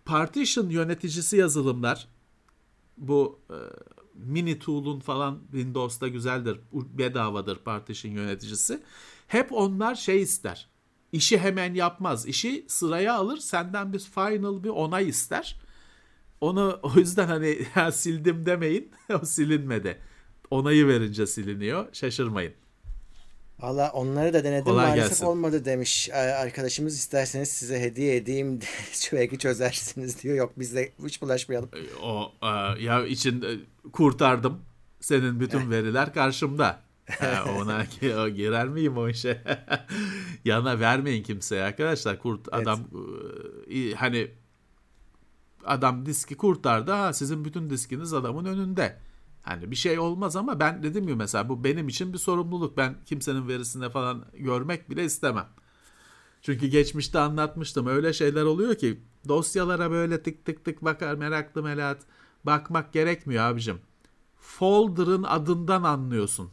[0.05, 2.09] Partition yöneticisi yazılımlar
[2.97, 3.59] bu e,
[4.19, 6.61] mini tool'un falan Windows'ta güzeldir.
[6.73, 8.81] Bedavadır partition yöneticisi.
[9.27, 10.69] Hep onlar şey ister.
[11.13, 12.27] İşi hemen yapmaz.
[12.27, 13.37] İşi sıraya alır.
[13.37, 15.61] Senden bir final bir onay ister.
[16.41, 18.91] Onu o yüzden hani ya sildim demeyin.
[19.23, 19.99] o silinmedi.
[20.51, 21.87] Onayı verince siliniyor.
[21.93, 22.53] Şaşırmayın.
[23.61, 25.25] Valla onları da denedim Kolay maalesef gelsin.
[25.27, 26.09] olmadı demiş.
[26.09, 28.59] Ee, Arkadaşımız isterseniz size hediye edeyim
[29.13, 30.37] belki çözersiniz diyor.
[30.37, 31.71] Yok biz de hiç bulaşmayalım.
[31.75, 33.57] E, O e, ya için e,
[33.93, 34.61] kurtardım.
[35.01, 36.81] Senin bütün veriler karşımda.
[37.59, 37.85] Ona
[38.29, 39.43] girer miyim o işe?
[40.45, 42.19] Yana vermeyin kimseye arkadaşlar.
[42.19, 42.81] Kurt adam
[43.71, 44.31] e, hani
[45.65, 46.93] adam diski kurtardı.
[46.93, 48.99] Ha sizin bütün diskiniz adamın önünde.
[49.43, 52.77] Hani bir şey olmaz ama ben dedim ya mesela bu benim için bir sorumluluk.
[52.77, 55.47] Ben kimsenin verisine falan görmek bile istemem.
[56.43, 57.87] Çünkü geçmişte anlatmıştım.
[57.87, 61.99] Öyle şeyler oluyor ki dosyalara böyle tık tık tık bakar meraklı melat
[62.45, 63.81] bakmak gerekmiyor abicim.
[64.41, 66.51] Folder'ın adından anlıyorsun.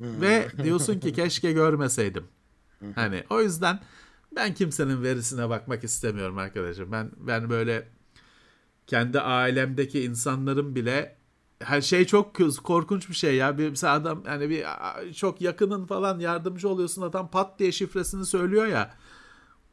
[0.00, 2.24] Ve diyorsun ki keşke görmeseydim.
[2.94, 3.80] Hani o yüzden
[4.36, 6.92] ben kimsenin verisine bakmak istemiyorum arkadaşım.
[6.92, 7.88] Ben ben böyle
[8.86, 11.16] kendi ailemdeki insanların bile
[11.58, 13.58] her şey çok korkunç bir şey ya.
[13.58, 14.64] Bir mesela adam hani bir
[15.12, 18.94] çok yakının falan yardımcı oluyorsun adam pat diye şifresini söylüyor ya.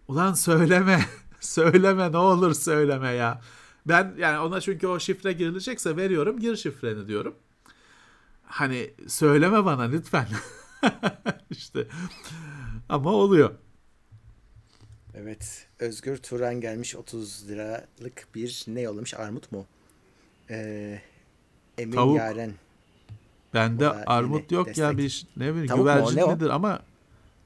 [0.08, 1.06] Ulan söyleme.
[1.40, 3.42] söyleme ne olur söyleme ya.
[3.86, 7.36] Ben yani ona çünkü o şifre girilecekse veriyorum gir şifreni diyorum.
[8.44, 10.28] Hani söyleme bana lütfen.
[11.50, 11.88] işte
[12.90, 13.52] ama oluyor.
[15.16, 15.68] Evet.
[15.80, 19.14] Özgür Turan gelmiş 30 liralık bir ne yollamış?
[19.14, 19.66] Armut mu?
[20.50, 21.02] Ee,
[21.78, 22.18] Emin Tavuk.
[22.18, 22.54] Yaren.
[23.54, 24.98] Bende armut yok ya destek.
[24.98, 26.34] bir ş- ne bileyim Tavuk mu güvercin ne o?
[26.34, 26.80] midir ama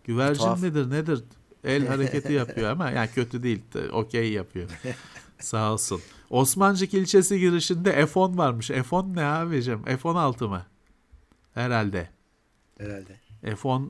[0.04, 0.62] güvercin Tuhaf.
[0.62, 1.24] midir nedir?
[1.64, 3.62] El hareketi yapıyor ama yani kötü değil.
[3.74, 4.70] de Okey yapıyor.
[5.40, 6.02] Sağ olsun.
[6.30, 8.70] Osmancık ilçesi girişinde F10 varmış.
[8.70, 9.84] F10 ne abicim?
[9.84, 10.66] F16 mı?
[11.54, 12.10] Herhalde.
[12.78, 13.20] Herhalde.
[13.44, 13.90] F10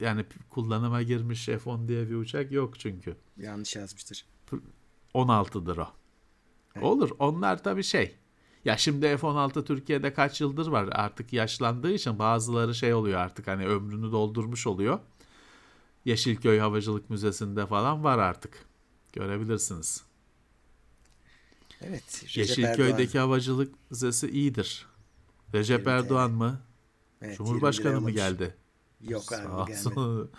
[0.00, 3.16] yani kullanıma girmiş F10 diye bir uçak yok çünkü.
[3.36, 4.26] Yanlış yazmıştır.
[5.14, 5.88] 16'dır o.
[6.74, 6.84] Evet.
[6.84, 7.10] Olur.
[7.18, 8.16] Onlar tabii şey.
[8.64, 13.66] Ya şimdi F-16 Türkiye'de kaç yıldır var artık yaşlandığı için bazıları şey oluyor artık hani
[13.66, 15.00] ömrünü doldurmuş oluyor.
[16.04, 18.66] Yeşilköy Havacılık Müzesi'nde falan var artık.
[19.12, 20.05] Görebilirsiniz.
[21.82, 22.22] Evet.
[22.24, 23.22] Recep Yeşilköy'deki Erdoğan.
[23.28, 24.86] Havacılık Müzesi iyidir.
[25.54, 26.60] Recep 20 Erdoğan mı?
[27.22, 28.54] Evet, Cumhurbaşkanı 20 mı geldi?
[29.00, 29.88] Yok Sağ abi gelmedi.
[29.88, 30.30] olsun.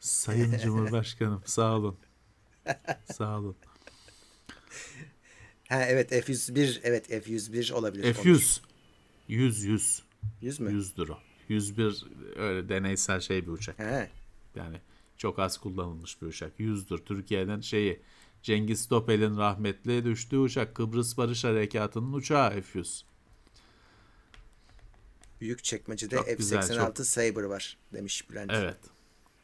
[0.00, 1.96] Sayın Cumhurbaşkanım sağ olun.
[3.12, 3.56] Sağ olun.
[5.68, 8.04] Ha evet F101 evet F101 olabilir.
[8.04, 8.14] Olur.
[8.24, 8.60] F100.
[9.28, 10.02] 100 100.
[10.40, 10.70] 100 mü?
[10.70, 11.18] 100'dür o.
[11.48, 12.04] 101
[12.36, 13.78] öyle deneysel şey bir uçak.
[13.78, 14.08] Ha.
[14.54, 14.80] Yani
[15.16, 16.60] çok az kullanılmış bir uçak.
[16.60, 17.04] 100'dür.
[17.04, 18.00] Türkiye'den şeyi
[18.44, 23.02] Cengiz Topel'in rahmetli düştüğü uçak Kıbrıs Barış Harekatı'nın uçağı F100.
[25.40, 28.78] Büyük çekmecede Çok güzel, F86 Saber var demiş Bülent Evet.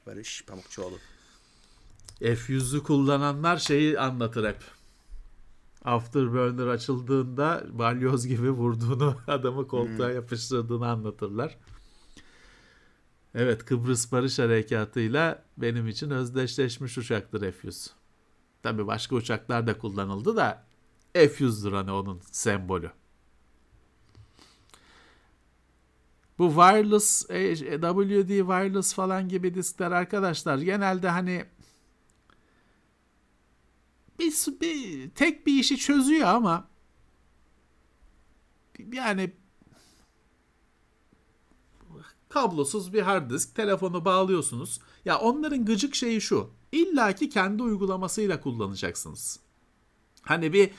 [0.06, 0.98] Barış Pamukçuoğlu.
[2.20, 4.62] F100'ü kullananlar şeyi anlatır hep.
[5.84, 10.14] Afterburner açıldığında balyoz gibi vurduğunu adamı koltuğa hmm.
[10.14, 11.58] yapıştırdığını anlatırlar.
[13.34, 17.99] Evet Kıbrıs Barış Harekatı'yla benim için özdeşleşmiş uçaktır F-100.
[18.62, 20.64] Tabi başka uçaklar da kullanıldı da
[21.14, 22.92] F-100'dür hani onun sembolü.
[26.38, 31.44] Bu wireless, WD wireless falan gibi diskler arkadaşlar genelde hani
[34.18, 36.68] bir, bir tek bir işi çözüyor ama
[38.92, 39.32] yani
[42.28, 44.80] kablosuz bir hard disk telefonu bağlıyorsunuz.
[45.04, 46.50] Ya onların gıcık şeyi şu.
[46.72, 49.40] İlla ki kendi uygulamasıyla kullanacaksınız.
[50.22, 50.70] Hani bir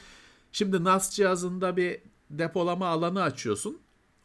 [0.52, 3.78] şimdi NAS cihazında bir depolama alanı açıyorsun.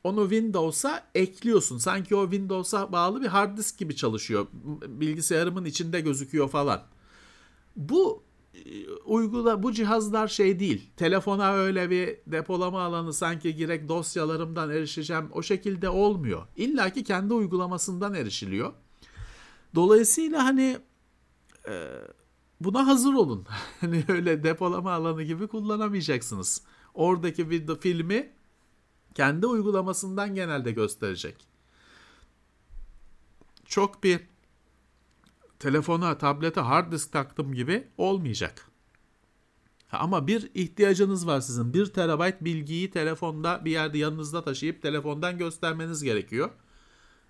[0.05, 1.79] Onu Windows'a ekliyorsun.
[1.79, 4.47] Sanki o Windows'a bağlı bir hard disk gibi çalışıyor.
[4.89, 6.83] Bilgisayarımın içinde gözüküyor falan.
[7.77, 8.23] Bu
[8.55, 10.91] e, uygula bu cihazlar şey değil.
[10.97, 16.47] Telefona öyle bir depolama alanı sanki girek dosyalarımdan erişeceğim o şekilde olmuyor.
[16.57, 18.73] İlla ki kendi uygulamasından erişiliyor.
[19.75, 20.79] Dolayısıyla hani
[22.61, 23.47] buna hazır olun.
[23.81, 26.62] Hani öyle depolama alanı gibi kullanamayacaksınız.
[26.95, 28.33] Oradaki bir filmi
[29.14, 31.47] kendi uygulamasından genelde gösterecek.
[33.64, 34.21] Çok bir
[35.59, 38.71] telefona, tablete hard disk taktım gibi olmayacak.
[39.93, 41.75] Ama bir ihtiyacınız var sizin.
[41.75, 46.51] 1 terabayt bilgiyi telefonda bir yerde yanınızda taşıyıp telefondan göstermeniz gerekiyor.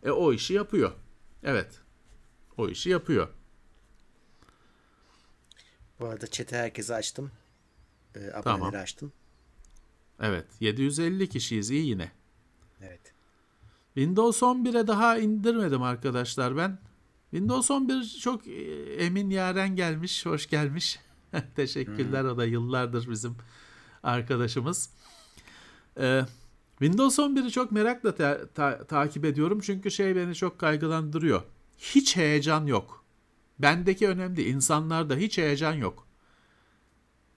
[0.03, 0.93] E o işi yapıyor.
[1.43, 1.81] Evet.
[2.57, 3.29] O işi yapıyor.
[6.01, 7.31] Bu arada chat'i herkese açtım.
[8.15, 8.75] E, aboneleri tamam.
[8.75, 9.13] açtım.
[10.21, 10.47] Evet.
[10.61, 12.13] 750 kişiyiz iyi yine.
[12.81, 13.15] Evet.
[13.95, 16.79] Windows 11'e daha indirmedim arkadaşlar ben.
[17.31, 18.53] Windows 11 çok e,
[18.95, 20.27] emin yaren gelmiş.
[20.27, 20.99] Hoş gelmiş.
[21.57, 22.31] Teşekkürler hmm.
[22.31, 23.37] o da yıllardır bizim
[24.03, 24.91] arkadaşımız.
[26.01, 26.23] Ee,
[26.79, 31.43] Windows 11'i çok merakla ta- ta- takip ediyorum çünkü şey beni çok kaygılandırıyor.
[31.79, 33.05] Hiç heyecan yok.
[33.59, 34.49] Bendeki önemli.
[34.49, 36.07] İnsanlarda hiç heyecan yok.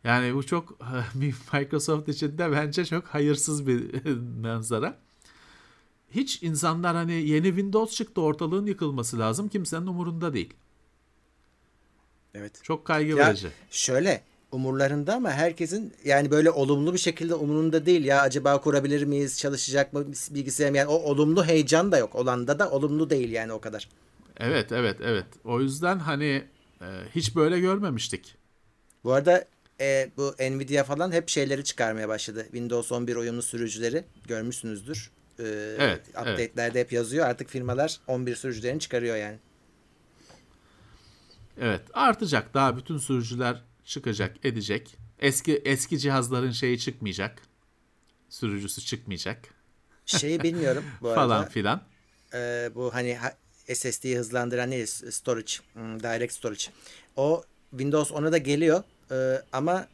[0.03, 0.79] Yani bu çok
[1.53, 4.05] Microsoft için de bence çok hayırsız bir
[4.41, 4.99] manzara
[6.11, 10.53] hiç insanlar hani yeni Windows çıktı ortalığın yıkılması lazım kimsenin umurunda değil.
[12.33, 12.63] Evet.
[12.63, 13.47] Çok kaygı ya verici.
[13.69, 19.39] Şöyle umurlarında ama herkesin yani böyle olumlu bir şekilde umurunda değil ya acaba kurabilir miyiz
[19.39, 23.61] çalışacak mı bilgisayarım yani o olumlu heyecan da yok olanda da olumlu değil yani o
[23.61, 23.89] kadar.
[24.39, 26.43] Evet evet evet o yüzden hani
[26.81, 28.35] e, hiç böyle görmemiştik.
[29.03, 29.45] Bu arada
[29.81, 32.43] e, bu Nvidia falan hep şeyleri çıkarmaya başladı.
[32.43, 35.11] Windows 11 oyunlu sürücüleri görmüşsünüzdür.
[35.39, 36.75] Ee, evet, update'lerde evet.
[36.75, 37.27] hep yazıyor.
[37.27, 39.37] Artık firmalar 11 sürücülerini çıkarıyor yani.
[41.61, 42.53] Evet, artacak.
[42.53, 44.97] Daha bütün sürücüler çıkacak, edecek.
[45.19, 47.41] Eski eski cihazların şeyi çıkmayacak.
[48.29, 49.37] Sürücüsü çıkmayacak.
[50.05, 51.21] Şeyi bilmiyorum bu arada.
[51.21, 51.81] Falan filan.
[52.33, 53.17] E, bu hani
[53.75, 54.87] SSD'yi hızlandıran ne?
[54.87, 56.63] Storage, hmm, direct storage.
[57.15, 58.83] O Windows 10'a da geliyor.
[59.11, 59.87] E, ama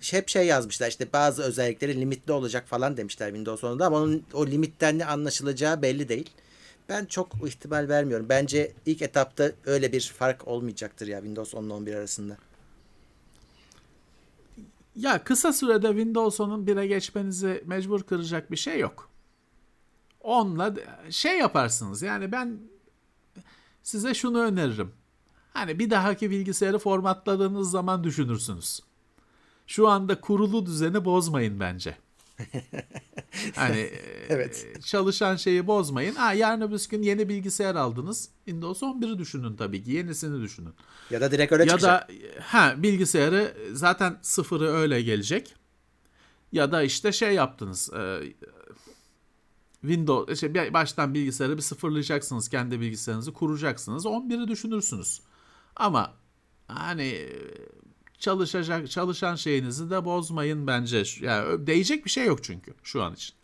[0.00, 4.46] hep şey yazmışlar işte bazı özellikleri limitli olacak falan demişler Windows 10'da ama onun o
[4.46, 6.30] limitten ne anlaşılacağı belli değil.
[6.88, 8.26] Ben çok ihtimal vermiyorum.
[8.28, 12.36] Bence ilk etapta öyle bir fark olmayacaktır ya Windows 10 ile 11 arasında.
[14.96, 19.08] Ya kısa sürede Windows 10'un 1'e geçmenizi mecbur kıracak bir şey yok.
[20.20, 20.74] Onunla
[21.10, 22.02] şey yaparsınız.
[22.02, 22.58] Yani ben
[23.88, 24.92] size şunu öneririm.
[25.52, 28.80] Hani bir dahaki bilgisayarı formatladığınız zaman düşünürsünüz
[29.66, 31.96] şu anda kurulu düzeni bozmayın bence.
[33.54, 33.90] hani
[34.28, 34.66] evet.
[34.76, 36.14] E, çalışan şeyi bozmayın.
[36.14, 38.28] Ha, yarın öbür gün yeni bilgisayar aldınız.
[38.44, 39.90] Windows 11'i düşünün tabii ki.
[39.90, 40.74] Yenisini düşünün.
[41.10, 42.08] Ya da direkt öyle ya çıkacak.
[42.08, 45.54] da ha bilgisayarı zaten sıfırı öyle gelecek.
[46.52, 47.92] Ya da işte şey yaptınız.
[47.92, 48.20] E,
[49.80, 52.48] Windows işte baştan bilgisayarı bir sıfırlayacaksınız.
[52.48, 54.04] Kendi bilgisayarınızı kuracaksınız.
[54.06, 55.20] 11'i düşünürsünüz.
[55.76, 56.14] Ama
[56.68, 57.28] hani
[58.18, 61.02] çalışacak çalışan şeyinizi de bozmayın bence.
[61.20, 63.34] Yani değecek bir şey yok çünkü şu an için.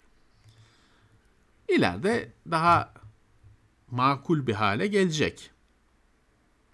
[1.68, 2.94] İleride daha
[3.90, 5.50] makul bir hale gelecek.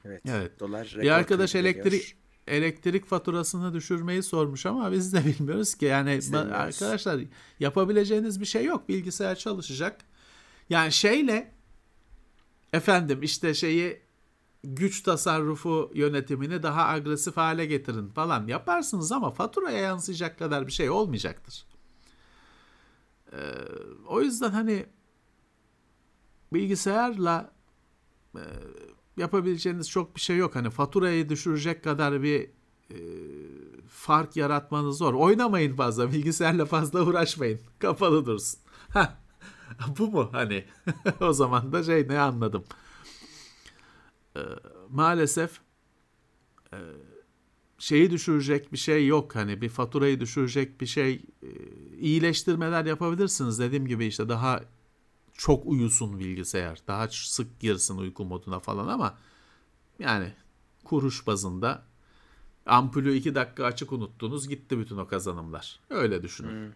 [0.04, 0.22] Evet.
[0.28, 0.60] Evet.
[0.60, 2.16] Dolar bir arkadaş elektrik
[2.50, 5.84] elektrik faturasını düşürmeyi sormuş ama biz de bilmiyoruz ki.
[5.84, 7.20] Yani arkadaşlar
[7.60, 8.88] yapabileceğiniz bir şey yok.
[8.88, 10.00] Bilgisayar çalışacak.
[10.70, 11.54] Yani şeyle
[12.72, 14.00] efendim işte şeyi
[14.64, 20.90] güç tasarrufu yönetimini daha agresif hale getirin falan yaparsınız ama faturaya yansıyacak kadar bir şey
[20.90, 21.66] olmayacaktır.
[23.32, 23.36] Ee,
[24.06, 24.86] o yüzden hani
[26.52, 27.52] bilgisayarla
[28.34, 28.42] e,
[29.20, 30.56] yapabileceğiniz çok bir şey yok.
[30.56, 32.50] Hani faturayı düşürecek kadar bir
[32.90, 32.98] e,
[33.88, 35.14] fark yaratmanız zor.
[35.14, 37.60] Oynamayın fazla, bilgisayarla fazla uğraşmayın.
[37.78, 38.60] Kapalı dursun.
[39.98, 40.64] Bu mu hani?
[41.20, 42.64] o zaman da şey ne anladım.
[44.36, 44.40] Ee,
[44.88, 45.60] maalesef
[46.72, 46.78] e,
[47.78, 49.36] şeyi düşürecek bir şey yok.
[49.36, 51.48] Hani bir faturayı düşürecek bir şey e,
[51.98, 53.58] iyileştirmeler yapabilirsiniz.
[53.58, 54.60] Dediğim gibi işte daha
[55.40, 56.78] çok uyusun bilgisayar.
[56.86, 59.18] Daha sık girsin uyku moduna falan ama
[59.98, 60.32] yani
[60.84, 61.82] kuruş bazında
[62.66, 65.80] ampulü iki dakika açık unuttunuz gitti bütün o kazanımlar.
[65.90, 66.66] Öyle düşünün.
[66.66, 66.72] Hmm.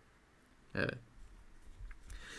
[0.74, 0.98] Evet.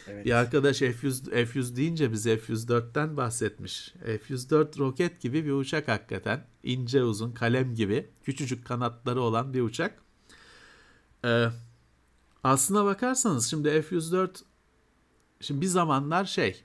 [0.08, 0.26] Evet.
[0.26, 3.94] Bir arkadaş F100, F100 deyince bize F104'ten bahsetmiş.
[4.06, 6.48] F104 roket gibi bir uçak hakikaten.
[6.64, 10.02] İnce uzun kalem gibi küçücük kanatları olan bir uçak.
[11.26, 11.48] Ee,
[12.44, 14.30] aslına bakarsanız şimdi F104
[15.42, 16.64] şimdi bir zamanlar şey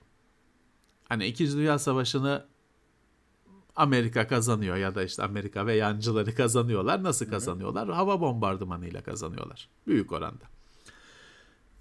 [1.09, 1.53] hani 2.
[1.53, 2.47] Dünya Savaşı'nı
[3.77, 7.03] Amerika kazanıyor ya da işte Amerika ve yancıları kazanıyorlar.
[7.03, 7.89] Nasıl kazanıyorlar?
[7.89, 9.69] Hava bombardımanıyla kazanıyorlar.
[9.87, 10.45] Büyük oranda.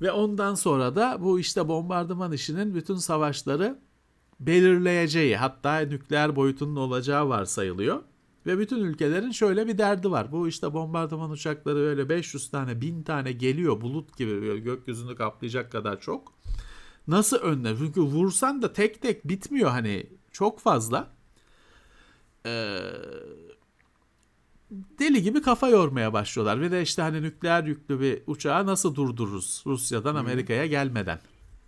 [0.01, 3.79] Ve ondan sonra da bu işte bombardıman işinin bütün savaşları
[4.39, 8.03] belirleyeceği hatta nükleer boyutunun olacağı varsayılıyor.
[8.45, 10.31] Ve bütün ülkelerin şöyle bir derdi var.
[10.31, 15.99] Bu işte bombardıman uçakları öyle 500 tane 1000 tane geliyor bulut gibi gökyüzünü kaplayacak kadar
[15.99, 16.33] çok.
[17.09, 17.75] Nasıl önler?
[17.77, 21.07] Çünkü vursan da tek tek bitmiyor hani çok fazla.
[22.45, 22.79] Ee,
[24.71, 26.61] deli gibi kafa yormaya başlıyorlar.
[26.61, 31.19] Ve de işte hani nükleer yüklü bir uçağı nasıl durdururuz Rusya'dan Amerika'ya gelmeden.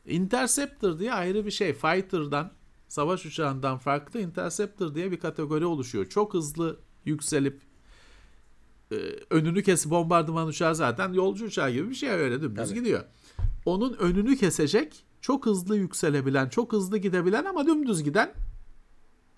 [0.06, 1.74] Interceptor diye ayrı bir şey.
[1.74, 2.52] Fighter'dan,
[2.88, 6.06] savaş uçağından farklı Interceptor diye bir kategori oluşuyor.
[6.06, 7.62] Çok hızlı yükselip
[8.92, 8.96] e,
[9.30, 12.80] önünü kesip bombardıman uçağı zaten yolcu uçağı gibi bir şey öyle dümdüz Tabii.
[12.80, 13.04] gidiyor.
[13.66, 18.34] Onun önünü kesecek çok hızlı yükselebilen, çok hızlı gidebilen ama dümdüz giden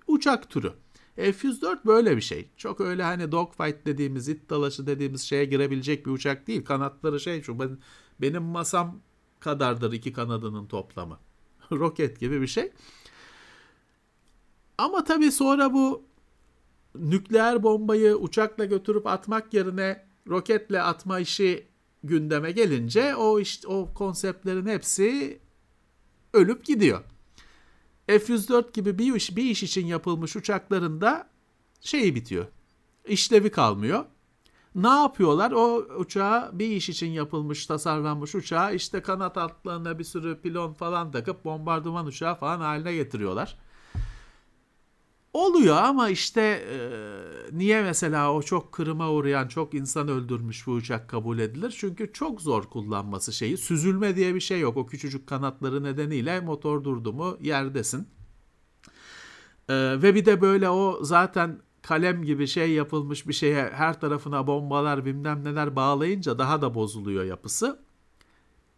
[0.07, 0.73] uçak türü.
[1.15, 2.49] F-104 böyle bir şey.
[2.57, 6.65] Çok öyle hani dogfight dediğimiz, it dalaşı dediğimiz şeye girebilecek bir uçak değil.
[6.65, 7.77] Kanatları şey şu ben,
[8.21, 8.99] benim masam
[9.39, 11.19] kadardır iki kanadının toplamı.
[11.71, 12.71] Roket gibi bir şey.
[14.77, 16.03] Ama tabii sonra bu
[16.95, 21.67] nükleer bombayı uçakla götürüp atmak yerine roketle atma işi
[22.03, 25.39] gündeme gelince o işte o konseptlerin hepsi
[26.33, 27.03] ölüp gidiyor.
[28.07, 31.29] F-104 gibi bir iş, bir iş için yapılmış uçakların da
[31.81, 32.45] şeyi bitiyor.
[33.07, 34.05] İşlevi kalmıyor.
[34.75, 35.51] Ne yapıyorlar?
[35.51, 41.11] O uçağa bir iş için yapılmış, tasarlanmış uçağı işte kanat altlarına bir sürü pilon falan
[41.11, 43.57] takıp bombardıman uçağı falan haline getiriyorlar.
[45.33, 46.77] Oluyor ama işte e,
[47.51, 51.75] niye mesela o çok kırıma uğrayan, çok insan öldürmüş bu uçak kabul edilir?
[51.77, 53.57] Çünkü çok zor kullanması şeyi.
[53.57, 54.77] Süzülme diye bir şey yok.
[54.77, 58.07] O küçücük kanatları nedeniyle motor durdu mu yerdesin.
[59.69, 64.47] E, ve bir de böyle o zaten kalem gibi şey yapılmış bir şeye her tarafına
[64.47, 67.79] bombalar bilmem neler bağlayınca daha da bozuluyor yapısı.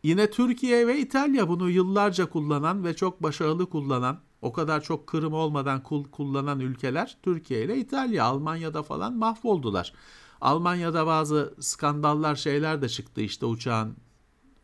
[0.04, 5.34] Yine Türkiye ve İtalya bunu yıllarca kullanan ve çok başarılı kullanan o kadar çok kırım
[5.34, 9.94] olmadan kullanan ülkeler Türkiye ile İtalya, Almanya'da falan mahvoldular.
[10.42, 13.96] Almanya'da bazı skandallar şeyler de çıktı işte uçağın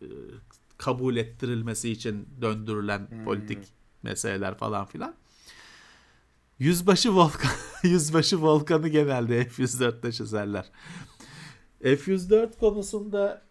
[0.02, 0.08] e,
[0.78, 3.24] kabul ettirilmesi için döndürülen hmm.
[3.24, 3.58] politik
[4.03, 5.16] meseleler falan filan.
[6.60, 7.52] Yüzbaşı Volkan
[7.84, 10.72] Yüzbaşı Volkan'ı genelde F104'te çizerler.
[11.84, 13.41] F104 konusunda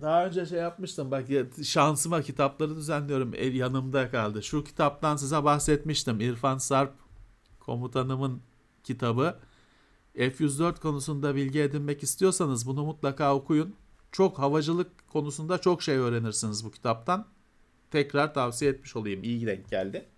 [0.00, 1.26] daha önce şey yapmıştım bak
[1.64, 4.42] şansıma kitapları düzenliyorum el yanımda kaldı.
[4.42, 6.20] Şu kitaptan size bahsetmiştim.
[6.20, 6.92] İrfan Sarp
[7.60, 8.42] komutanımın
[8.84, 9.38] kitabı.
[10.14, 13.74] F-104 konusunda bilgi edinmek istiyorsanız bunu mutlaka okuyun.
[14.12, 17.26] Çok havacılık konusunda çok şey öğrenirsiniz bu kitaptan.
[17.90, 19.22] Tekrar tavsiye etmiş olayım.
[19.22, 20.08] İyi denk geldi.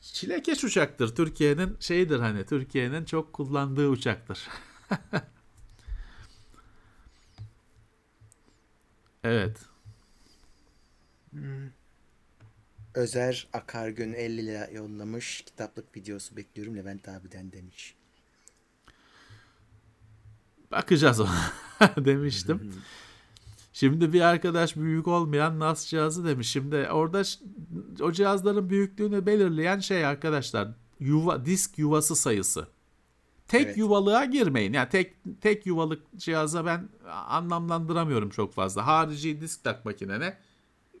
[0.00, 1.14] Çilekeş uçaktır.
[1.14, 4.48] Türkiye'nin şeyidir hani Türkiye'nin çok kullandığı uçaktır.
[9.24, 9.58] Evet.
[11.30, 11.70] Hmm.
[12.94, 15.40] Özer Akargün 50 lira yollamış.
[15.40, 17.94] Kitaplık videosu bekliyorum Levent abiden demiş.
[20.70, 21.52] Bakacağız ona
[21.96, 22.72] demiştim.
[23.72, 26.50] Şimdi bir arkadaş büyük olmayan NAS cihazı demiş.
[26.50, 27.22] Şimdi orada
[28.00, 30.68] o cihazların büyüklüğünü belirleyen şey arkadaşlar
[31.00, 32.68] yuva disk yuvası sayısı.
[33.50, 33.76] Tek evet.
[33.76, 34.72] yuvalığa girmeyin.
[34.72, 38.86] Yani tek tek yuvalık cihaza ben anlamlandıramıyorum çok fazla.
[38.86, 40.36] Harici disk tak makinene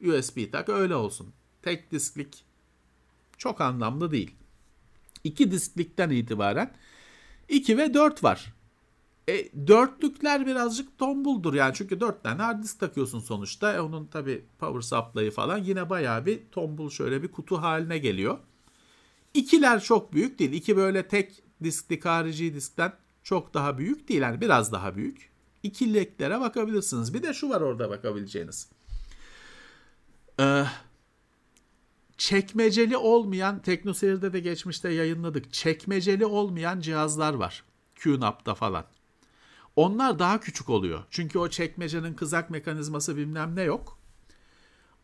[0.02, 1.32] USB tak öyle olsun.
[1.62, 2.44] Tek disklik
[3.38, 4.34] çok anlamlı değil.
[5.24, 6.74] İki disklikten itibaren
[7.48, 8.54] 2 ve 4 var.
[9.28, 13.72] E, dörtlükler birazcık tombuldur yani çünkü dört tane hard disk takıyorsun sonuçta.
[13.72, 18.38] E, onun tabi power supply'ı falan yine bayağı bir tombul şöyle bir kutu haline geliyor.
[19.34, 20.52] İkiler çok büyük değil.
[20.52, 22.92] İki böyle tek disklik harici diskten
[23.22, 25.30] Çok daha büyük değil yani biraz daha büyük.
[25.62, 27.14] İkiliklere bakabilirsiniz.
[27.14, 28.68] Bir de şu var orada bakabileceğiniz.
[30.40, 30.64] Ee,
[32.18, 35.52] çekmeceli olmayan TeknoSeyir'de de geçmişte yayınladık.
[35.52, 37.64] Çekmeceli olmayan cihazlar var.
[38.02, 38.84] QNAP'ta falan.
[39.76, 41.04] Onlar daha küçük oluyor.
[41.10, 43.98] Çünkü o çekmecenin kızak mekanizması bilmem ne yok.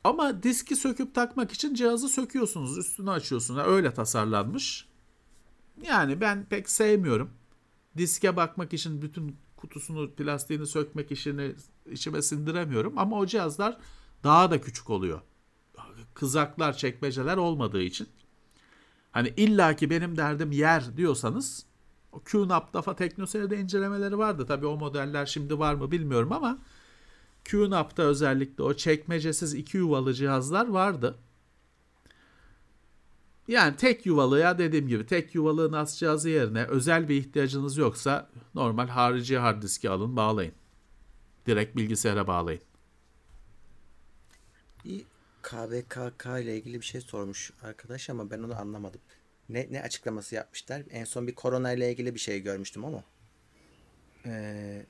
[0.05, 3.67] Ama diski söküp takmak için cihazı söküyorsunuz, üstünü açıyorsunuz.
[3.67, 4.89] Öyle tasarlanmış.
[5.83, 7.31] Yani ben pek sevmiyorum.
[7.97, 11.55] Diske bakmak için bütün kutusunu, plastiğini sökmek işini
[11.91, 12.99] içime sindiremiyorum.
[12.99, 13.79] Ama o cihazlar
[14.25, 15.21] daha da küçük oluyor.
[16.15, 18.09] Kızaklar, çekmeceler olmadığı için.
[19.13, 21.67] Hani illaki benim derdim yer diyorsanız
[22.13, 24.47] o QNAP, DAFA Teknoseyir'de incelemeleri vardı.
[24.47, 26.59] Tabii o modeller şimdi var mı bilmiyorum ama
[27.51, 31.19] QNAP'ta özellikle o çekmecesiz iki yuvalı cihazlar vardı.
[33.49, 38.89] Yani tek yuvalıya dediğim gibi tek yuvalı NAS cihazı yerine özel bir ihtiyacınız yoksa normal
[38.89, 40.53] harici hard diski alın bağlayın.
[41.47, 42.61] Direkt bilgisayara bağlayın.
[45.43, 49.01] KVKK ile ilgili bir şey sormuş arkadaş ama ben onu anlamadım.
[49.49, 50.83] Ne, ne açıklaması yapmışlar?
[50.91, 53.05] En son bir korona ile ilgili bir şey görmüştüm ama.
[54.27, 54.87] Ee,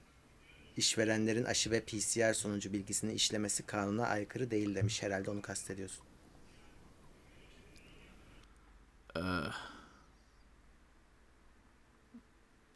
[0.77, 5.03] işverenlerin aşı ve PCR sonucu bilgisini işlemesi kanuna aykırı değil demiş.
[5.03, 6.05] Herhalde onu kastediyorsun.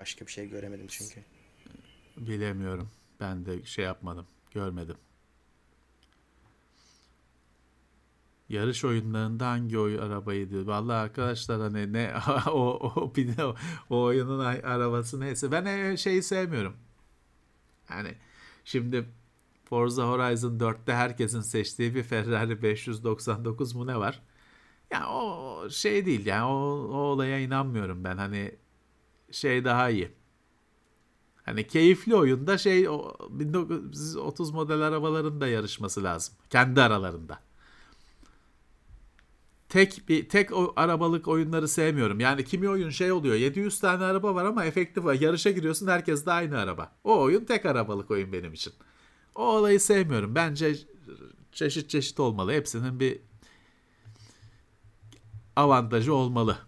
[0.01, 1.25] Başka bir şey göremedim çünkü.
[2.17, 2.91] Bilemiyorum.
[3.21, 4.27] Ben de şey yapmadım.
[4.51, 4.97] Görmedim.
[8.49, 10.67] Yarış oyunlarında hangi oy arabaydı?
[10.67, 12.15] Vallahi arkadaşlar hani ne
[12.47, 13.55] o o o,
[13.91, 15.53] o oyunun arabası neyse.
[15.53, 16.77] Ben e, şeyi sevmiyorum.
[17.91, 18.15] Yani
[18.65, 19.09] şimdi
[19.65, 24.23] Forza Horizon 4'te herkesin seçtiği bir Ferrari 599 mu ne var?
[24.91, 26.55] Ya o şey değil yani o,
[26.93, 28.17] o olaya inanmıyorum ben.
[28.17, 28.55] Hani
[29.31, 30.13] şey daha iyi.
[31.43, 36.35] Hani keyifli oyunda şey o 1930 model arabaların da yarışması lazım.
[36.51, 37.39] Kendi aralarında.
[39.69, 42.21] Tek bir tek o arabalık oyunları sevmiyorum.
[42.21, 43.35] Yani kimi oyun şey oluyor.
[43.35, 45.15] 700 tane araba var ama efektif var.
[45.15, 46.93] Yarışa giriyorsun herkes de aynı araba.
[47.05, 48.73] O oyun tek arabalık oyun benim için.
[49.35, 50.35] O olayı sevmiyorum.
[50.35, 50.77] Bence
[51.53, 52.53] çeşit çeşit olmalı.
[52.53, 53.21] Hepsinin bir
[55.57, 56.59] avantajı olmalı.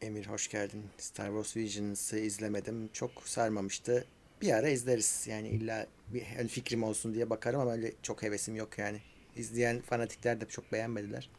[0.00, 0.84] Emir hoş geldin.
[0.98, 2.88] Star Wars Visions'ı izlemedim.
[2.92, 4.04] Çok sarmamıştı.
[4.42, 5.26] Bir ara izleriz.
[5.28, 9.00] Yani illa bir fikrim olsun diye bakarım ama öyle çok hevesim yok yani.
[9.36, 11.30] İzleyen fanatikler de çok beğenmediler.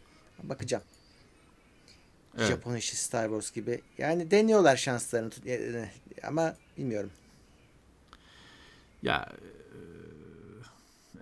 [0.43, 0.83] Bakacağım.
[2.37, 2.47] Evet.
[2.47, 3.81] Japon işi Star Wars gibi.
[3.97, 5.91] Yani deniyorlar şanslarını tut- e,
[6.23, 7.11] ama bilmiyorum.
[9.03, 9.29] Ya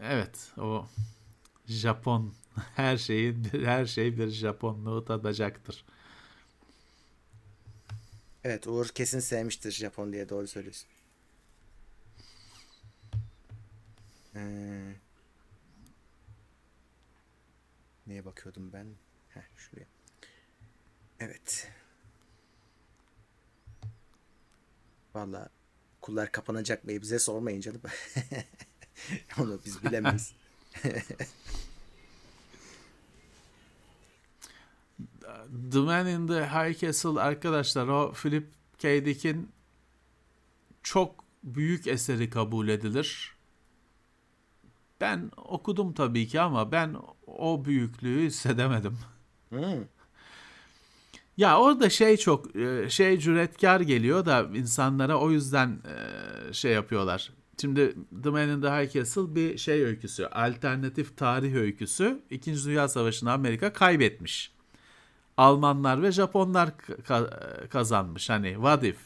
[0.02, 0.86] e, evet o
[1.72, 2.34] Japon
[2.76, 5.86] her şeyin her şey bir Japonluğu tadacaktır.
[8.44, 10.90] Evet Uğur kesin sevmiştir Japon diye doğru söylüyorsun.
[14.36, 14.96] Ee,
[18.08, 18.88] neye bakıyordum ben?
[19.30, 19.86] Heh, şuraya.
[21.20, 21.72] Evet.
[25.16, 25.50] Valla
[25.98, 27.82] okullar kapanacak bey bize sormayın canım.
[29.40, 30.34] Onu biz bilemeyiz.
[35.72, 38.48] The Man in the High Castle arkadaşlar o Philip
[38.80, 39.06] K.
[39.06, 39.52] Dick'in
[40.84, 43.36] çok büyük eseri kabul edilir.
[45.02, 46.96] Ben okudum tabii ki ama ben
[47.28, 48.98] o büyüklüğü hissedemedim.
[49.50, 49.86] Hmm.
[51.38, 57.32] Ya orada şey çok e, şey cüretkar geliyor da insanlara o yüzden e, şey yapıyorlar.
[57.62, 62.22] Şimdi The Man in the High Castle bir şey öyküsü, alternatif tarih öyküsü.
[62.30, 64.52] İkinci Dünya Savaşı'nı Amerika kaybetmiş.
[65.38, 66.68] Almanlar ve Japonlar
[67.08, 68.30] ka- kazanmış.
[68.30, 68.98] Hani what if?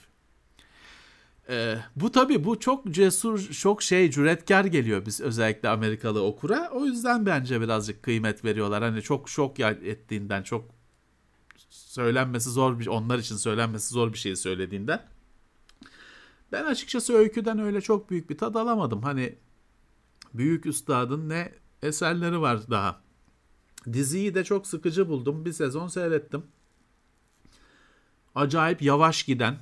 [1.50, 6.70] E, bu tabii bu çok cesur, çok şey cüretkar geliyor biz özellikle Amerikalı okura.
[6.74, 8.84] O yüzden bence birazcık kıymet veriyorlar.
[8.84, 10.66] Hani çok şok ettiğinden, çok
[11.70, 15.15] söylenmesi zor bir onlar için söylenmesi zor bir şeyi söylediğinden.
[16.52, 19.02] Ben açıkçası öyküden öyle çok büyük bir tad alamadım.
[19.02, 19.36] Hani
[20.34, 23.02] büyük üstadın ne eserleri var daha.
[23.94, 25.46] Diziyi de çok sıkıcı buldum.
[25.46, 26.44] Bir sezon seyrettim.
[28.36, 29.58] Acayip yavaş giden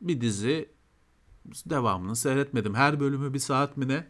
[0.00, 0.76] bir dizi.
[1.66, 2.74] Devamını seyretmedim.
[2.74, 4.06] Her bölümü bir saat mi ne?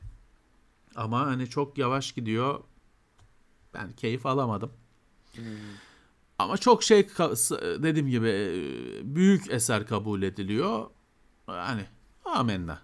[0.96, 2.64] Ama hani çok yavaş gidiyor.
[3.74, 4.72] Ben keyif alamadım.
[6.38, 7.08] Ama çok şey
[7.58, 10.90] dediğim gibi e, büyük eser kabul ediliyor.
[11.46, 11.86] Hani
[12.24, 12.82] amenna.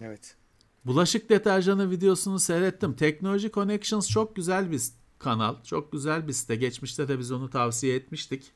[0.00, 0.36] Evet.
[0.84, 2.94] Bulaşık deterjanı videosunu seyrettim.
[2.94, 4.82] Technology Connections çok güzel bir
[5.18, 5.64] kanal.
[5.64, 6.56] Çok güzel bir site.
[6.56, 8.52] Geçmişte de biz onu tavsiye etmiştik.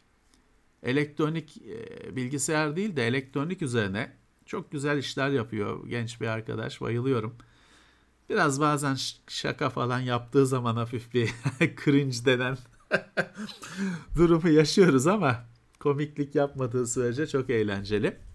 [0.83, 4.13] Elektronik e, bilgisayar değil de elektronik üzerine
[4.47, 6.81] çok güzel işler yapıyor genç bir arkadaş.
[6.81, 7.37] Bayılıyorum.
[8.31, 8.97] Biraz bazen
[9.29, 11.31] şaka falan yaptığı zaman hafif bir
[11.85, 12.59] cringe denen
[14.17, 15.45] durumu yaşıyoruz ama
[15.81, 18.26] komiklik yapmadığı sürece çok eğlenceli.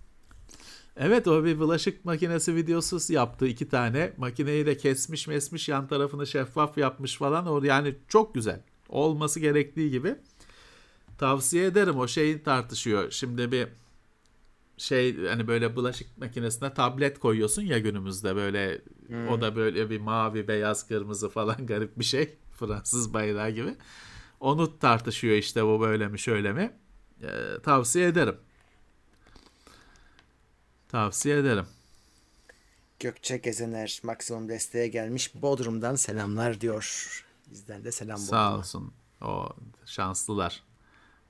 [0.97, 4.13] Evet o bir bulaşık makinesi videosu yaptı iki tane.
[4.17, 7.47] Makineyi de kesmiş mesmiş yan tarafını şeffaf yapmış falan.
[7.47, 8.61] O yani çok güzel.
[8.89, 10.15] Olması gerektiği gibi.
[11.17, 13.11] Tavsiye ederim o şeyi tartışıyor.
[13.11, 13.67] Şimdi bir
[14.77, 19.27] şey hani böyle bulaşık makinesine tablet koyuyorsun ya günümüzde böyle hmm.
[19.27, 22.37] o da böyle bir mavi beyaz kırmızı falan garip bir şey.
[22.59, 23.75] Fransız bayrağı gibi.
[24.39, 26.71] Onu tartışıyor işte bu böyle mi şöyle mi.
[27.23, 27.27] Ee,
[27.63, 28.35] tavsiye ederim.
[30.91, 31.65] Tavsiye ederim.
[32.99, 35.35] Gökçe Gezener maksimum desteğe gelmiş.
[35.35, 37.25] Bodrum'dan selamlar diyor.
[37.51, 38.57] Bizden de selam Sağ Bodrum'a.
[38.57, 38.93] olsun.
[39.21, 39.49] O
[39.85, 40.63] şanslılar.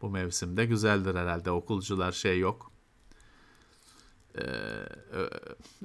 [0.01, 1.51] Bu mevsimde güzeldir herhalde.
[1.51, 2.71] Okulcular şey yok.
[4.37, 4.41] Ee,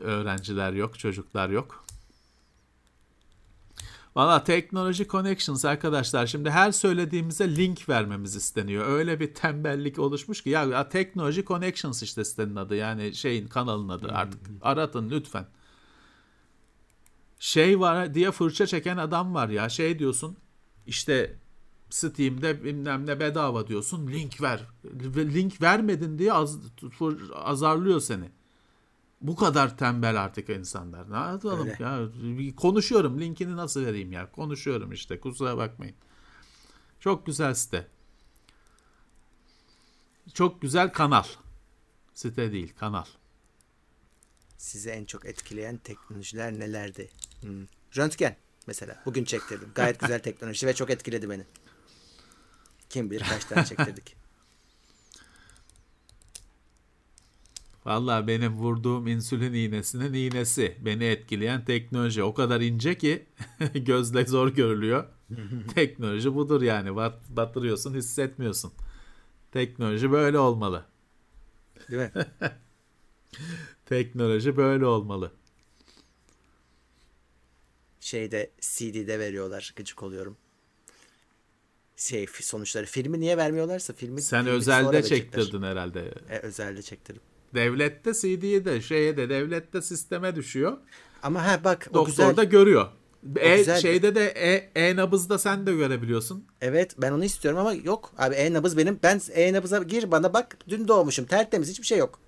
[0.01, 1.85] öğrenciler yok, çocuklar yok.
[4.17, 8.87] Valla Technology Connections arkadaşlar şimdi her söylediğimize link vermemiz isteniyor.
[8.87, 13.89] Öyle bir tembellik oluşmuş ki ya, ya Technology Connections işte sitenin adı yani şeyin kanalın
[13.89, 15.47] adı artık aratın lütfen.
[17.39, 20.37] Şey var diye fırça çeken adam var ya şey diyorsun
[20.87, 21.37] işte
[21.91, 24.63] Steam'de bilmem ne bedava diyorsun link ver.
[25.17, 26.59] Link vermedin diye az,
[27.35, 28.31] azarlıyor seni.
[29.21, 31.11] Bu kadar tembel artık insanlar.
[31.13, 31.85] Ne yapalım Öyle.
[31.85, 32.57] ya?
[32.57, 33.21] Konuşuyorum.
[33.21, 34.33] Linkini nasıl vereyim ya?
[34.33, 35.21] Konuşuyorum işte.
[35.21, 35.97] Kusura bakmayın.
[37.01, 37.87] Çok güzel site.
[40.35, 41.25] Çok güzel kanal.
[42.15, 43.05] Site değil, kanal.
[44.59, 47.11] Sizi en çok etkileyen teknolojiler nelerdi?
[47.41, 47.67] Hmm.
[47.97, 48.37] Röntgen
[48.67, 49.03] mesela.
[49.07, 49.73] Bugün çektirdim.
[49.75, 51.45] Gayet güzel teknoloji ve çok etkiledi beni.
[52.89, 54.17] Kim bilir kaç tane çektirdik.
[57.87, 60.77] Valla benim vurduğum insülin iğnesinin iğnesi.
[60.81, 62.23] Beni etkileyen teknoloji.
[62.23, 63.27] O kadar ince ki
[63.75, 65.05] gözle zor görülüyor.
[65.75, 66.97] teknoloji budur yani.
[66.97, 68.73] Bat, batırıyorsun hissetmiyorsun.
[69.53, 70.85] Teknoloji böyle olmalı.
[71.91, 72.13] Değil mi?
[73.87, 75.33] teknoloji böyle olmalı.
[78.01, 79.73] Şeyde CD'de veriyorlar.
[79.77, 80.37] Gıcık oluyorum.
[81.97, 82.87] Şey sonuçları.
[82.87, 86.15] Filmi niye vermiyorlarsa filmi Sen filmi özelde çektirdin herhalde.
[86.31, 87.23] E, özelde çektirdim.
[87.55, 90.77] Devlette CD'yi de şeye de devlette sisteme düşüyor.
[91.23, 92.37] Ama ha bak o Doktor güzel.
[92.37, 92.89] da görüyor.
[93.37, 96.45] E, şeyde de e, e-nabızda sen de görebiliyorsun.
[96.61, 98.13] Evet ben onu istiyorum ama yok.
[98.19, 98.99] Abi e-nabız benim.
[99.03, 101.25] Ben e-nabıza gir bana bak dün doğmuşum.
[101.25, 102.19] Tertemiz hiçbir şey yok.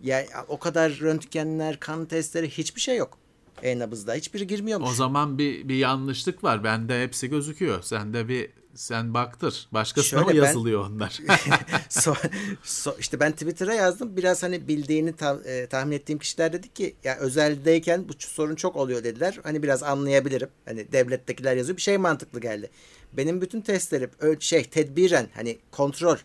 [0.00, 3.18] Ya yani, o kadar röntgenler, kan testleri hiçbir şey yok.
[3.62, 4.90] E-nabızda hiçbiri girmiyormuş.
[4.90, 6.64] O zaman bir bir yanlışlık var.
[6.64, 7.82] Bende hepsi gözüküyor.
[7.82, 9.68] Sende bir sen baktır.
[9.72, 11.18] Başkasına Şöyle mı yazılıyor ben, onlar?
[11.88, 12.14] so,
[12.62, 14.16] so, işte ben Twitter'a yazdım.
[14.16, 18.76] Biraz hani bildiğini ta, e, tahmin ettiğim kişiler dedi ki ya özeldeyken bu sorun çok
[18.76, 19.38] oluyor dediler.
[19.42, 20.48] Hani biraz anlayabilirim.
[20.64, 21.76] Hani devlettekiler yazıyor.
[21.76, 22.70] Bir şey mantıklı geldi.
[23.12, 24.10] Benim bütün testlerim
[24.40, 26.16] şey tedbiren hani kontrol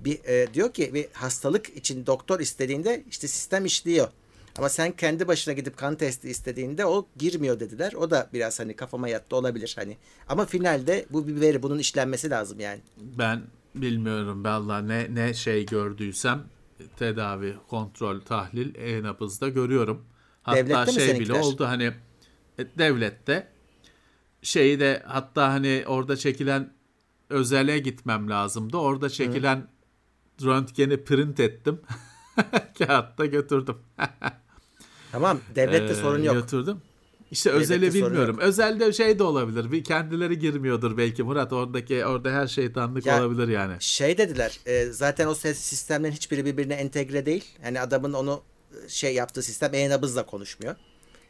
[0.00, 4.08] bir e, diyor ki bir hastalık için doktor istediğinde işte sistem işliyor.
[4.58, 7.92] Ama sen kendi başına gidip kan testi istediğinde o girmiyor dediler.
[7.92, 9.96] O da biraz hani kafama yattı olabilir hani.
[10.28, 12.80] Ama finalde bu bir veri bunun işlenmesi lazım yani.
[12.96, 13.42] Ben
[13.74, 16.44] bilmiyorum valla ne ne şey gördüysem
[16.98, 20.04] tedavi, kontrol, tahlil e-nabızda görüyorum.
[20.42, 21.92] Hatta devlette şey bile oldu hani
[22.58, 23.48] e, devlette
[24.42, 26.72] şeyi de hatta hani orada çekilen
[27.30, 28.76] özele gitmem lazımdı.
[28.76, 29.56] Orada çekilen
[30.40, 30.46] Hı.
[30.46, 31.80] röntgeni print ettim.
[32.78, 33.76] Kağıtta götürdüm.
[35.16, 36.34] Tamam devlette ee, sorun yok.
[36.34, 36.76] Götürdüm.
[37.30, 38.38] İşte devlette özeli bilmiyorum.
[38.40, 39.72] Özelde şey de olabilir.
[39.72, 41.52] Bir kendileri girmiyordur belki Murat.
[41.52, 43.74] Oradaki orada her şey tanıdık ya, olabilir yani.
[43.80, 44.60] Şey dediler.
[44.66, 47.44] E, zaten o ses sistemlerin hiçbiri birbirine entegre değil.
[47.64, 48.42] Yani adamın onu
[48.84, 50.76] e, şey yaptığı sistem e-nabızla konuşmuyor.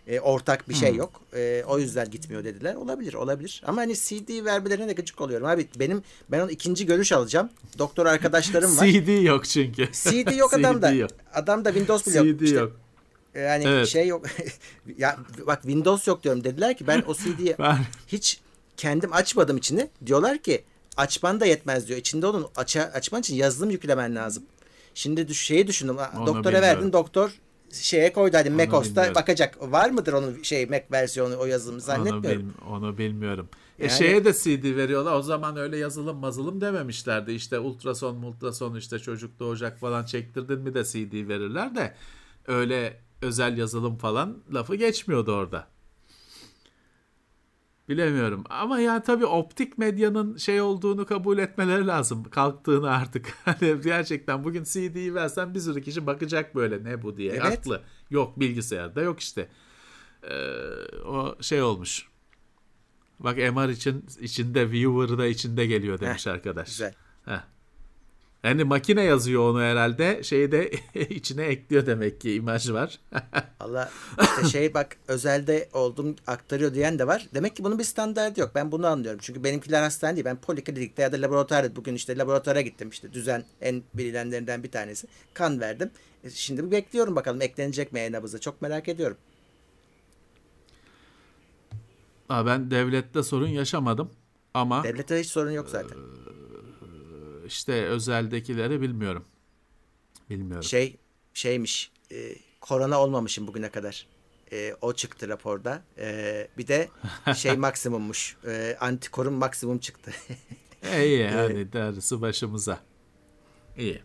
[0.07, 0.99] E, ortak bir şey hmm.
[0.99, 1.21] yok.
[1.35, 2.75] E, o yüzden gitmiyor dediler.
[2.75, 3.63] Olabilir, olabilir.
[3.67, 5.47] Ama hani CD vermelerine de gıcık oluyorum.
[5.47, 7.51] Abi benim ben onu ikinci görüş alacağım.
[7.79, 8.87] Doktor arkadaşlarım var.
[8.93, 9.89] CD yok çünkü.
[9.93, 10.93] CD yok adamda.
[10.93, 11.11] CD yok.
[11.35, 12.39] Adamda Windows bile yok.
[12.39, 12.86] CD işte, yok.
[13.37, 13.89] Yani evet.
[13.89, 14.27] şey yok.
[14.99, 16.45] ya bak Windows yok diyorum.
[16.45, 17.57] Dediler ki ben o CD'yi
[18.07, 18.41] hiç
[18.77, 19.91] kendim açmadım içini.
[20.07, 20.65] Diyorlar ki
[20.97, 21.99] açman da yetmez diyor.
[21.99, 24.43] İçinde onun aç açman için yazılım yüklemen lazım.
[24.95, 25.97] Şimdi düş şeyi düşündüm.
[25.97, 26.63] Onu Doktora bilmiyorum.
[26.63, 27.31] verdin doktor
[27.73, 29.73] şeye koydu hadi macOS'ta bakacak.
[29.73, 32.55] Var mıdır onun şey Mac versiyonu o yazılımı zannetmiyorum.
[32.67, 33.49] Onu, bil, onu bilmiyorum.
[33.79, 35.17] E, yani, e şeye de CD veriyorlar.
[35.17, 37.33] O zaman öyle yazılım mazılım dememişlerdi.
[37.33, 41.95] İşte ultrason ultrason işte çocuk doğacak falan çektirdin mi de CD verirler de
[42.47, 45.69] öyle özel yazılım falan lafı geçmiyordu orada.
[47.89, 48.45] Bilemiyorum.
[48.51, 52.25] Ama yani tabii optik medyanın şey olduğunu kabul etmeleri lazım.
[52.25, 53.35] Kalktığını artık.
[53.45, 57.33] Hani gerçekten bugün CD'yi versen bir sürü kişi bakacak böyle ne bu diye.
[57.33, 57.43] Evet.
[57.43, 57.83] Haklı.
[58.11, 59.49] Yok bilgisayarda yok işte.
[60.23, 60.35] Ee,
[61.07, 62.09] o şey olmuş.
[63.19, 66.69] Bak MR için içinde viewer da içinde geliyor demiş arkadaş.
[66.69, 66.95] Güzel.
[67.25, 67.56] Heh.
[68.45, 70.23] Yani makine yazıyor onu herhalde.
[70.23, 73.01] Şeyi de içine ekliyor demek ki imaj var.
[73.61, 73.91] Allah
[74.21, 77.27] işte şey bak özelde oldum aktarıyor diyen de var.
[77.35, 78.51] Demek ki bunun bir standartı yok.
[78.55, 79.21] Ben bunu anlıyorum.
[79.23, 80.25] Çünkü benimkiler hastane değil.
[80.25, 82.89] Ben poliklinikte ya da laboratuvarda bugün işte laboratuvara gittim.
[82.89, 85.07] işte düzen en bilinenlerinden bir tanesi.
[85.35, 85.91] Kan verdim.
[86.25, 88.39] E, Şimdi bekliyorum bakalım eklenecek mi e-nabıza.
[88.39, 89.17] Çok merak ediyorum.
[92.29, 94.11] Ha, ben devlette sorun yaşamadım.
[94.55, 95.99] Ama Devlette hiç sorun yok zaten.
[97.47, 99.25] İşte özeldekileri bilmiyorum.
[100.31, 100.63] Bilmiyorum.
[100.63, 100.97] Şey
[101.35, 101.93] şeymiş.
[102.13, 104.07] e, korona olmamışım bugüne kadar.
[104.53, 105.83] E, o çıktı raporda.
[105.99, 106.89] E, bir de
[107.37, 108.37] şey maksimummuş.
[108.47, 110.13] E, antikorum maksimum çıktı.
[110.83, 112.81] İyi hani darısı başımıza.
[113.77, 114.03] İyi.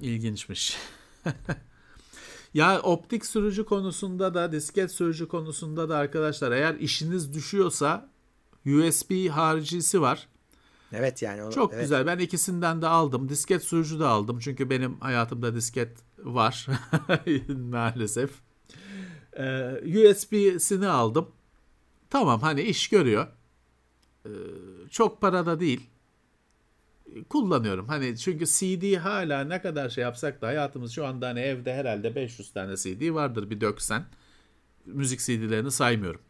[0.00, 0.76] İlginçmiş.
[2.54, 8.10] ya optik sürücü konusunda da disket sürücü konusunda da arkadaşlar eğer işiniz düşüyorsa
[8.66, 10.28] USB haricisi var.
[10.92, 11.42] Evet yani.
[11.42, 11.82] O, Çok evet.
[11.82, 12.06] güzel.
[12.06, 13.28] Ben ikisinden de aldım.
[13.28, 14.38] Disket sürücü de aldım.
[14.38, 16.66] Çünkü benim hayatımda disket var.
[17.48, 18.30] Maalesef.
[19.36, 21.28] Ee, USB'sini aldım.
[22.10, 23.26] Tamam hani iş görüyor.
[24.26, 24.30] Ee,
[24.90, 25.90] çok para da değil.
[27.28, 27.88] Kullanıyorum.
[27.88, 32.14] Hani çünkü CD hala ne kadar şey yapsak da hayatımız şu anda hani evde herhalde
[32.14, 34.04] 500 tane CD vardır bir döksen.
[34.86, 36.20] Müzik CD'lerini saymıyorum.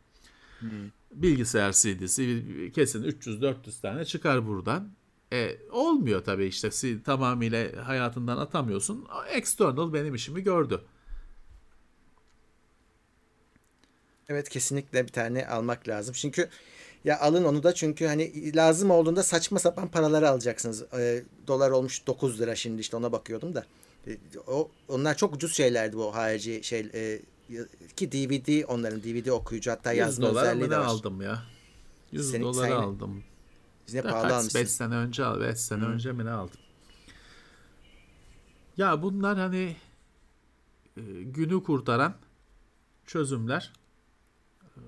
[1.11, 4.93] Bilgisayar CD'si kesin 300-400 tane çıkar buradan.
[5.33, 9.09] E, olmuyor tabii işte tamamıyla hayatından atamıyorsun.
[9.33, 10.81] External benim işimi gördü.
[14.29, 16.15] Evet kesinlikle bir tane almak lazım.
[16.15, 16.49] Çünkü
[17.05, 20.85] ya alın onu da çünkü hani lazım olduğunda saçma sapan paraları alacaksınız.
[20.99, 23.65] Ee, dolar olmuş 9 lira şimdi işte ona bakıyordum da.
[24.07, 27.21] Ee, o onlar çok ucuz şeylerdi bu harici şey e,
[27.97, 30.85] ki DVD onların DVD okuyucu hatta 100 yazma özelliği de var.
[30.85, 31.43] aldım ya?
[32.13, 33.25] 100 Senin- dolara sen- aldım.
[33.87, 34.61] Biz ne pahalı almışsın.
[34.61, 35.41] 5 sene önce al.
[35.41, 36.61] 5 sene önce mi ne aldım?
[38.77, 39.77] Ya bunlar hani
[40.97, 42.15] e, günü kurtaran
[43.07, 43.73] çözümler.
[44.65, 44.81] E,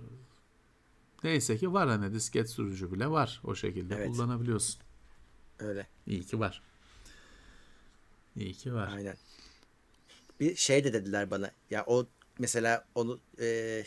[1.24, 4.08] Neyse ki var hani disket sürücü bile var o şekilde Evet.
[4.08, 4.80] kullanabiliyorsun.
[5.58, 5.86] Öyle.
[6.06, 6.62] İyi ki var.
[8.36, 8.92] İyi ki var.
[8.96, 9.16] Aynen.
[10.40, 11.50] Bir şey de dediler bana.
[11.70, 12.06] Ya o
[12.38, 13.84] mesela onu e,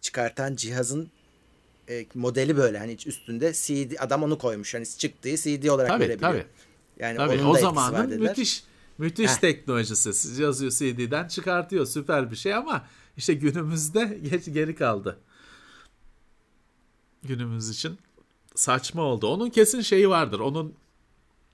[0.00, 1.10] çıkartan cihazın
[1.88, 4.74] e, modeli böyle hani üstünde CD adam onu koymuş.
[4.74, 6.32] Hani çıktığı CD olarak Tabii verebiliyor.
[6.32, 6.46] tabii.
[6.98, 8.64] Yani Tabii onun da o zamanın müthiş
[8.98, 9.36] müthiş Heh.
[9.36, 10.42] teknolojisi.
[10.42, 11.86] Yazıyor CD'den çıkartıyor.
[11.86, 12.86] Süper bir şey ama
[13.16, 15.18] işte günümüzde geç geri kaldı.
[17.22, 17.98] Günümüz için
[18.54, 19.26] saçma oldu.
[19.26, 20.40] Onun kesin şeyi vardır.
[20.40, 20.74] Onun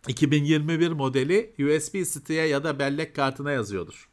[0.09, 4.09] 2021 modeli USB stick'e ya da bellek kartına yazıyordur.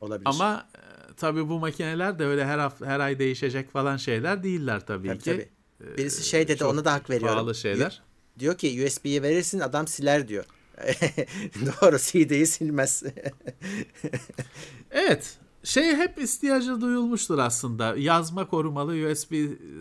[0.00, 0.28] Olabilir.
[0.28, 0.80] Ama e,
[1.16, 5.18] tabii bu makineler de öyle her haf- her ay değişecek falan şeyler değiller tabii, Tabii,
[5.18, 5.48] ki.
[5.80, 5.96] tabii.
[5.98, 7.34] Birisi şey dedi çok ona da hak veriyorum.
[7.36, 8.02] Pahalı şeyler.
[8.38, 10.44] Diyor ki USB'yi verirsin adam siler diyor.
[11.82, 13.02] Doğru CD'yi silmez.
[14.90, 15.38] Evet.
[15.64, 17.94] Şey hep ihtiyacı duyulmuştur aslında.
[17.96, 19.34] Yazma korumalı USB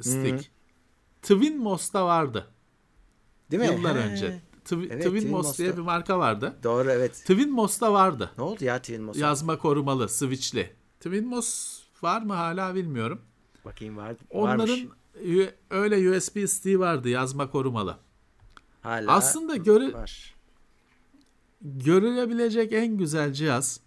[0.03, 0.51] stick.
[1.21, 2.47] Twin Mos'ta vardı.
[3.51, 3.67] Değil mi?
[3.77, 3.99] Yıllar He.
[4.01, 4.41] önce.
[4.65, 6.55] Tw- Evet, Twin Twin Mos diye bir marka vardı.
[6.63, 7.13] Doğru evet.
[7.15, 8.31] Twin Mos'ta vardı.
[8.37, 9.19] Ne oldu ya Twin Mos'a?
[9.19, 10.73] Yazma korumalı, switchli.
[10.99, 13.21] Twin Mos var mı hala bilmiyorum.
[13.65, 14.17] Bakayım var, varmış.
[14.31, 14.79] Onların
[15.25, 17.97] ü- öyle USB stick'i vardı yazma korumalı.
[18.81, 20.35] Hala Aslında görü var.
[21.61, 23.79] görülebilecek en güzel cihaz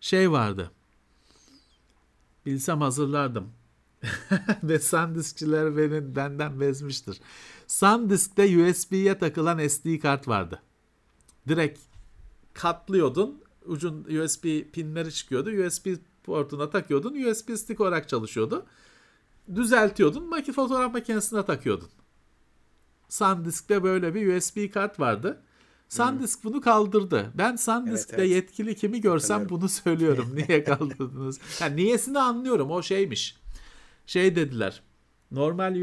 [0.00, 0.70] şey vardı.
[2.46, 3.52] Bilsem hazırlardım.
[4.62, 7.20] Ve SanDisk'çiler beni benden bezmiştir.
[7.66, 10.62] SanDisk'te USB'ye takılan SD kart vardı.
[11.48, 11.80] Direkt
[12.54, 13.42] katlıyordun.
[13.66, 15.50] Ucun USB pinleri çıkıyordu.
[15.66, 15.86] USB
[16.24, 17.14] portuna takıyordun.
[17.24, 18.66] USB stick olarak çalışıyordu.
[19.54, 20.28] Düzeltiyordun.
[20.28, 21.88] Maki fotoğraf makinesine takıyordun.
[23.08, 25.42] SanDisk'te böyle bir USB kart vardı.
[25.88, 27.32] SanDisk bunu kaldırdı.
[27.34, 28.36] Ben SanDisk'te Evet, evet.
[28.36, 29.60] yetkili kimi görsem Hatırlıyorum.
[29.60, 30.30] bunu söylüyorum.
[30.34, 31.38] Niye kaldırdınız?
[31.60, 32.70] Yani niyesini anlıyorum.
[32.70, 33.36] O şeymiş.
[34.06, 34.82] Şey dediler.
[35.30, 35.74] Normal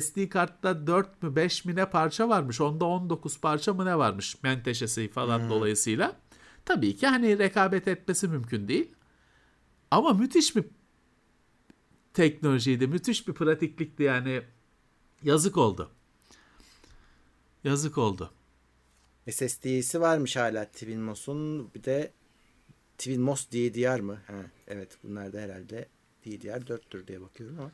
[0.00, 2.60] SD kartta 4 mü 5 mi ne parça varmış.
[2.60, 5.50] Onda 19 parça mı ne varmış menteşesi falan Hmm.
[5.50, 6.16] dolayısıyla.
[6.64, 8.94] Tabii ki hani rekabet etmesi mümkün değil.
[9.90, 10.64] Ama müthiş bir
[12.14, 12.86] teknolojiydi.
[12.86, 14.42] Müthiş bir pratiklikti yani.
[15.22, 15.90] Yazık oldu.
[17.64, 18.30] Yazık oldu.
[19.30, 21.74] SSD'si varmış hala Twinmos'un.
[21.74, 22.12] Bir de
[22.98, 24.18] Twinmos DDR mı?
[24.26, 24.34] Ha,
[24.66, 25.88] evet bunlar da herhalde
[26.26, 27.70] DDR 4'tür diye bakıyorum ama.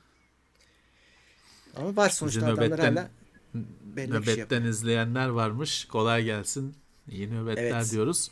[1.76, 3.08] Ama var sonuçta Bizi adamlar nöbetten- hala
[3.96, 4.06] şey.
[4.10, 5.84] Nöbetten izleyenler varmış.
[5.84, 6.74] Kolay gelsin.
[7.10, 7.90] İyi nöbetler Evet.
[7.92, 8.30] diyoruz.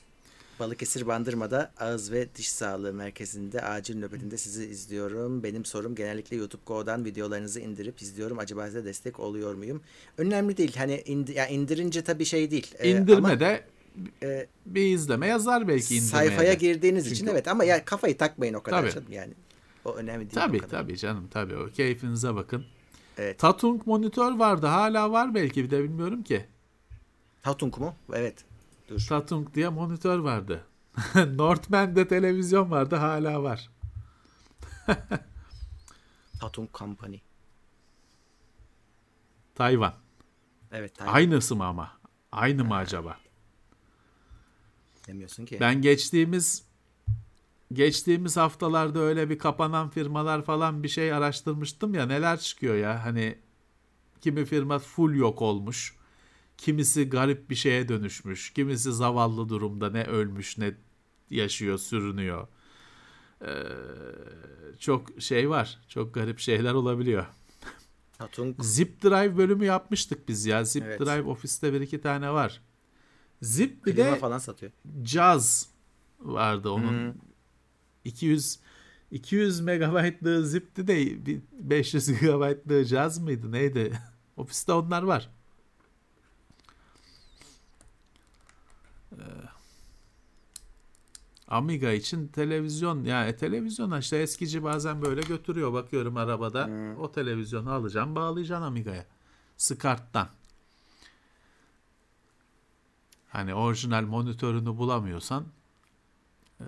[0.60, 5.42] Balıkesir Bandırma'da Ağız ve Diş Sağlığı Merkezi'nde acil nöbetinde sizi izliyorum.
[5.42, 8.38] Benim sorum genellikle YouTube Go'dan videolarınızı indirip izliyorum.
[8.38, 9.82] Acaba size destek oluyor muyum?
[10.18, 10.76] Önemli değil.
[10.76, 12.74] Hani indi, ya indirince tabii şey değil.
[12.78, 13.64] Ee, İndirme ama, de
[14.22, 16.54] e, bir izleme yazar belki indirmeye sayfaya de.
[16.54, 18.90] girdiğiniz için Çünkü- evet ama ya kafayı takmayın o kadar Tabii.
[18.92, 19.32] canım yani.
[19.84, 20.34] O önemli değil.
[20.34, 22.64] Tabii tabii canım tabii o keyfinize bakın.
[23.18, 23.38] Evet.
[23.38, 26.46] Tatung monitör vardı hala var belki bir de bilmiyorum ki.
[27.42, 27.94] Tatung mu?
[28.12, 28.44] Evet.
[28.88, 29.06] Dur.
[29.08, 30.64] Tatung diye monitör vardı.
[31.14, 33.70] Northman'de televizyon vardı hala var.
[36.40, 37.16] Tatung Company.
[39.54, 39.94] Tayvan.
[40.72, 40.94] Evet.
[40.94, 41.92] Tayvan Aynısı mı ama?
[42.32, 43.16] Aynı mı acaba?
[45.06, 45.60] demiyorsun ki.
[45.60, 46.64] Ben geçtiğimiz
[47.74, 53.38] geçtiğimiz haftalarda öyle bir kapanan firmalar falan bir şey araştırmıştım ya neler çıkıyor ya hani
[54.20, 55.96] kimi firma full yok olmuş.
[56.58, 58.52] Kimisi garip bir şeye dönüşmüş.
[58.52, 60.74] Kimisi zavallı durumda ne ölmüş ne
[61.30, 62.48] yaşıyor, sürünüyor.
[63.42, 63.54] Ee,
[64.78, 65.78] çok şey var.
[65.88, 67.26] Çok garip şeyler olabiliyor.
[68.18, 70.64] Tatung Zip Drive bölümü yapmıştık biz ya.
[70.64, 71.00] Zip Evet.
[71.00, 72.62] Drive ofiste bir iki tane var.
[73.42, 74.72] Zip bir klima de falan satıyor.
[75.04, 75.68] Jazz
[76.20, 77.08] vardı onun.
[77.08, 77.14] Hı.
[78.04, 78.58] 200
[79.10, 83.98] 200 megabaytlığı zipti de bir 500 gigabaytlığı Jazz mıydı neydi?
[84.36, 85.30] Ofiste onlar var.
[89.12, 89.22] Ee,
[91.48, 96.96] Amiga için televizyon yani televizyon işte eskici bazen böyle götürüyor bakıyorum arabada Hı.
[97.00, 99.06] o televizyonu alacağım bağlayacaksın Amiga'ya
[99.56, 100.28] Skart'tan
[103.28, 105.44] hani orijinal monitörünü bulamıyorsan
[106.60, 106.66] eee,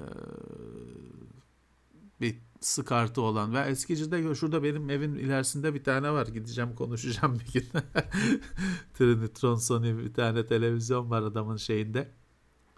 [2.21, 3.55] bir sıkartı olan.
[3.55, 6.27] Ve eskicide şurada benim evin ilerisinde bir tane var.
[6.27, 7.69] Gideceğim konuşacağım bir gün.
[8.95, 12.11] Trinitron Sony bir tane televizyon var adamın şeyinde.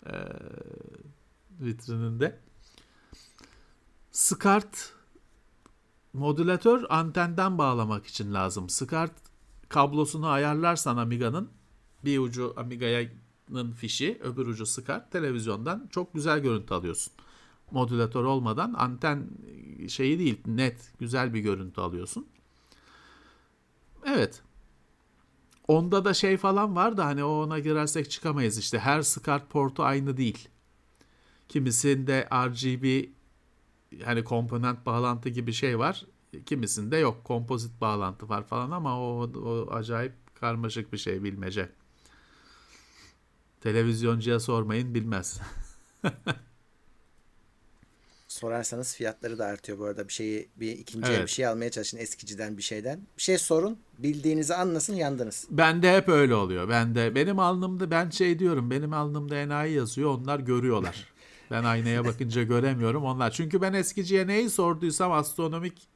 [0.06, 0.12] Eee,
[1.60, 2.40] vitrininde.
[4.12, 4.92] SCART
[6.12, 8.68] modülatör antenden bağlamak için lazım.
[8.68, 9.12] SCART
[9.68, 11.50] kablosunu ayarlarsan Amiga'nın
[12.04, 17.12] bir ucu Amiga'nın fişi, öbür ucu SCART televizyondan çok güzel görüntü alıyorsun.
[17.70, 19.28] Modülatör olmadan anten
[19.88, 22.26] şeyi değil, net, güzel bir görüntü alıyorsun.
[24.06, 24.43] Evet.
[25.68, 28.78] Onda da şey falan var da hani o ona girersek çıkamayız işte.
[28.78, 30.48] Her SCART portu aynı değil.
[31.48, 33.09] Kimisinde RGB
[34.05, 36.06] hani komponent bağlantı gibi şey var.
[36.47, 37.24] Kimisinde yok.
[37.24, 41.68] Kompozit bağlantı var falan ama o, o acayip karmaşık bir şey bilmece.
[43.60, 45.40] Televizyoncuya sormayın bilmez.
[48.28, 50.09] Sorarsanız fiyatları da artıyor bu arada.
[50.09, 51.23] Bir şeyi bir ikinci Evet.
[51.23, 53.01] bir şey almaya çalışın eskiciden bir şeyden.
[53.16, 53.78] Bir şey sorun.
[53.98, 55.47] Bildiğinizi anlasın yandınız.
[55.51, 56.69] Bende hep öyle oluyor.
[56.69, 58.70] Ben de benim alnımda ben şey diyorum.
[58.70, 60.11] Benim alnımda enayi yazıyor.
[60.11, 61.07] Onlar görüyorlar.
[61.51, 63.31] Ben aynaya bakınca göremiyorum onlar.
[63.31, 65.89] Çünkü ben eskiciye neyi sorduysam astronomik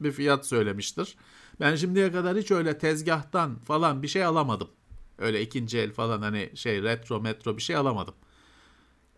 [0.00, 1.16] bir fiyat söylemiştir.
[1.60, 4.68] Ben şimdiye kadar hiç öyle tezgahtan falan bir şey alamadım.
[5.18, 8.14] Öyle ikinci el falan hani şey retro metro bir şey alamadım.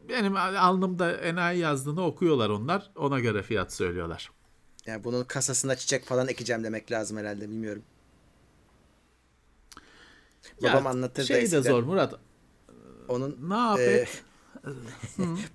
[0.08, 2.90] Benim alnımda enayi yazdığını okuyorlar onlar.
[2.96, 4.30] Ona göre fiyat söylüyorlar.
[4.86, 7.82] Yani bunun kasasına çiçek falan ekeceğim demek lazım herhalde bilmiyorum.
[10.60, 11.62] Ya, Babam anlatır da şey de eskiden.
[11.62, 12.14] zor Murat.
[13.08, 14.06] Onun Ne yap e,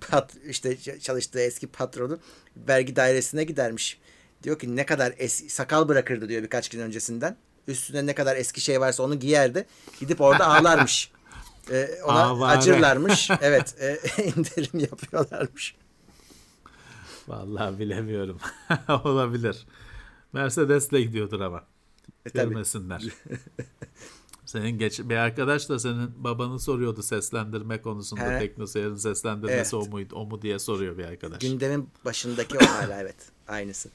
[0.10, 2.18] pat, işte çalıştığı eski patronu
[2.56, 4.00] vergi dairesine gidermiş.
[4.42, 7.36] Diyor ki ne kadar es sakal bırakırdı diyor birkaç gün öncesinden.
[7.66, 9.66] Üstüne ne kadar eski şey varsa onu giyerdi.
[10.00, 11.10] Gidip orada ağlarmış.
[11.70, 12.58] E, ona Avare.
[12.58, 13.30] acırlarmış.
[13.40, 15.74] Evet, e, indirim yapıyorlarmış.
[17.28, 18.38] Vallahi bilemiyorum.
[19.04, 19.66] Olabilir.
[20.32, 21.64] Mercedes'le gidiyordur ama.
[22.26, 22.30] E.
[22.30, 23.02] Görmesinler.
[24.46, 28.38] Senin geç bir arkadaş da senin babanı soruyordu seslendirme konusunda He.
[28.38, 29.88] teknoseyir'in seslendirmesi Evet.
[29.88, 31.38] o muydu o mu diye soruyor bir arkadaş.
[31.40, 33.16] Gündemin başındaki o hala evet.
[33.48, 33.88] Aynısı.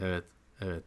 [0.00, 0.24] Evet,
[0.60, 0.84] evet.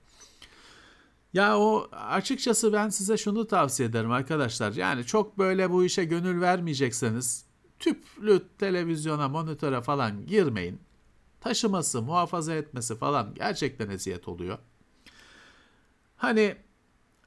[1.33, 4.73] Ya o açıkçası ben size şunu tavsiye ederim arkadaşlar.
[4.73, 7.45] Yani çok böyle bu işe gönül vermeyecekseniz
[7.79, 10.79] tüplü televizyona, monitöre falan girmeyin.
[11.41, 14.57] Taşıması, muhafaza etmesi falan gerçekten eziyet oluyor.
[16.15, 16.55] Hani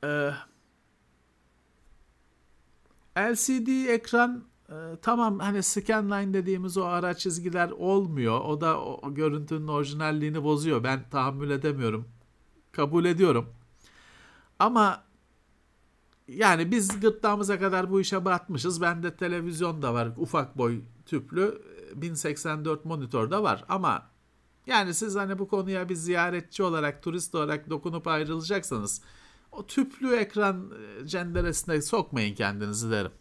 [0.04, 0.30] e,
[3.18, 8.40] LCD ekran e, tamam hani scanline dediğimiz o ara çizgiler olmuyor.
[8.40, 10.84] O da o, o görüntünün orijinalliğini bozuyor.
[10.84, 12.08] Ben tahammül edemiyorum.
[12.72, 13.54] Kabul ediyorum.
[14.62, 15.04] Ama
[16.28, 18.80] yani biz gırtlağımıza kadar bu işe batmışız.
[18.80, 20.08] Bende televizyon da var.
[20.16, 21.62] Ufak boy tüplü.
[21.94, 23.64] 1084 monitör de var.
[23.68, 24.10] Ama
[24.66, 29.02] Yani siz hani bu konuya bir ziyaretçi olarak, turist olarak dokunup ayrılacaksanız
[29.52, 30.70] o tüplü ekran
[31.02, 33.12] e, cenderesine sokmayın kendinizi derim.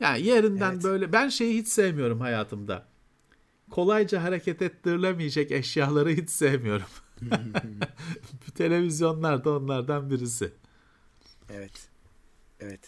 [0.00, 0.84] Yani yerinden Evet.
[0.84, 2.86] böyle ben şeyi hiç sevmiyorum hayatımda.
[3.70, 6.86] Kolayca hareket ettirilemeyecek eşyaları hiç sevmiyorum.
[8.54, 10.52] Televizyonlar da onlardan birisi.
[11.50, 11.72] Evet.
[12.60, 12.80] Evet.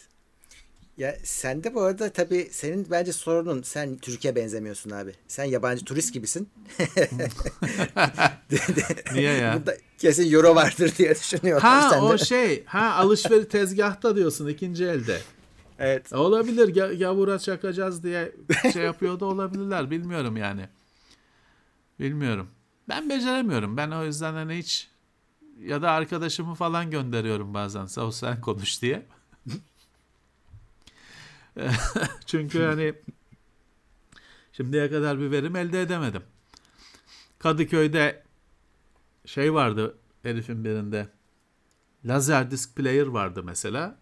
[0.97, 5.13] Ya sen de bu arada tabii senin bence sorunun sen Türkiye benzemiyorsun abi.
[5.27, 6.49] Sen yabancı turist gibisin.
[9.13, 9.55] Niye ya?
[9.57, 11.61] Burada kesin euro vardır diye düşünüyorum.
[11.61, 12.17] Ha sen o de.
[12.17, 15.21] şey, ha alışveriş tezgahta diyorsun ikinci elde.
[15.79, 16.13] Evet.
[16.13, 18.31] Olabilir ga- gavura çakacağız diye
[18.73, 20.69] şey yapıyor da olabilirler bilmiyorum yani.
[21.99, 22.47] Bilmiyorum.
[22.89, 23.77] Ben beceremiyorum.
[23.77, 24.89] Ben o yüzden hani hiç
[25.59, 27.85] ya da arkadaşımı falan gönderiyorum bazen.
[27.85, 29.05] Sağ ol sen konuş diye.
[32.25, 32.93] Çünkü hani
[34.51, 36.23] şimdiye kadar bir verim elde edemedim.
[37.39, 38.23] Kadıköy'de
[39.25, 41.09] şey vardı herifin birinde.
[42.05, 43.97] Lazer disk player vardı mesela.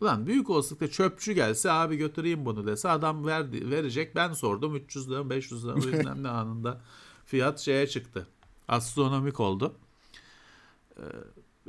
[0.00, 4.16] Ulan büyük olasılıkla çöpçü gelse abi götüreyim bunu dese adam verdi, verecek.
[4.16, 6.80] Ben sordum 300 lira 500 lira bilmem ne anında
[7.30, 8.26] fiyat şeye çıktı.
[8.68, 9.76] Astronomik oldu.
[10.96, 11.02] Ee,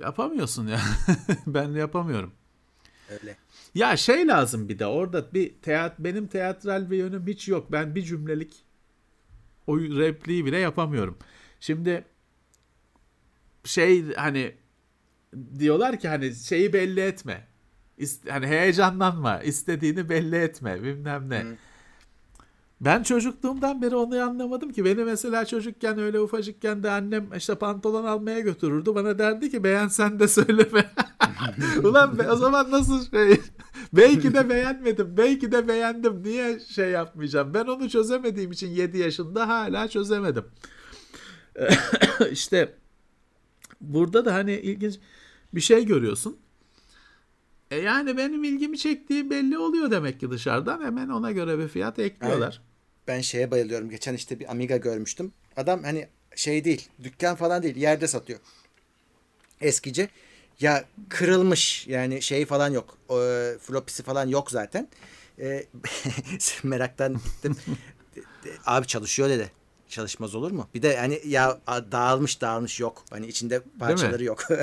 [0.01, 0.79] yapamıyorsun ya.
[1.47, 2.33] ben yapamıyorum.
[3.09, 3.37] Öyle.
[3.75, 7.71] Ya şey lazım bir de orada bir teat benim teatral bir yönüm hiç yok.
[7.71, 8.63] Ben bir cümlelik
[9.67, 11.17] o repliği bile yapamıyorum.
[11.59, 12.05] Şimdi
[13.63, 14.55] şey hani
[15.59, 17.47] diyorlar ki hani şeyi belli etme.
[17.97, 21.39] İst- hani heyecanlanma, istediğini belli etme, bilmem ne.
[21.39, 21.55] Hı.
[22.81, 24.85] Ben çocukluğumdan beri onu anlamadım ki.
[24.85, 28.95] Beni mesela çocukken öyle ufacıkken de annem işte pantolon almaya götürürdü.
[28.95, 30.91] Bana derdi ki beğensen de söyleme.
[31.83, 33.41] Ulan be, o zaman nasıl şey?
[33.93, 35.17] Belki de beğenmedim.
[35.17, 36.23] Belki de beğendim.
[36.23, 37.53] Niye şey yapmayacağım?
[37.53, 40.45] Ben onu çözemediğim için 7 yaşında hala çözemedim.
[42.31, 42.75] işte
[43.81, 44.99] burada da hani ilginç
[45.53, 46.37] bir şey görüyorsun.
[47.71, 50.81] E yani benim ilgimi çektiği belli oluyor demek ki dışarıdan.
[50.81, 52.61] Hemen ona göre bir fiyat ekliyorlar.
[53.07, 53.89] Ben şeye bayılıyorum.
[53.89, 55.33] Geçen işte bir Amiga görmüştüm.
[55.57, 58.39] Adam hani şey değil, dükkan falan değil, yerde satıyor.
[59.61, 60.09] Eskici.
[60.59, 62.97] Ya kırılmış yani şey falan yok.
[63.09, 63.13] E,
[63.61, 64.87] flopisi falan yok zaten.
[65.39, 65.65] E,
[66.63, 67.57] meraktan gittim.
[68.65, 69.51] Abi çalışıyor dedi.
[69.89, 70.69] Çalışmaz olur mu?
[70.73, 73.03] Bir de hani ya dağılmış dağılmış yok.
[73.09, 74.47] Hani içinde parçaları yok.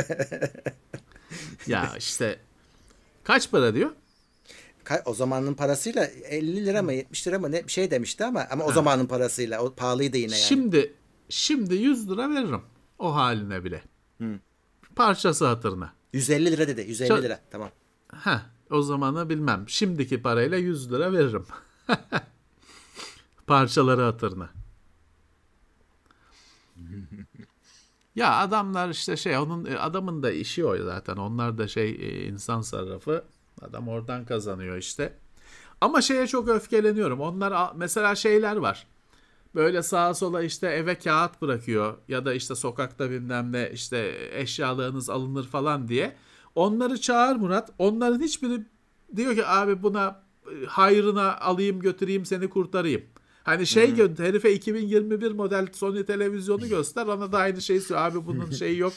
[1.66, 2.39] Ya işte
[3.24, 3.90] kaç para diyor?
[5.05, 8.65] O zamanın parasıyla 50 lira mı 70 lira mı ne bir şey demişti ama ama
[8.65, 10.43] o zamanın parasıyla o pahalıydı yine yani.
[10.43, 10.94] Şimdi
[11.28, 12.62] şimdi 100 lira veririm
[12.98, 13.82] o haline bile.
[14.97, 15.93] Parçası hatırına.
[16.12, 16.81] 150 lira dedi.
[16.81, 17.40] 150 Çok- lira.
[17.51, 17.70] Tamam.
[18.09, 19.65] Ha, o zamanı bilmem.
[19.69, 21.47] Şimdiki parayla 100 lira veririm.
[23.47, 24.51] Parçaları hatırına.
[28.16, 31.16] ya adamlar işte şey onun adamın da işi o zaten.
[31.16, 33.24] Onlar da şey e, insan sarrafı.
[33.62, 35.18] Adam oradan kazanıyor işte.
[35.80, 37.20] Ama şeye çok öfkeleniyorum.
[37.20, 38.86] Onlar mesela şeyler var.
[39.55, 45.10] Böyle sağa sola işte eve kağıt bırakıyor ya da işte sokakta bilmem ne işte eşyalarınız
[45.10, 46.16] alınır falan diye.
[46.55, 47.70] Onları çağır Murat.
[47.78, 48.66] Onların hiçbiri
[49.16, 53.02] diyor ki abi buna e, hayrına alayım götüreyim seni kurtarayım.
[53.44, 58.06] Hani şey gö- herife 2021 model Sony televizyonu göster ona da aynı şeyi söylüyor.
[58.10, 58.93] Abi bunun şeyi yok.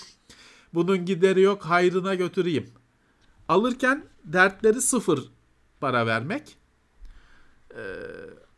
[0.74, 2.70] Bunun gideri yok hayrına götüreyim.
[3.48, 5.32] Alırken dertleri sıfır
[5.80, 6.58] para vermek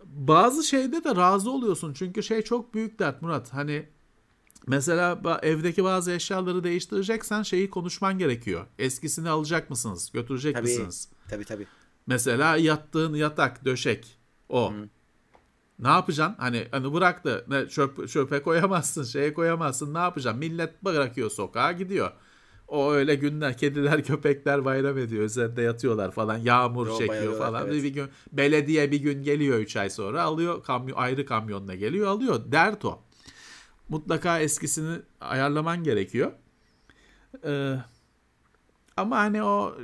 [0.05, 1.93] bazı şeyde de razı oluyorsun.
[1.93, 3.53] Çünkü şey çok büyük dert Murat.
[3.53, 3.89] Hani
[4.67, 8.65] mesela evdeki bazı eşyaları değiştireceksen şeyi konuşman gerekiyor.
[8.79, 10.11] Eskisini alacak mısınız?
[10.13, 10.63] Götürecek Tabii.
[10.67, 11.09] misiniz?
[11.29, 11.67] Tabii tabii.
[12.07, 14.17] Mesela yattığın yatak, döşek
[14.49, 14.73] o.
[15.79, 16.35] Ne yapacaksın?
[16.37, 19.93] Hani hani bırak da çöp çöpe koyamazsın, şeye koyamazsın.
[19.93, 20.39] Ne yapacaksın?
[20.39, 22.11] Millet bırakıyor sokağa gidiyor.
[22.73, 25.23] O öyle günler kediler köpekler bayram ediyor.
[25.23, 26.37] Üzerinde yatıyorlar falan.
[26.37, 27.67] Yağmur Yo, çekiyor falan.
[27.67, 27.83] evet.
[27.83, 32.51] Bir gün belediye bir gün geliyor 3 ay sonra alıyor kamyon ayrı kamyonla geliyor alıyor.
[32.51, 32.99] Dert o.
[33.89, 36.31] Mutlaka eskisini ayarlaman gerekiyor.
[37.45, 37.75] Ee,
[38.97, 39.77] ama hani o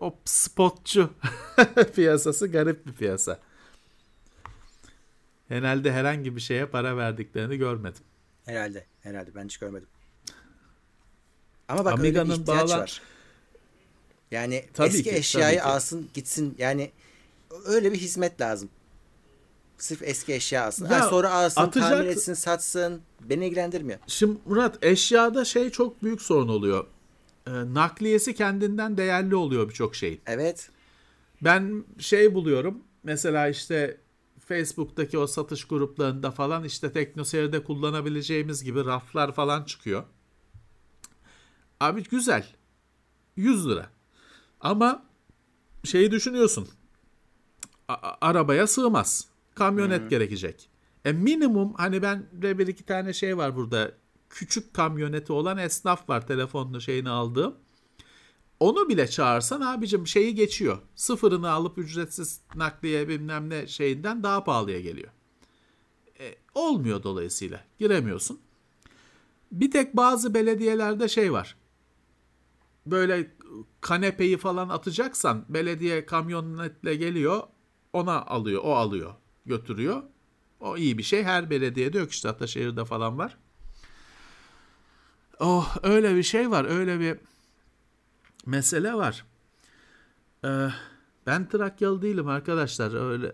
[0.00, 1.10] o spotçu
[1.94, 3.38] piyasası garip bir piyasa.
[5.48, 8.02] Genelde herhangi bir şeye para verdiklerini görmedim.
[8.44, 8.86] Herhalde.
[9.00, 9.34] Herhalde.
[9.34, 9.88] Ben hiç görmedim.
[11.72, 13.02] Ama bak öyle bir Amiga'nın ihtiyaç bağlan- var.
[14.30, 16.54] Yani Tabii eski ki, eşyayı alsın gitsin.
[16.58, 16.90] Yani
[17.64, 18.68] öyle bir hizmet lazım.
[19.78, 20.84] Sırf eski eşya alsın.
[20.90, 23.00] Ya, Ha, sonra alsın, atacak- tamir etsin, satsın.
[23.20, 23.98] Beni ilgilendirmiyor.
[24.06, 26.86] Şimdi Murat eşyada şey çok büyük sorun oluyor.
[27.46, 30.20] Ee, nakliyesi kendinden değerli oluyor birçok şeyin.
[30.26, 30.70] Evet.
[31.42, 32.78] Ben şey buluyorum.
[33.02, 33.96] Mesela işte
[34.48, 40.04] Facebook'taki o satış gruplarında falan işte TeknoSeyir'de kullanabileceğimiz gibi raflar falan çıkıyor.
[41.82, 42.46] Abi güzel.
[43.36, 43.90] 100 lira.
[44.60, 45.04] Ama
[45.84, 46.68] şeyi düşünüyorsun.
[47.88, 49.28] A- arabaya sığmaz.
[49.54, 50.68] Kamyonet gerekecek.
[51.04, 53.92] E minimum hani ben de bir iki tane şey var burada.
[54.30, 57.54] Küçük kamyoneti olan esnaf var telefonla şeyini aldığım.
[58.60, 60.78] Onu bile çağırsan abicim şeyi geçiyor.
[60.94, 65.10] Sıfırını alıp ücretsiz nakliye bilmem ne şeyinden daha pahalıya geliyor.
[66.20, 67.64] E, olmuyor dolayısıyla.
[67.78, 68.40] Giremiyorsun.
[69.52, 71.56] Bir tek bazı belediyelerde şey var.
[72.86, 73.30] Böyle
[73.80, 77.42] kanepeyi falan atacaksan belediye kamyonetle geliyor.
[77.92, 78.62] Ona alıyor.
[78.64, 79.14] O alıyor.
[79.46, 80.02] Götürüyor.
[80.60, 81.24] O iyi bir şey.
[81.24, 82.28] Her belediyede yok işte.
[82.28, 83.38] Hatta şehirde falan var.
[85.40, 86.64] Oh öyle bir şey var.
[86.64, 87.18] Öyle bir
[88.46, 89.24] mesele var.
[90.44, 90.68] Ee,
[91.26, 93.10] ben Trakyalı değilim arkadaşlar.
[93.10, 93.32] Öyle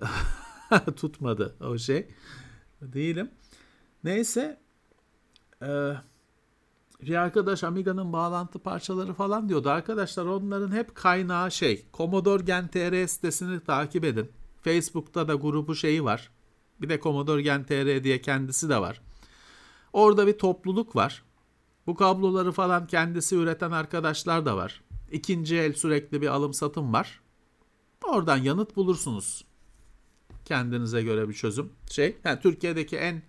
[0.97, 2.09] tutmadı o şey.
[2.83, 3.31] Değilim.
[4.05, 4.61] Neyse.
[5.63, 5.93] Ee,
[7.03, 9.71] bir arkadaş Amiga'nın bağlantı parçaları falan diyordu.
[9.71, 11.87] Arkadaşlar onların hep kaynağı şey.
[11.95, 14.31] Commodore Gen TR sitesini takip edin.
[14.63, 16.31] Facebook'ta da grubu şeyi var.
[16.81, 19.01] Bir de Commodore Gen TR diye kendisi de var.
[19.93, 21.23] Orada bir topluluk var.
[21.87, 24.83] Bu kabloları falan kendisi üreten arkadaşlar da var.
[25.13, 27.21] İkinci el sürekli bir alım satım var.
[28.05, 29.45] Oradan yanıt bulursunuz.
[30.45, 31.73] Kendinize göre bir çözüm.
[31.91, 33.23] Şey, yani Türkiye'deki en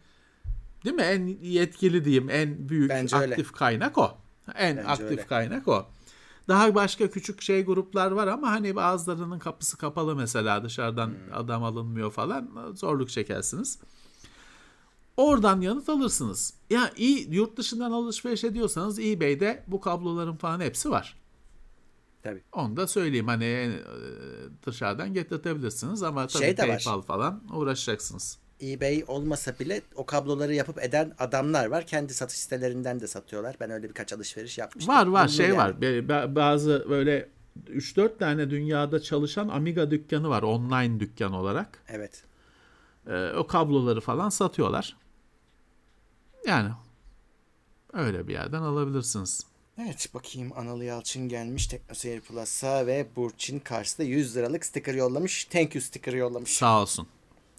[0.86, 1.02] değil mi?
[1.02, 3.44] En yetkili diyeyim, en büyük Bence aktif öyle.
[3.44, 4.18] kaynak o.
[4.56, 5.26] En Bence aktif öyle.
[5.28, 5.86] kaynak o.
[6.48, 11.16] Daha başka küçük şey gruplar var ama hani bazılarının kapısı kapalı mesela dışarıdan Hmm.
[11.34, 13.80] adam alınmıyor falan zorluk çekersiniz.
[15.18, 16.54] Oradan yanıt alırsınız.
[16.70, 21.20] Ya iyi yurt dışından alışveriş ediyorsanız eBay'de bu kabloların falan hepsi var.
[22.24, 22.44] Tabii.
[22.54, 23.70] Onu da söyleyeyim hani e,
[24.66, 26.68] dışarıdan getirtebilirsiniz ama tabii Şey de var.
[26.86, 28.38] PayPal falan uğraşacaksınız.
[28.62, 31.86] eBay olmasa bile o kabloları yapıp eden adamlar var.
[31.88, 33.56] Kendi satış sitelerinden de satıyorlar.
[33.60, 34.96] Ben öyle birkaç alışveriş yapmıştım.
[34.96, 35.58] Var var Bulunur şey yani.
[36.10, 36.36] var.
[36.36, 37.30] Bazı böyle
[37.68, 41.84] 3-4 tane dünyada çalışan Amiga dükkanı var online dükkan olarak.
[41.88, 42.24] Evet.
[43.08, 44.98] Ee, o kabloları falan satıyorlar.
[46.48, 46.70] Yani
[47.94, 49.46] öyle bir yerden alabilirsiniz.
[49.82, 55.46] Evet bakayım Anıl Yalçın gelmiş TeknoSeyir Plus'a ve Burçin Kars'ta 100 liralık sticker yollamış.
[55.46, 56.50] Thank you sticker yollamış.
[56.58, 57.08] Sağ olsun.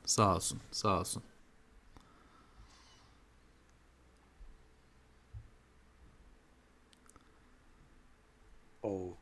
[0.04, 0.60] Sağ olsun.
[0.70, 1.22] Sağ olsun.
[8.82, 9.16] Oo.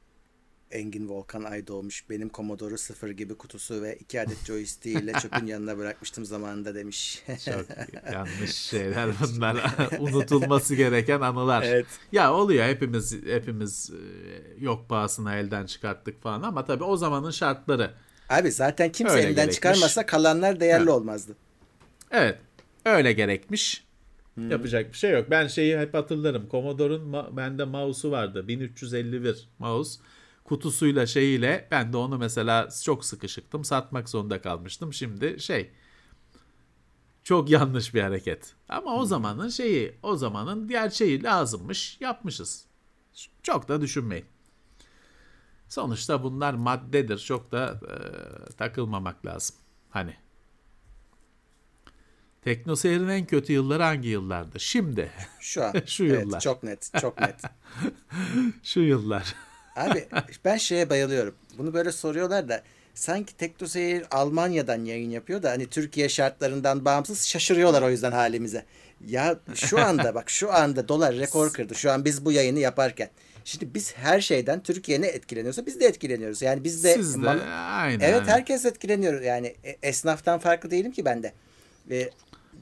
[0.70, 2.10] Engin Volkan Ay doğmuş.
[2.10, 7.22] Benim Commodore'u sıfır gibi kutusu ve iki adet joystick ile çöpün yanına bırakmıştım zamanında demiş.
[7.44, 7.66] Çok
[8.12, 9.74] yanlış şeyler bunlar.
[9.98, 11.62] Unutulması gereken anılar.
[11.62, 11.86] Evet.
[12.12, 17.94] Ya oluyor hepimiz hepimiz e, yok pahasına elden çıkarttık falan ama tabii o zamanın şartları.
[18.28, 19.54] Abi zaten kimse Öyle elinden gerekmiş.
[19.54, 20.92] çıkarmasa kalanlar değerli Evet.
[20.92, 21.36] olmazdı.
[22.10, 22.38] Evet.
[22.84, 23.84] Öyle gerekmiş.
[24.50, 25.26] Yapacak bir şey yok.
[25.30, 26.48] Ben şeyi hep hatırlarım.
[26.50, 28.48] Commodore'un ma- bende mouse'u vardı.
[28.48, 30.00] 1351 mouse.
[30.44, 33.64] Kutusuyla şeyiyle ben de onu mesela çok sıkışıktım.
[33.64, 34.92] Satmak zorunda kalmıştım.
[34.92, 35.70] Şimdi şey
[37.24, 38.54] çok yanlış bir hareket.
[38.68, 41.96] Ama o zamanın şeyi, o zamanın gerçeği lazımmış.
[42.00, 42.64] Yapmışız.
[43.42, 44.24] Çok da düşünmeyin.
[45.68, 47.18] Sonuçta bunlar maddedir.
[47.18, 47.94] Çok da e,
[48.52, 49.56] takılmamak lazım.
[49.90, 50.14] Hani
[52.42, 54.60] Teknoseyir'in en kötü yılları hangi yıllardı?
[54.60, 55.10] Şimdi.
[55.40, 55.72] Şu an.
[55.86, 56.40] Şu Evet, yıllar.
[56.40, 56.90] çok net.
[57.00, 57.40] Çok net.
[58.62, 59.34] Şu yıllar.
[59.76, 60.08] Abi
[60.44, 61.34] ben şeye bayılıyorum.
[61.58, 62.62] Bunu böyle soruyorlar da
[62.94, 68.64] sanki TeknoSeyir Almanya'dan yayın yapıyor da hani Türkiye şartlarından bağımsız şaşırıyorlar o yüzden halimize.
[69.06, 71.74] Ya şu anda bak şu anda dolar rekor kırdı.
[71.74, 73.10] Şu an biz bu yayını yaparken.
[73.48, 76.42] Şimdi biz her şeyden Türkiye ne etkileniyorsa biz de etkileniyoruz.
[76.42, 78.00] Yani biz de, Siz de aynen.
[78.00, 79.20] Evet herkes etkileniyor.
[79.20, 81.32] Yani e, esnaftan farklı değilim ki ben de.
[81.90, 82.10] Ve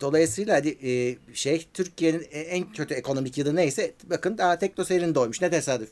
[0.00, 5.40] dolayısıyla hadi e, şey Türkiye'nin e- en kötü ekonomik yılı neyse bakın daha TeknoSeyir'in doğmuş.
[5.40, 5.90] Ne tesadüf.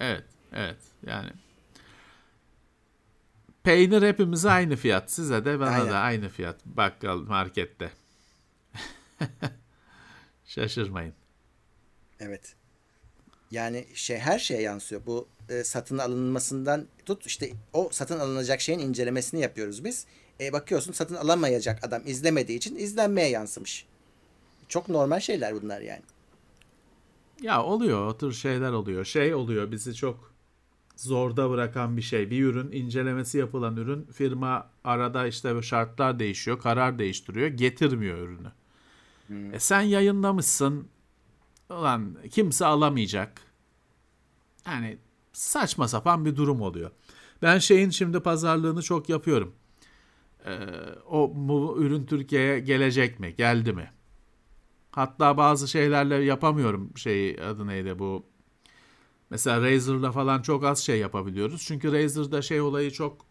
[0.00, 0.78] Evet, evet.
[1.06, 1.30] Yani
[3.62, 5.10] peynir hepimize aynı fiyat.
[5.10, 5.90] Size de bana Aynen.
[5.90, 6.66] da aynı fiyat.
[6.66, 7.90] Bakkal markette.
[10.44, 11.14] Şaşırmayın.
[12.20, 12.61] Evet.
[13.52, 15.02] Yani şey her şeye yansıyor.
[15.06, 20.06] Bu e, satın alınmasından tut işte o satın alınacak şeyin incelemesini yapıyoruz biz.
[20.40, 23.86] E, bakıyorsun satın alamayacak adam izlemediği için izlenmeye yansımış.
[24.68, 26.02] Çok normal şeyler bunlar yani.
[27.42, 29.04] Ya oluyor, o tür şeyler oluyor.
[29.04, 30.32] Şey oluyor, bizi çok
[30.96, 32.30] zorda bırakan bir şey.
[32.30, 38.52] Bir ürün incelemesi yapılan ürün firma arada işte şartlar değişiyor, karar değiştiriyor, getirmiyor ürünü.
[39.52, 40.88] E sen yayınlamışsın.
[41.78, 43.40] Ulan kimse alamayacak.
[44.66, 44.98] Yani
[45.32, 46.90] saçma sapan bir durum oluyor.
[47.42, 49.54] Ben şeyin şimdi pazarlığını çok yapıyorum.
[50.46, 50.56] e,
[51.10, 53.34] o bu ürün Türkiye'ye gelecek mi?
[53.36, 53.90] Geldi mi?
[54.90, 58.32] Hatta bazı şeylerle yapamıyorum şey adı neydi bu
[59.32, 61.64] Mesela Razer'la falan çok az şey yapabiliyoruz.
[61.66, 63.26] Çünkü Razer'da şey olayı çok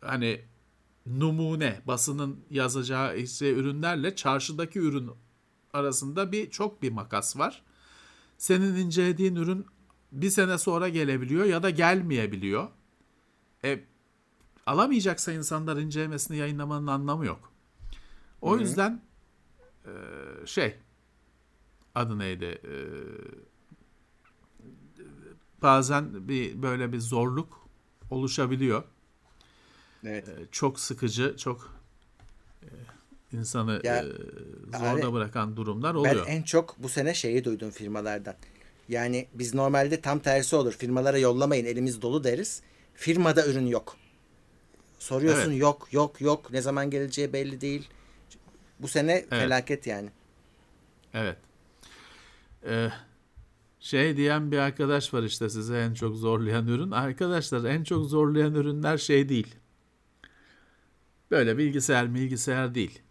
[0.00, 0.40] hani
[1.06, 5.10] numune basının yazacağı işte ürünlerle çarşıdaki ürün
[5.72, 7.62] arasında bir çok bir makas var.
[8.44, 9.66] Senin incelediğin ürün
[10.12, 12.68] bir sene sonra gelebiliyor ya da gelmeyebiliyor.
[13.64, 13.84] E,
[14.66, 17.52] alamayacaksa insanlar incelemesini yayınlamanın anlamı yok.
[18.40, 18.60] O Hı-hı.
[18.60, 19.02] yüzden
[19.84, 19.92] e,
[20.46, 20.76] şey
[21.94, 22.44] adı neydi?
[22.44, 22.72] E,
[25.62, 27.68] bazen bir böyle bir zorluk
[28.10, 28.84] oluşabiliyor.
[30.04, 30.28] Evet.
[30.28, 31.83] Ee, çok sıkıcı, çok e,
[33.34, 36.26] insanı ya, e, zorda bırakan durumlar oluyor.
[36.26, 38.34] Ben en çok bu sene şeyi duydum firmalardan.
[38.88, 40.72] Yani biz normalde tam tersi olur.
[40.72, 42.62] Firmalara yollamayın elimiz dolu deriz.
[42.94, 43.96] Firmada ürün yok.
[44.98, 45.60] Soruyorsun evet.
[45.60, 47.88] yok yok yok ne zaman geleceği belli değil.
[48.80, 49.28] Bu sene evet.
[49.28, 50.08] felaket yani.
[51.14, 51.36] Evet.
[52.66, 52.88] Ee,
[53.80, 56.90] şey diyen bir arkadaş var işte size en çok zorlayan ürün.
[56.90, 59.54] Arkadaşlar en çok zorlayan ürünler şey değil.
[61.30, 63.02] Böyle bilgisayar bilgisayar değil.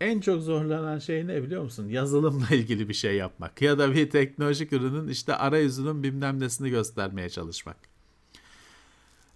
[0.00, 1.88] En çok zorlanan şey ne biliyor musun?
[1.88, 3.62] Yazılımla ilgili bir şey yapmak.
[3.62, 7.76] Ya da bir teknolojik ürünün işte arayüzünün bilmem nesini göstermeye çalışmak.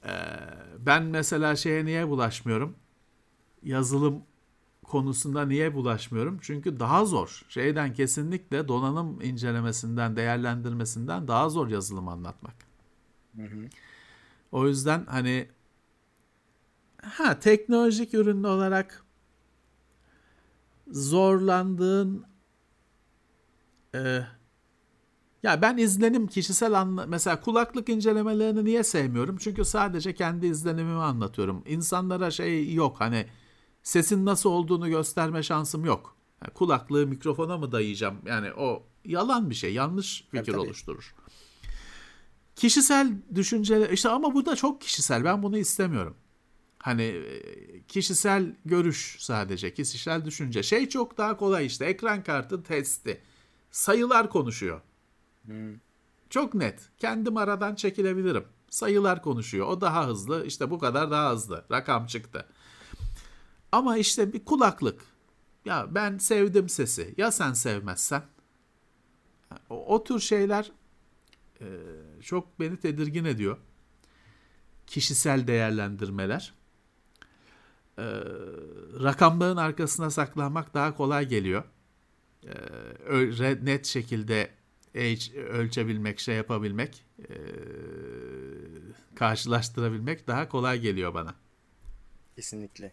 [0.04, 0.10] Ee,
[0.78, 2.76] ben mesela şeye niye bulaşmıyorum?
[3.62, 4.22] Yazılım
[4.84, 6.38] konusunda niye bulaşmıyorum?
[6.42, 7.44] Çünkü daha zor.
[7.48, 12.54] Şeyden kesinlikle donanım incelemesinden, değerlendirmesinden daha zor yazılım anlatmak.
[13.36, 13.68] Hı hı.
[14.52, 15.48] O yüzden hani
[17.02, 19.04] ha teknolojik ürün olarak
[20.90, 22.24] zorlandığın
[23.94, 24.20] e,
[25.42, 29.36] ya ben izlenim kişisel anla mesela kulaklık incelemelerini niye sevmiyorum?
[29.40, 31.62] Çünkü sadece kendi izlenimimi anlatıyorum.
[31.66, 33.26] İnsanlara şey yok hani
[33.82, 36.16] sesin nasıl olduğunu gösterme şansım yok.
[36.42, 38.18] Yani kulaklığı mikrofona mı dayayacağım?
[38.26, 41.14] Yani o yalan bir şey, yanlış fikir evet, oluşturur.
[42.56, 45.24] Kişisel düşünceler işte ama bu da çok kişisel.
[45.24, 46.16] Ben bunu istemiyorum.
[46.82, 47.42] Hani e,
[47.82, 50.62] kişisel görüş sadece, kişisel düşünce.
[50.62, 53.20] Şey çok daha kolay işte ekran kartı testi.
[53.70, 54.80] Sayılar konuşuyor.
[55.44, 55.74] Hmm.
[56.30, 56.88] Çok net.
[56.98, 58.44] Kendim aradan çekilebilirim.
[58.70, 59.66] Sayılar konuşuyor.
[59.66, 60.46] O daha hızlı.
[60.46, 61.64] İşte bu kadar daha hızlı.
[61.70, 62.46] Rakam çıktı.
[63.72, 65.00] Ama işte bir kulaklık.
[65.64, 67.14] Ya ben sevdim sesi.
[67.16, 68.22] Ya sen sevmezsen?
[69.70, 70.72] O, o tür şeyler
[71.60, 71.66] e,
[72.22, 73.56] çok beni tedirgin ediyor.
[74.86, 76.59] Kişisel değerlendirmeler.
[78.00, 78.04] E,
[79.02, 81.62] rakamların arkasına saklanmak daha kolay geliyor.
[83.10, 84.50] E, net şekilde
[85.34, 87.34] ölçebilmek, şey yapabilmek, e,
[89.14, 91.34] karşılaştırabilmek daha kolay geliyor bana.
[92.36, 92.92] Kesinlikle.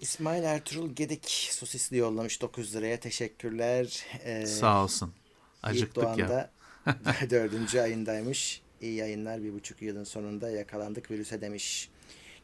[0.00, 3.00] İsmail Ertuğrul Gedik sosisli yollamış 9 liraya.
[3.00, 4.04] Teşekkürler.
[4.24, 5.12] Ee, Sağ olsun.
[5.62, 6.50] Acıktık ya.
[7.30, 8.62] dördüncü ayındaymış.
[8.80, 9.42] İyi yayınlar.
[9.42, 11.90] Bir buçuk yılın sonunda yakalandık virüse demiş.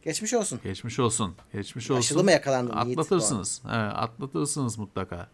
[0.03, 0.61] Geçmiş olsun.
[0.65, 1.35] Geçmiş olsun.
[1.53, 2.01] Geçmiş olsun.
[2.01, 2.73] Aşılı mı yakalandın?
[2.77, 3.63] Atlatırsınız.
[3.65, 5.29] Evet, atlatırsınız mutlaka.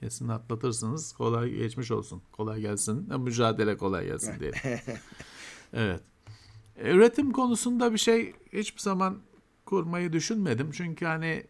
[0.00, 1.12] Kesin atlatırsınız.
[1.12, 2.22] Kolay geçmiş olsun.
[2.32, 3.20] Kolay gelsin.
[3.20, 4.52] Mücadele kolay gelsin diye.
[5.72, 6.00] evet.
[6.76, 9.18] Üretim konusunda bir şey hiçbir zaman
[9.66, 10.70] kurmayı düşünmedim.
[10.72, 11.44] Çünkü hani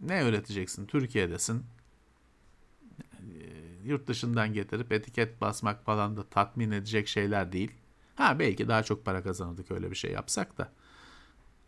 [0.00, 0.86] ne öğreteceksin?
[0.86, 1.64] Türkiye'desin.
[3.00, 3.22] Ee,
[3.84, 7.72] yurt dışından getirip etiket basmak falan da tatmin edecek şeyler değil.
[8.14, 10.72] Ha belki daha çok para kazanırdık öyle bir şey yapsak da.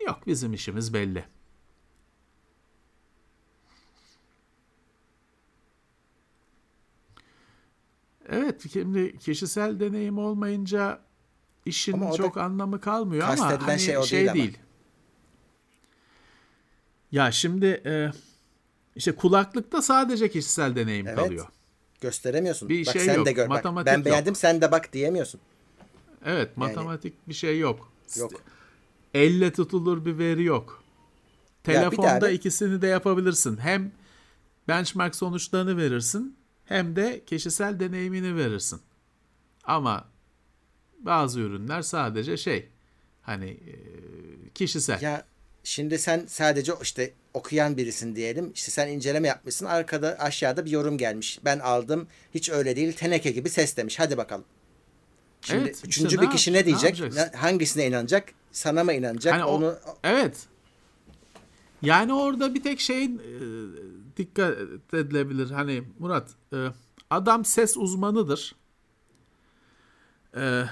[0.06, 1.24] Yok bizim işimiz belli.
[8.28, 11.00] Evet şimdi kişisel deneyim olmayınca
[11.66, 14.34] işin çok anlamı kalmıyor ama hani şey, şey değil.
[14.34, 14.58] değil.
[17.12, 18.10] Ya şimdi e,
[18.96, 21.18] işte kulaklıkta sadece kişisel deneyim evet.
[21.18, 21.46] kalıyor.
[22.00, 22.68] Gösteremiyorsun.
[22.68, 23.26] Bir bak şey sen yok.
[23.26, 23.46] de gör.
[23.46, 24.36] Matematik bak, ben beğendim yok.
[24.36, 25.40] sen de bak diyemiyorsun.
[26.24, 27.92] Evet matematik yani, bir şey yok.
[28.16, 28.32] Yok.
[29.14, 30.84] Elle tutulur bir veri yok.
[31.64, 33.56] Telefonda ikisini de yapabilirsin.
[33.56, 33.92] Hem
[34.68, 38.80] benchmark sonuçlarını verirsin hem de kişisel deneyimini verirsin.
[39.64, 40.08] Ama
[40.98, 42.68] bazı ürünler sadece şey
[43.22, 43.58] hani
[44.54, 45.02] kişisel.
[45.02, 45.24] Ya
[45.64, 48.52] Şimdi sen sadece işte okuyan birisin diyelim.
[48.54, 49.66] İşte sen inceleme yapmışsın.
[49.66, 51.38] Arkada aşağıda bir yorum gelmiş.
[51.44, 52.08] Ben aldım.
[52.34, 52.92] Hiç öyle değil.
[52.92, 53.98] Teneke gibi ses demiş.
[53.98, 54.44] Hadi bakalım.
[55.44, 57.00] Şimdi evet, üçüncü işte bir kişi ne diyecek?
[57.14, 58.28] Ne hangisine inanacak?
[58.52, 59.34] Sana mı inanacak?
[59.34, 60.46] Hani Onu o, Evet.
[61.82, 63.10] Yani orada bir tek şey e,
[64.16, 64.58] dikkat
[64.92, 65.50] edilebilir.
[65.50, 66.56] Hani Murat e,
[67.10, 68.54] adam ses uzmanıdır.
[70.36, 70.64] E,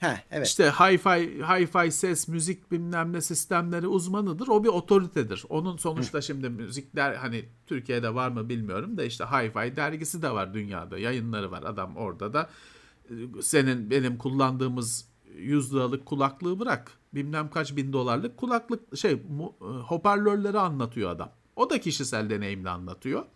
[0.00, 0.46] Ha, evet.
[0.46, 4.48] İşte hi-fi, hi-fi ses, müzik bilmem ne sistemleri uzmanıdır.
[4.48, 5.44] O bir otoritedir.
[5.48, 10.54] Onun sonuçta şimdi müzikler hani Türkiye'de var mı bilmiyorum da işte hi-fi dergisi de var
[10.54, 10.98] dünyada.
[10.98, 12.50] Yayınları var adam orada da.
[13.42, 16.92] Senin benim kullandığımız 100 liralık kulaklığı bırak.
[17.14, 19.22] Bilmem kaç bin dolarlık kulaklık şey
[19.60, 21.32] hoparlörleri anlatıyor adam.
[21.56, 23.26] O da kişisel deneyimle anlatıyor.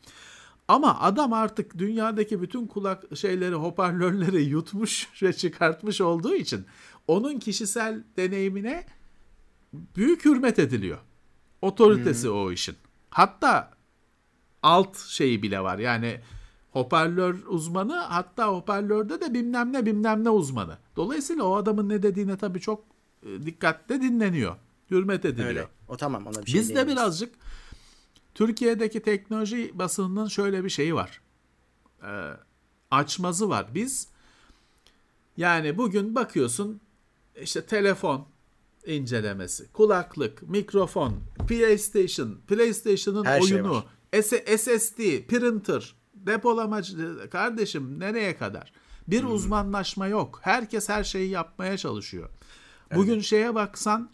[0.68, 6.66] Ama adam artık dünyadaki bütün kulak şeyleri, hoparlörleri yutmuş ve çıkartmış olduğu için
[7.08, 8.86] onun kişisel deneyimine
[9.72, 10.98] büyük hürmet ediliyor.
[11.62, 12.36] Otoritesi hmm.
[12.36, 12.76] o işin.
[13.10, 13.70] Hatta
[14.62, 15.78] alt şeyi bile var.
[15.78, 16.20] Yani
[16.70, 20.78] hoparlör uzmanı hatta hoparlörde de bilmem ne bilmem ne uzmanı.
[20.96, 22.84] Dolayısıyla o adamın ne dediğine tabii çok
[23.22, 24.56] e, dikkatle dinleniyor.
[24.90, 25.48] Hürmet ediliyor.
[25.48, 25.68] Öyle.
[25.88, 27.34] O tamam ona bir şey Biz de birazcık
[28.34, 31.20] Türkiye'deki teknoloji basınının şöyle bir şeyi var.
[32.02, 32.30] Ee,
[32.90, 33.66] açmazı var.
[33.74, 34.08] Biz
[35.36, 36.80] yani bugün bakıyorsun
[37.42, 38.26] işte telefon
[38.86, 41.14] incelemesi, kulaklık, mikrofon,
[41.48, 45.94] PlayStation, PlayStation'ın şey oyunu, şey SSD, printer,
[46.26, 48.72] depolamacı kardeşim nereye kadar?
[49.08, 49.32] Bir hmm.
[49.32, 50.40] uzmanlaşma yok.
[50.42, 52.28] Herkes her şeyi yapmaya çalışıyor.
[52.94, 53.24] Bugün evet.
[53.24, 54.10] şeye baksan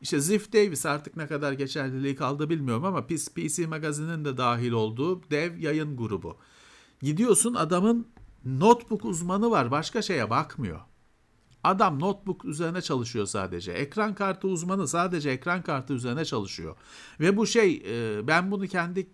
[0.00, 5.30] işte Ziff Davis artık ne kadar geçerliliği kaldı bilmiyorum ama PC Magazine'in de dahil olduğu
[5.30, 6.36] dev yayın grubu.
[7.02, 8.06] Gidiyorsun adamın
[8.44, 10.80] notebook uzmanı var başka şeye bakmıyor.
[11.64, 13.72] Adam notebook üzerine çalışıyor sadece.
[13.72, 16.76] Ekran kartı uzmanı sadece ekran kartı üzerine çalışıyor.
[17.20, 19.10] Ve bu şey e, ben bunu kendi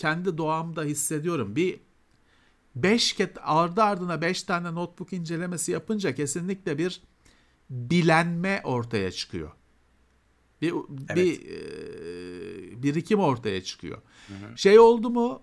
[0.00, 1.56] kendi doğamda hissediyorum.
[1.56, 1.80] Bir
[2.74, 7.02] 5 ket ardı ardına 5 tane notebook incelemesi yapınca kesinlikle bir
[7.70, 9.50] bilenme ortaya çıkıyor.
[10.62, 10.74] Bir
[11.08, 11.16] evet.
[11.16, 13.98] bir e, birikim ortaya çıkıyor.
[14.28, 14.58] Hı hı.
[14.58, 15.42] Şey oldu mu?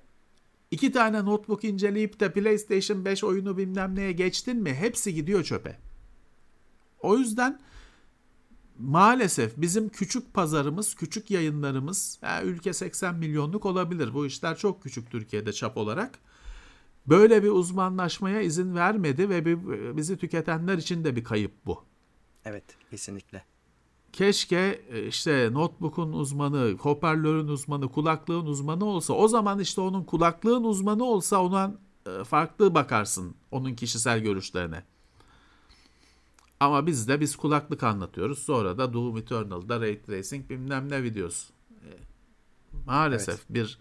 [0.72, 4.74] İki tane notebook inceleyip de PlayStation 5 oyunu bilmem neye geçtin mi?
[4.74, 5.80] Hepsi gidiyor çöpe.
[7.00, 7.60] O yüzden
[8.80, 14.14] maalesef bizim küçük pazarımız, küçük yayınlarımız, yani ülke 80 milyonluk olabilir.
[14.14, 16.20] Bu işler çok küçük Türkiye'de çap olarak.
[17.08, 19.46] Böyle bir uzmanlaşmaya izin vermedi ve
[19.98, 21.84] bizi tüketenler için de bir kayıp bu.
[22.46, 23.44] Evet, kesinlikle
[24.18, 30.64] keşke e, işte notebook'un uzmanı, hoparlörün uzmanı, kulaklığın uzmanı olsa o zaman işte onun kulaklığın
[30.64, 31.76] uzmanı olsa ona
[32.08, 34.84] e, farklı bakarsın onun kişisel görüşlerine.
[36.60, 38.40] Ama biz de biz kulaklık anlatıyoruz.
[38.40, 41.54] Sonra da Doom Eternal'da Ray Tracing bilmem ne videosu.
[41.72, 41.90] E,
[42.86, 43.46] maalesef evet.
[43.50, 43.80] bir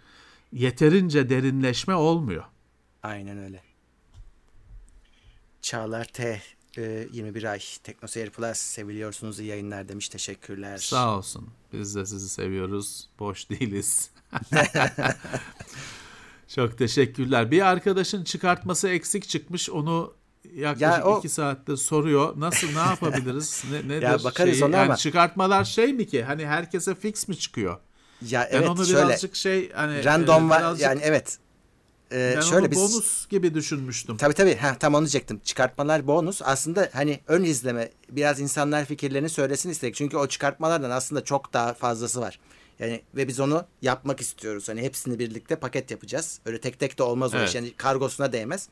[0.52, 2.44] yeterince derinleşme olmuyor.
[3.02, 3.62] Aynen öyle.
[5.60, 6.42] Çağlar T
[6.76, 10.08] 21 ee, ay TeknoSeyir Plus seviliyorsunuz iyi yayınlar demiş.
[10.08, 10.78] Teşekkürler.
[10.78, 11.48] Sağ olsun.
[11.72, 13.08] Biz de sizi seviyoruz.
[13.18, 14.10] Boş değiliz.
[16.48, 17.50] Çok teşekkürler.
[17.50, 19.70] Bir arkadaşın çıkartması eksik çıkmış.
[19.70, 20.14] Onu
[20.54, 21.18] yaklaşık ya o...
[21.18, 22.34] iki saatte soruyor.
[22.36, 23.64] Nasıl ne yapabiliriz?
[23.70, 24.64] Ne, nedir ya bakarız şeyi?
[24.64, 24.96] ona yani ama.
[24.96, 26.24] Çıkartmalar şey mi ki?
[26.24, 27.78] Hani herkese fix mi çıkıyor?
[28.28, 30.82] Ya evet ben onu şöyle, birazcık şey hani random e, var birazcık...
[30.82, 31.38] yani evet
[32.12, 34.16] ee, ben şöyle onu biz, bonus gibi düşünmüştüm.
[34.16, 34.56] Tabii tabii.
[34.56, 35.40] Ha, tam onu diyecektim.
[35.44, 36.42] Çıkartmalar bonus.
[36.44, 39.94] Aslında hani ön izleme biraz insanlar fikirlerini söylesin istedik.
[39.94, 42.40] Çünkü o çıkartmalardan aslında çok daha fazlası var.
[42.78, 44.68] Yani ve biz onu yapmak istiyoruz.
[44.68, 46.40] Hani hepsini birlikte paket yapacağız.
[46.44, 47.44] Öyle tek tek de olmaz evet.
[47.44, 47.54] o iş.
[47.54, 48.68] Yani kargosuna değmez.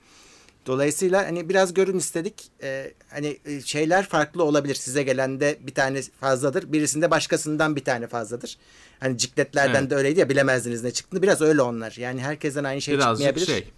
[0.66, 2.50] Dolayısıyla hani biraz görün istedik.
[2.62, 4.74] Ee, hani e, şeyler farklı olabilir.
[4.74, 6.72] Size gelende bir tane fazladır.
[6.72, 8.58] Birisinde başkasından bir tane fazladır.
[9.00, 9.90] Hani cikletlerden evet.
[9.90, 11.22] de öyleydi ya bilemezdiniz ne çıktığını.
[11.22, 11.94] Biraz öyle onlar.
[11.98, 13.46] Yani herkesten aynı şey Birazcık çıkmayabilir.
[13.46, 13.72] şey.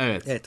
[0.00, 0.22] Evet.
[0.26, 0.44] Evet.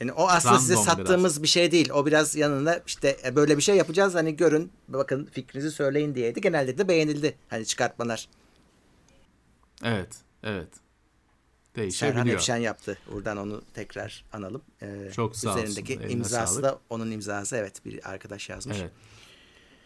[0.00, 1.42] Yani o aslında Random size sattığımız biraz.
[1.42, 1.90] bir şey değil.
[1.90, 4.14] O biraz yanında işte e, böyle bir şey yapacağız.
[4.14, 6.40] Hani görün bakın fikrinizi söyleyin diyeydi.
[6.40, 7.34] Genelde de beğenildi.
[7.48, 8.28] Hani çıkartmalar.
[9.84, 10.14] Evet.
[10.42, 10.68] Evet
[11.76, 12.14] değişebiliyor.
[12.14, 12.98] Serhan Epşen yaptı.
[13.12, 14.62] Buradan onu tekrar analım.
[14.82, 16.08] Ee, Çok sağ Üzerindeki olsun.
[16.08, 16.64] imzası sağlık.
[16.64, 17.56] da onun imzası.
[17.56, 18.76] Evet bir arkadaş yazmış.
[18.80, 18.92] Evet.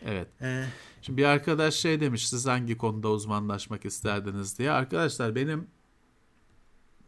[0.06, 0.28] Evet.
[0.42, 0.64] Ee,
[1.02, 4.70] Şimdi bir arkadaş şey demiş siz hangi konuda uzmanlaşmak isterdiniz diye.
[4.70, 5.66] Arkadaşlar benim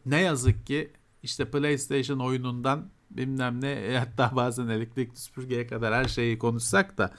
[0.05, 0.91] ne yazık ki
[1.23, 7.13] işte PlayStation oyunundan bilmem ne hatta bazen elektrik süpürgeye kadar her şeyi konuşsak da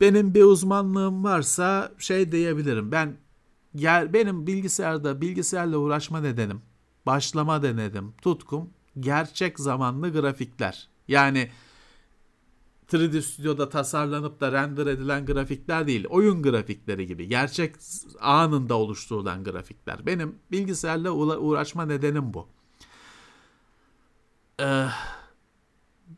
[0.00, 2.92] benim bir uzmanlığım varsa şey diyebilirim.
[2.92, 3.16] Ben
[3.74, 6.62] Ger benim bilgisayarda bilgisayarla uğraşma nedenim,
[7.06, 8.70] başlama denedim, tutkum
[9.00, 10.88] gerçek zamanlı grafikler.
[11.08, 11.50] Yani
[12.92, 17.28] 3D Studio'da tasarlanıp da render edilen grafikler değil, oyun grafikleri gibi.
[17.28, 17.76] Gerçek
[18.20, 20.06] anında oluşturulan grafikler.
[20.06, 22.48] Benim bilgisayarla uğraşma nedenim bu.
[24.60, 24.86] Ee,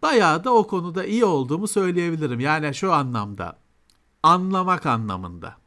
[0.02, 2.40] bayağı da o konuda iyi olduğumu söyleyebilirim.
[2.40, 3.58] Yani şu anlamda,
[4.22, 5.61] anlamak anlamında.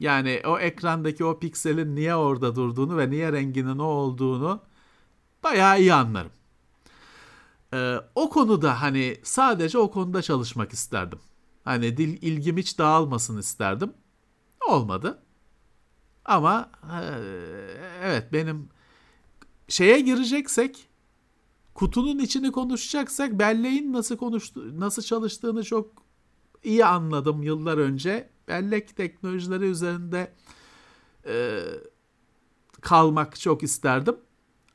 [0.00, 4.62] Yani o ekrandaki o pikselin niye orada durduğunu ve niye renginin o olduğunu
[5.42, 6.32] bayağı iyi anlarım.
[7.74, 11.18] Ee, o konuda hani sadece o konuda çalışmak isterdim.
[11.64, 13.92] Hani dil ilgim hiç dağılmasın isterdim.
[14.68, 15.22] Olmadı.
[16.24, 17.00] Ama e,
[18.02, 18.68] evet benim
[19.68, 20.88] şeye gireceksek
[21.74, 26.03] kutunun içini konuşacaksak belleğin nasıl konuştu nasıl çalıştığını çok
[26.64, 28.28] iyi anladım yıllar önce.
[28.48, 30.32] Bellek teknolojileri üzerinde
[31.26, 31.60] e,
[32.80, 34.16] kalmak çok isterdim.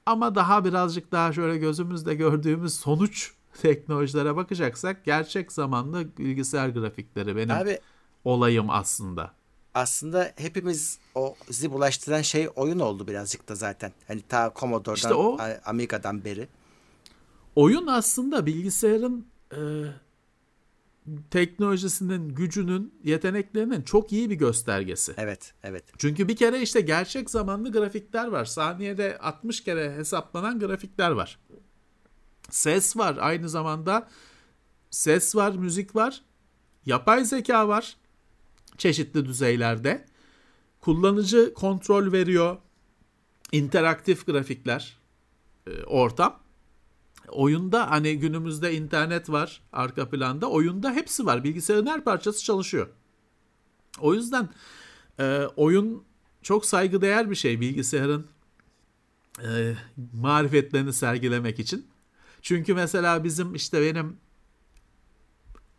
[0.06, 7.56] Ama daha birazcık daha şöyle gözümüzde gördüğümüz sonuç teknolojilere bakacaksak gerçek zamanlı bilgisayar grafikleri benim
[7.56, 7.80] Abi
[8.26, 9.34] olayım aslında.
[9.74, 13.92] aslında hepimiz o bizi bulaştıran şey oyun oldu birazcık da zaten.
[14.08, 16.48] Hani ta Commodore'dan, İşte o- Amiga'dan beri.
[17.56, 19.60] Oyun aslında bilgisayarın e,
[21.32, 25.14] teknolojisinin, gücünün, yeteneklerinin çok iyi bir göstergesi.
[25.18, 25.84] Evet, evet.
[25.98, 28.46] Çünkü bir kere işte gerçek zamanlı grafikler var.
[28.46, 31.40] Saniyede 60 kere hesaplanan grafikler var.
[32.50, 34.10] Ses var aynı zamanda.
[34.90, 36.22] Ses var, müzik var.
[36.86, 37.98] Yapay zeka var.
[38.78, 40.06] Çeşitli düzeylerde.
[40.82, 42.58] Kullanıcı kontrol veriyor.
[43.52, 45.00] İnteraktif grafikler.
[45.68, 46.40] e, ortam.
[47.32, 50.50] Oyunda hani günümüzde internet var arka planda.
[50.50, 51.44] Oyunda hepsi var.
[51.44, 52.88] Bilgisayarın her parçası çalışıyor.
[54.00, 54.50] O yüzden
[55.20, 56.04] e, oyun
[56.42, 58.28] çok saygıdeğer bir şey bilgisayarın
[59.44, 59.76] e,
[60.14, 61.88] marifetlerini sergilemek için.
[62.42, 64.18] Çünkü mesela bizim işte benim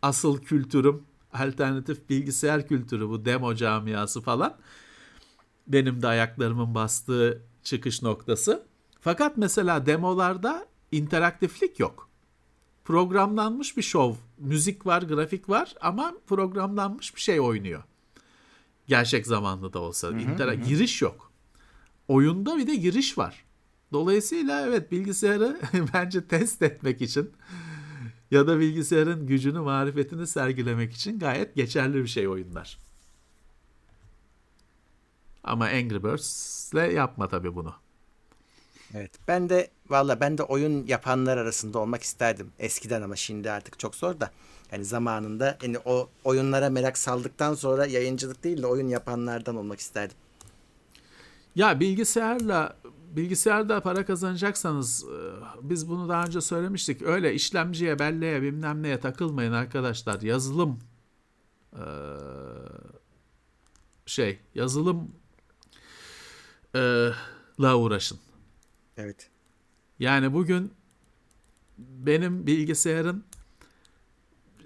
[0.01, 1.03] asıl kültürüm
[1.33, 4.57] alternatif bilgisayar kültürü bu demo camiası falan.
[5.67, 8.65] Benim de ayaklarımın bastığı çıkış noktası.
[9.01, 12.09] Fakat mesela demolarda interaktiflik yok.
[12.85, 17.83] Programlanmış bir şov, müzik var, grafik var ama programlanmış bir şey oynuyor.
[18.87, 20.07] Gerçek zamanlı da olsa.
[20.09, 21.31] İntera- Giriş yok.
[22.07, 23.45] Oyunda bir de giriş var.
[23.91, 25.59] Dolayısıyla evet bilgisayarı
[25.93, 27.31] bence test etmek için
[28.31, 32.77] ya da bilgisayarın gücünü, marifetini sergilemek için gayet geçerli bir şey oyunlar.
[35.43, 37.73] Ama Angry Birds'le yapma tabii bunu.
[38.93, 39.11] Evet.
[39.27, 42.51] Ben de valla ben de oyun yapanlar arasında olmak isterdim.
[42.59, 44.31] Eskiden ama şimdi artık çok zor da.
[44.71, 50.17] Yani zamanında yani o oyunlara merak saldıktan sonra yayıncılık değil de oyun yapanlardan olmak isterdim.
[51.55, 52.75] Ya bilgisayarla
[53.15, 55.17] bilgisayarda para kazanacaksanız e,
[55.61, 57.01] biz bunu daha önce söylemiştik.
[57.01, 60.21] Öyle işlemciye, belleğe, bilmem neye takılmayın arkadaşlar.
[60.21, 60.79] Yazılım
[61.73, 61.83] e,
[64.05, 65.11] şey, yazılım
[67.59, 68.19] la uğraşın.
[68.97, 69.30] Evet.
[70.01, 70.73] Yani bugün
[71.77, 73.23] benim bilgisayarın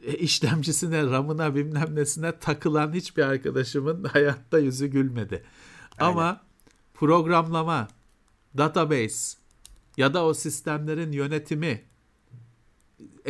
[0.04, 5.44] e, işlemcisine, RAM'ına bilmem nesine takılan hiçbir arkadaşımın hayatta yüzü gülmedi.
[6.00, 6.42] Ama
[6.94, 7.88] programlama,
[8.58, 9.38] database
[9.98, 11.82] ya da o sistemlerin yönetimi,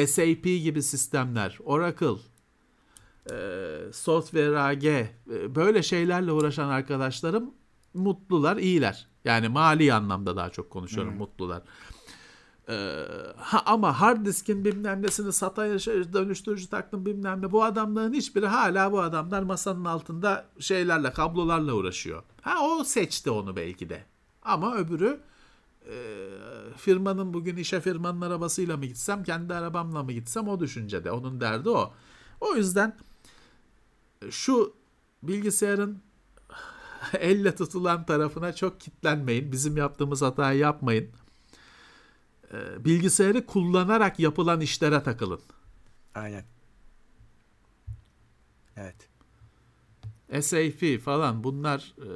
[0.08, 2.22] SAP gibi sistemler, Oracle,
[3.32, 3.36] e,
[3.94, 5.10] Software AG e,
[5.56, 7.54] böyle şeylerle uğraşan arkadaşlarım
[7.94, 9.08] mutlular, iyiler.
[9.24, 11.62] Yani mali anlamda daha çok konuşuyorum mutlular.
[12.70, 13.06] Ee,
[13.38, 17.52] ha, ama hard diskin bilmem nesini sataya şey, dönüştürücü taktım bilmem ne.
[17.52, 22.24] Bu adamların hiçbiri hala bu adamlar masanın altında şeylerle kablolarla uğraşıyor.
[22.42, 24.04] Ha o seçti onu belki de.
[24.42, 25.20] Ama öbürü
[25.90, 25.96] e,
[26.78, 31.12] firmanın bugün işe firmanın arabasıyla mı gitsem kendi arabamla mı gitsem o düşüncede.
[31.12, 31.94] Onun derdi o.
[32.42, 32.98] O yüzden
[34.30, 34.74] şu
[35.24, 36.02] bilgisayarın
[37.20, 39.52] elle tutulan tarafına çok kitlenmeyin.
[39.52, 41.10] Bizim yaptığımız hatayı yapmayın.
[42.54, 45.42] Ee, Bilgisayarı kullanarak yapılan işlere takılın.
[46.16, 46.44] Aynen.
[48.78, 49.10] Evet.
[50.46, 52.10] SAP falan bunlar e,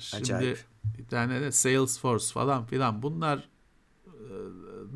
[0.00, 0.64] şimdi Acayip.
[0.98, 3.48] bir tane de Salesforce falan filan bunlar
[4.06, 4.28] e,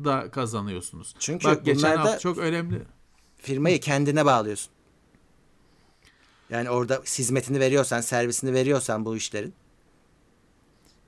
[0.03, 1.15] da kazanıyorsunuz.
[1.19, 2.81] Çünkü Bak geçen hafta çok önemli.
[3.37, 4.71] Firmayı kendine bağlıyorsun.
[6.49, 9.53] Yani orada hizmetini veriyorsan, servisini veriyorsan bu işlerin.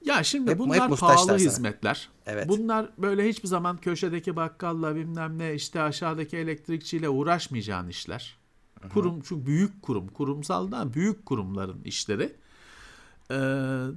[0.06, 1.38] Ya şimdi Hep- bunlar pahalı sana.
[1.38, 2.10] hizmetler.
[2.26, 2.50] Evet.
[2.50, 8.38] Bunlar böyle hiçbir zaman köşedeki bakkalla bilmem ne işte aşağıdaki elektrikçiyle uğraşmayacağın işler.
[8.94, 12.36] Kurum şu büyük kurum, kurumsaldan büyük kurumların işleri.
[13.32, 13.36] Ee,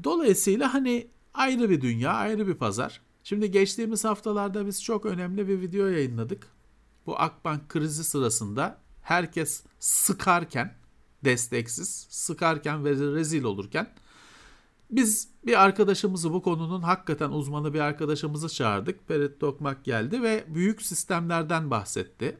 [0.04, 3.00] dolayısıyla hani ayrı bir dünya, ayrı bir pazar.
[3.24, 6.46] Şimdi geçtiğimiz haftalarda biz çok önemli bir video yayınladık.
[7.06, 10.74] Bu Akbank krizi sırasında herkes sıkarken,
[11.24, 13.90] desteksiz, sıkarken ve rezil olurken
[14.90, 19.08] biz bir arkadaşımızı bu konunun hakikaten uzmanı bir arkadaşımızı çağırdık.
[19.08, 22.38] Ferit Tokmak geldi ve büyük sistemlerden bahsetti.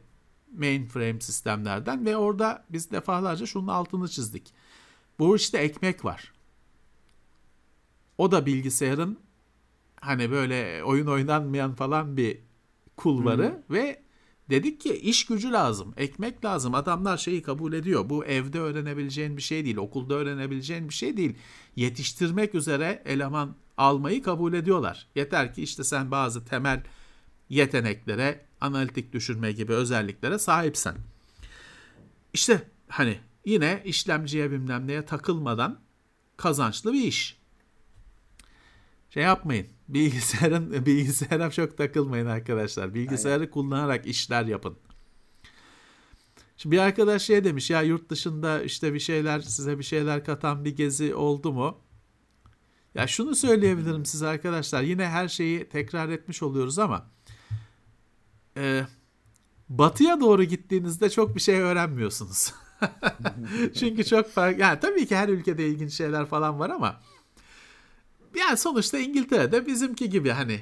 [0.57, 4.53] Mainframe sistemlerden ve orada biz defalarca şunun altını çizdik.
[5.19, 6.33] Bu işte ekmek var.
[8.17, 9.19] O da bilgisayarın
[10.01, 12.39] hani böyle oyun oynanmayan falan bir
[12.97, 14.01] kulvarı ve
[14.49, 16.75] dedik ki iş gücü lazım, ekmek lazım.
[16.75, 18.09] Adamlar şeyi kabul ediyor.
[18.09, 21.35] Bu evde öğrenebileceğin bir şey değil, okulda öğrenebileceğin bir şey değil.
[21.75, 25.07] Yetiştirmek üzere eleman almayı kabul ediyorlar.
[25.15, 26.83] Yeter ki işte sen bazı temel
[27.49, 30.95] yeteneklere, analitik düşünme gibi özelliklere sahipsen.
[32.33, 35.79] İşte hani yine işlemciye bilmem neye takılmadan
[36.37, 37.37] kazançlı bir iş.
[39.09, 39.67] Şey yapmayın.
[39.89, 42.93] Bilgisayarın bilgisayara çok takılmayın arkadaşlar.
[42.93, 43.51] Bilgisayarı Aynen.
[43.51, 44.77] kullanarak işler yapın.
[46.57, 50.65] Şimdi bir arkadaş şey demiş ya yurt dışında işte bir şeyler size bir şeyler katan
[50.65, 51.77] bir gezi oldu mu?
[52.95, 54.81] Ya şunu söyleyebilirim size arkadaşlar.
[54.81, 57.07] Yine her şeyi tekrar etmiş oluyoruz ama
[58.57, 58.85] e,
[59.69, 62.53] batıya doğru gittiğinizde çok bir şey öğrenmiyorsunuz.
[63.79, 64.61] Çünkü çok farklı.
[64.61, 67.01] Yani tabii ki her ülkede ilginç şeyler falan var ama
[68.35, 70.61] yani sonuçta İngiltere'de bizimki gibi hani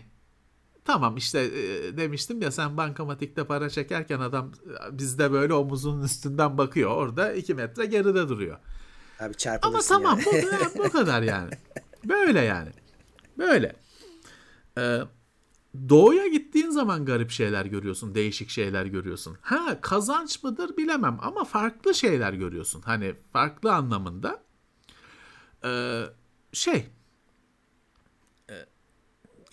[0.85, 4.51] tamam işte e, demiştim ya sen bankamatikte para çekerken adam
[4.91, 6.91] bizde böyle omuzunun üstünden bakıyor.
[6.91, 8.57] Orada iki metre geride duruyor.
[9.19, 10.45] Abi Ama tamam yani.
[10.75, 11.49] bu, bu kadar yani.
[12.05, 12.69] Böyle yani.
[13.37, 13.75] Böyle.
[14.77, 14.99] Ee,
[15.89, 19.37] doğuya gittiğin zaman garip şeyler görüyorsun, değişik şeyler görüyorsun.
[19.41, 22.81] Ha kazanç mıdır bilemem ama farklı şeyler görüyorsun.
[22.81, 24.43] Hani farklı anlamında.
[25.65, 26.03] Ee,
[26.53, 26.85] şey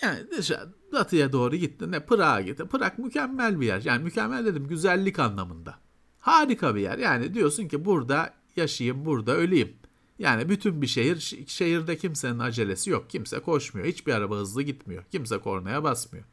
[0.02, 1.92] yani dışarı, batıya doğru gittin.
[1.92, 2.66] Ne Prag'a gittin.
[2.66, 3.82] Prag mükemmel bir yer.
[3.84, 5.78] Yani mükemmel dedim güzellik anlamında.
[6.20, 6.98] Harika bir yer.
[6.98, 9.76] Yani diyorsun ki burada yaşayayım, burada öleyim.
[10.18, 13.10] Yani bütün bir şehir, şehirde kimsenin acelesi yok.
[13.10, 13.86] Kimse koşmuyor.
[13.86, 15.04] Hiçbir araba hızlı gitmiyor.
[15.12, 16.24] Kimse kornaya basmıyor.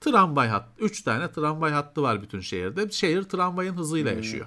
[0.00, 0.84] Tramvay hattı.
[0.84, 2.90] Üç tane tramvay hattı var bütün şehirde.
[2.90, 4.18] Şehir tramvayın hızıyla hmm.
[4.18, 4.46] yaşıyor.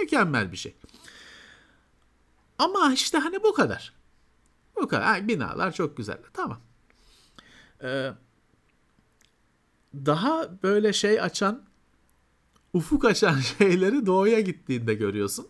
[0.00, 0.74] Mükemmel bir şey.
[2.58, 3.92] Ama işte hani bu kadar.
[4.76, 5.16] Bu kadar.
[5.16, 6.18] Yani binalar çok güzel.
[6.32, 6.60] Tamam.
[7.82, 8.10] Ee,
[9.94, 11.62] daha böyle şey açan,
[12.72, 15.46] ufuk açan şeyleri doğuya gittiğinde görüyorsun.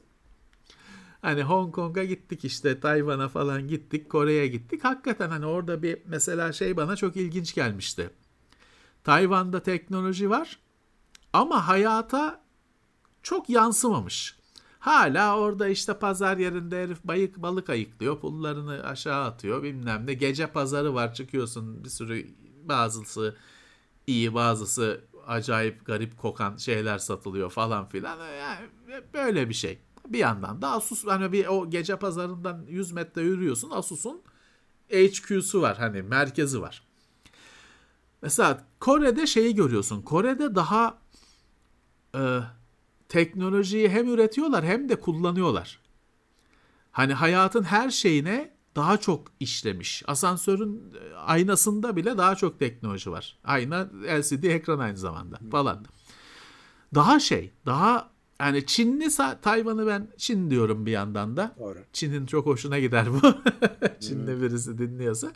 [1.23, 4.85] Hani Hong Kong'a gittik işte Tayvan'a falan gittik Kore'ye gittik.
[4.85, 8.11] Hakikaten hani orada bir mesela şey bana çok ilginç gelmişti.
[9.05, 10.59] Tayvan'da teknoloji var
[11.33, 12.45] ama hayata
[13.23, 14.38] çok yansımamış.
[14.79, 18.21] Hala orada işte pazar yerinde herif bayık balık ayıklıyor.
[18.21, 20.15] Pullarını aşağı atıyor bilmem ne.
[20.15, 22.27] Gece pazarı var çıkıyorsun bir sürü
[22.65, 23.37] bazısı
[24.07, 28.19] iyi bazısı acayip garip kokan şeyler satılıyor falan filan.
[28.19, 28.67] Yani
[29.15, 29.79] böyle bir şey.
[30.09, 34.23] Bir yandan da Asus hani bir o gece pazarından 100 metre yürüyorsun Asus'un
[34.91, 36.83] HQ'su var hani merkezi var.
[38.23, 40.03] Mesela Kore'de şeyi görüyorsun.
[40.03, 40.99] Kore'de daha
[42.15, 42.41] e,
[43.09, 45.81] teknolojiyi hem üretiyorlar hem de kullanıyorlar.
[46.91, 50.03] Hani hayatın her şeyine daha çok işlemiş.
[50.07, 53.39] Asansörün e, aynasında bile daha çok teknoloji var.
[53.45, 55.85] Ayna LCD ekran aynı zamanda falan.
[56.95, 58.11] Daha şey, daha
[58.41, 59.09] yani Çinli
[59.43, 61.55] Tayvan'ı ben Çin diyorum bir yandan da.
[61.59, 61.79] Doğru.
[61.93, 63.21] Çin'in çok hoşuna gider bu.
[64.01, 65.33] Çinli birisi dinliyorsa.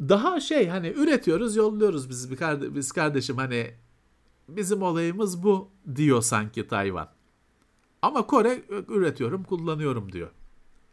[0.00, 3.74] Daha şey hani üretiyoruz, yolluyoruz biz bir kardeş, biz kardeşim hani
[4.48, 7.08] bizim olayımız bu diyor sanki Tayvan.
[8.02, 10.30] Ama Kore üretiyorum, kullanıyorum diyor.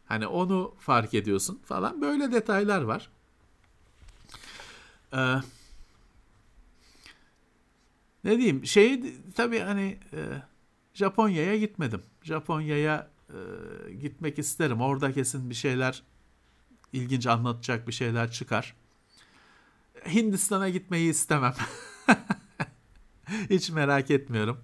[0.06, 2.02] Hani onu fark ediyorsun falan.
[2.02, 3.10] Böyle detaylar var.
[5.12, 5.36] Ee,
[8.24, 8.66] ne diyeyim?
[8.66, 10.18] Şey tabii hani e,
[10.94, 12.02] Japonya'ya gitmedim.
[12.22, 14.80] Japonya'ya e, gitmek isterim.
[14.80, 16.02] Orada kesin bir şeyler
[16.92, 18.74] ilginç anlatacak bir şeyler çıkar.
[20.06, 21.54] Hindistan'a gitmeyi istemem.
[23.50, 24.60] hiç merak etmiyorum.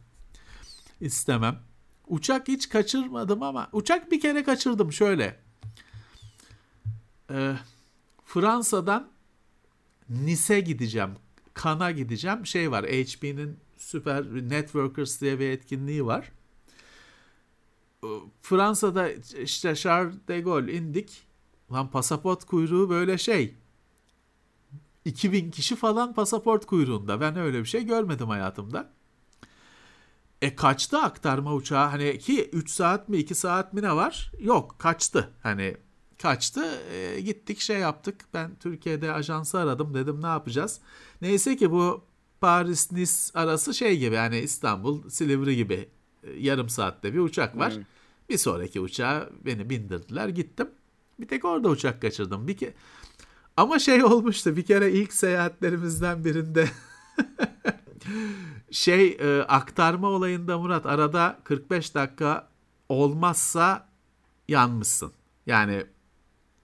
[1.00, 1.58] İstemem.
[2.06, 5.40] Uçak hiç kaçırmadım ama uçak bir kere kaçırdım şöyle.
[7.30, 7.56] Ee,
[8.24, 9.08] Fransa'dan
[10.08, 11.10] Nice gideceğim.
[11.54, 12.46] Kana gideceğim.
[12.46, 16.32] Şey var HP'nin Süper Networkers diye bir etkinliği var.
[18.04, 18.06] Ee,
[18.42, 19.10] Fransa'da
[19.42, 21.22] işte Charles de Gaulle indik.
[21.72, 23.54] Lan pasaport kuyruğu böyle şey.
[25.04, 27.20] 2000 kişi falan pasaport kuyruğunda.
[27.20, 28.90] Ben öyle bir şey görmedim hayatımda.
[30.42, 31.88] E kaçtı aktarma uçağı?
[31.88, 34.32] Hani ki 3 saat mi 2 saat mi ne var?
[34.40, 35.30] Yok kaçtı.
[35.42, 35.76] Hani
[36.22, 36.64] kaçtı.
[36.92, 38.20] E, gittik şey yaptık.
[38.34, 39.94] Ben Türkiye'de ajansı aradım.
[39.94, 40.80] Dedim ne yapacağız?
[41.20, 42.04] Neyse ki bu
[42.40, 45.88] Paris-Nice arası şey gibi yani İstanbul Silivri gibi
[46.22, 47.76] e, yarım saatte bir uçak var.
[47.76, 47.82] Hmm.
[48.28, 50.70] Bir sonraki uçağa beni bindirdiler gittim.
[51.20, 52.48] Bir tek orada uçak kaçırdım.
[52.48, 52.74] Bir ke
[53.56, 56.68] Ama şey olmuştu bir kere ilk seyahatlerimizden birinde
[58.70, 62.48] şey e, aktarma olayında Murat arada 45 dakika
[62.88, 63.88] olmazsa
[64.48, 65.12] yanmışsın.
[65.46, 65.84] Yani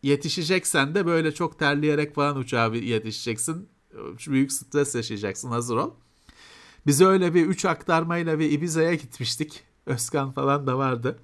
[0.02, 3.69] yetişeceksen de böyle çok terleyerek falan uçağa yetişeceksin.
[4.28, 5.90] Büyük stres yaşayacaksın hazır ol.
[6.86, 9.62] Biz öyle bir 3 aktarmayla bir Ibiza'ya gitmiştik.
[9.86, 11.19] Özkan falan da vardı.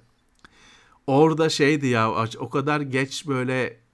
[1.07, 3.84] Orada şeydi ya o kadar geç böyle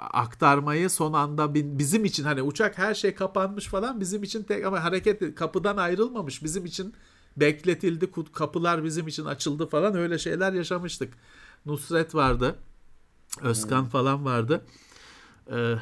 [0.00, 4.84] aktarmayı son anda bizim için hani uçak her şey kapanmış falan bizim için tek ama
[4.84, 6.94] hareket kapıdan ayrılmamış bizim için
[7.36, 11.14] bekletildi kapılar bizim için açıldı falan öyle şeyler yaşamıştık.
[11.66, 12.56] Nusret vardı.
[13.42, 13.88] Özkan hmm.
[13.88, 14.64] falan vardı.
[15.50, 15.74] Ee,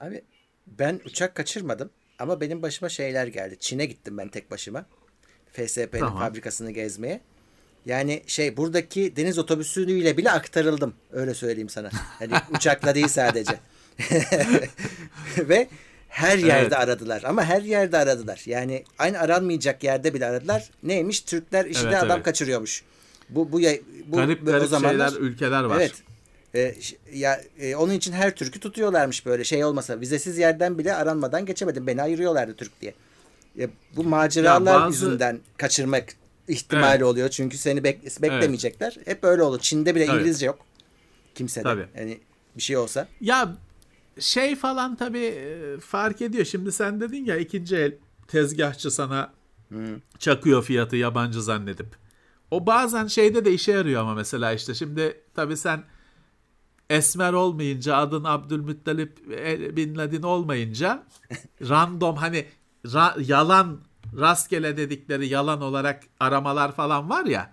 [0.00, 0.24] Abi
[0.66, 3.56] ben uçak kaçırmadım ama benim başıma şeyler geldi.
[3.60, 4.86] Çin'e gittim ben tek başıma.
[5.52, 6.18] FSP'nin tamam.
[6.18, 7.20] fabrikasını gezmeye.
[7.86, 10.94] Yani şey buradaki deniz otobüsüyle bile aktarıldım.
[11.12, 11.90] Öyle söyleyeyim sana.
[12.18, 13.58] Hani uçakla değil sadece.
[15.38, 15.68] Ve
[16.08, 16.72] her yerde evet.
[16.72, 18.42] aradılar ama her yerde aradılar.
[18.46, 20.70] Yani aynı aranmayacak yerde bile aradılar.
[20.82, 21.20] Neymiş?
[21.20, 22.24] Türkler işi evet, adam evet.
[22.24, 22.82] kaçırıyormuş.
[23.28, 23.60] Bu bu
[24.06, 25.76] bu garip, garip o zamanlar şeyler ülkeler var.
[25.76, 25.92] Evet.
[26.54, 26.74] E,
[27.12, 31.86] ya e, onun için her Türk'ü tutuyorlarmış böyle şey olmasa vizesiz yerden bile aranmadan geçemedim.
[31.86, 32.94] Beni ayırıyorlardı Türk diye.
[33.58, 35.04] E, bu maceralar bazı...
[35.04, 36.04] yüzünden kaçırmak
[36.48, 37.02] ihtimali evet.
[37.02, 37.28] oluyor.
[37.28, 38.94] Çünkü seni bek beklemeyecekler.
[38.96, 39.06] Evet.
[39.06, 39.60] Hep öyle olur.
[39.60, 40.16] Çin'de bile Tabii.
[40.16, 40.58] İngilizce yok.
[41.34, 41.62] Kimsede.
[41.62, 41.86] Tabii.
[41.96, 42.20] Yani
[42.56, 43.08] bir şey olsa.
[43.20, 43.56] Ya
[44.18, 46.44] şey falan tabii e, fark ediyor.
[46.44, 47.94] Şimdi sen dedin ya ikinci el
[48.28, 49.32] tezgahçı sana
[49.68, 50.00] hmm.
[50.18, 51.86] çakıyor fiyatı yabancı zannedip.
[52.50, 55.84] O bazen şeyde de işe yarıyor ama mesela işte şimdi tabii sen
[56.90, 61.02] Esmer olmayınca adın Abdülmuttalip e, Bin Laden olmayınca
[61.68, 62.46] random hani
[62.84, 63.80] ra- yalan
[64.18, 67.52] rastgele dedikleri yalan olarak aramalar falan var ya.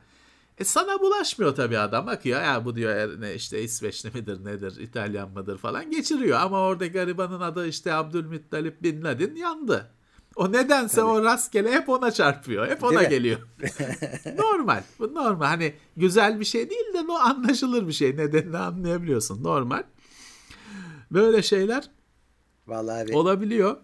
[0.57, 2.07] E sana bulaşmıyor tabii adam.
[2.07, 6.39] Bakıyor ya bu diyor e, ne işte İsveçli midir nedir İtalyan mıdır falan geçiriyor.
[6.39, 9.91] Ama orada garibanın adı işte Abdülmuttalip Bin Laden yandı.
[10.35, 11.05] O nedense Tabii.
[11.09, 12.67] o rastgele hep ona çarpıyor.
[12.67, 13.39] Hep ona geliyor.
[14.37, 14.83] normal.
[14.99, 15.45] Bu normal.
[15.45, 18.17] Hani güzel bir şey değil de o anlaşılır bir şey.
[18.17, 19.43] Nedenini anlayabiliyorsun.
[19.43, 19.83] Normal.
[21.11, 21.89] Böyle şeyler
[22.67, 23.15] Vallahi abi.
[23.15, 23.77] olabiliyor.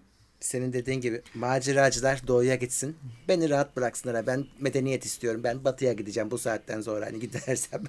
[0.45, 2.97] Senin dediğin gibi maceracılar doğuya gitsin.
[3.27, 4.27] Beni rahat bıraksınlar.
[4.27, 5.41] Ben medeniyet istiyorum.
[5.43, 7.83] Ben batıya gideceğim bu saatten sonra hani gidersem.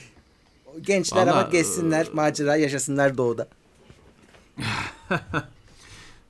[0.80, 3.48] Gençler Vallahi, ama geçsinler, macera yaşasınlar doğuda.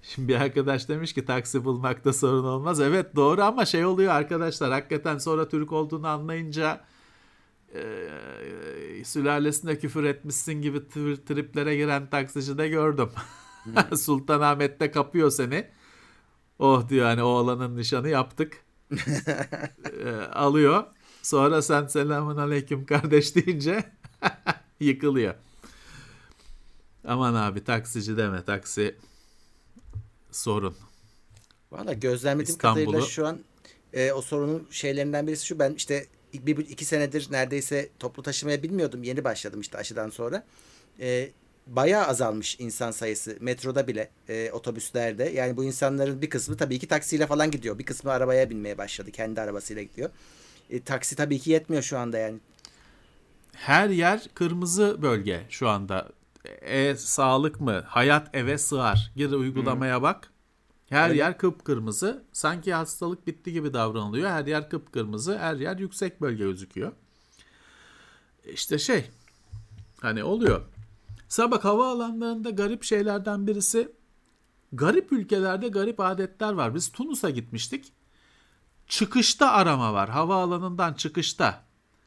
[0.03, 2.81] Şimdi bir arkadaş demiş ki taksi bulmakta sorun olmaz.
[2.81, 6.81] Evet doğru ama şey oluyor arkadaşlar hakikaten sonra Türk olduğunu anlayınca
[7.75, 7.83] e,
[9.05, 10.89] sülalesinde küfür etmişsin gibi
[11.27, 13.11] triplere giren taksici de gördüm.
[13.97, 15.71] Sultanahmet'te kapıyor seni.
[16.59, 18.65] Oh diyor hani oğlanın nişanı yaptık.
[20.05, 20.85] e, alıyor.
[21.23, 23.85] Sonra sen selamun aleyküm kardeş deyince
[24.81, 25.35] yıkılıyor.
[27.07, 28.97] Aman abi taksici deme taksi
[30.31, 30.77] sorun.
[31.73, 33.39] Valla gözlemlediğim kadarıyla şu an
[33.93, 35.59] e, o sorunun şeylerinden birisi şu.
[35.59, 39.03] Ben işte bir, iki senedir neredeyse toplu taşımaya bilmiyordum.
[39.03, 40.47] Yeni başladım işte aşıdan sonra.
[41.01, 41.31] E,
[41.67, 45.25] bayağı azalmış insan sayısı metroda bile e, otobüslerde.
[45.25, 47.79] Yani bu insanların bir kısmı tabii ki taksiyle falan gidiyor.
[47.79, 49.11] Bir kısmı arabaya binmeye başladı.
[49.11, 50.11] Kendi arabasıyla gidiyor.
[50.71, 52.39] E, taksi tabii ki yetmiyor şu anda yani.
[53.53, 56.09] Her yer kırmızı bölge şu anda
[56.61, 57.85] e sağlık mı?
[57.87, 59.13] Hayat eve sığar.
[59.17, 60.03] Gir uygulamaya hmm.
[60.03, 60.31] bak.
[60.89, 61.19] Her Öyle.
[61.19, 62.25] yer kıpkırmızı.
[62.33, 64.31] Sanki hastalık bitti gibi davranılıyor.
[64.31, 65.39] Her yer kıpkırmızı.
[65.39, 66.93] Her yer yüksek bölge gözüküyor.
[68.45, 69.11] İşte şey
[70.01, 70.63] hani oluyor.
[71.35, 73.93] Sabah havaalanlarında garip şeylerden birisi
[74.73, 76.75] garip ülkelerde garip adetler var.
[76.75, 77.93] Biz Tunus'a gitmiştik.
[78.89, 80.11] Çıkışta arama var.
[80.11, 81.65] Havaalanından çıkışta.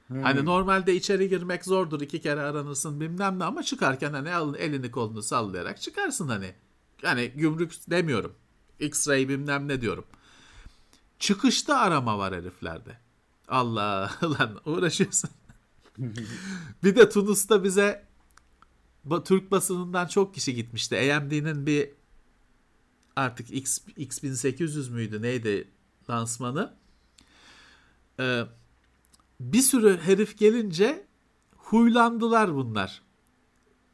[0.08, 0.22] Hmm.
[0.24, 5.22] Hani normalde içeri girmek zordur iki kere aranırsın bilmem ne ama çıkarken hani elini kolunu
[5.22, 6.54] sallayarak çıkarsın hani.
[7.04, 8.36] Yani gümrük demiyorum.
[8.80, 10.06] X-ray bilmem ne diyorum.
[11.20, 12.98] Çıkışta arama var heriflerde.
[13.48, 15.30] Allah lan uğraşıyorsun.
[16.84, 18.07] bir de Tunus'ta bize
[19.26, 21.14] Türk basınından çok kişi gitmişti.
[21.14, 21.90] AMD'nin bir
[23.16, 25.72] artık X, X1800 müydü neydi
[26.10, 26.74] lansmanı.
[28.20, 28.44] Ee,
[29.40, 31.06] bir sürü herif gelince
[31.58, 33.02] huylandılar bunlar.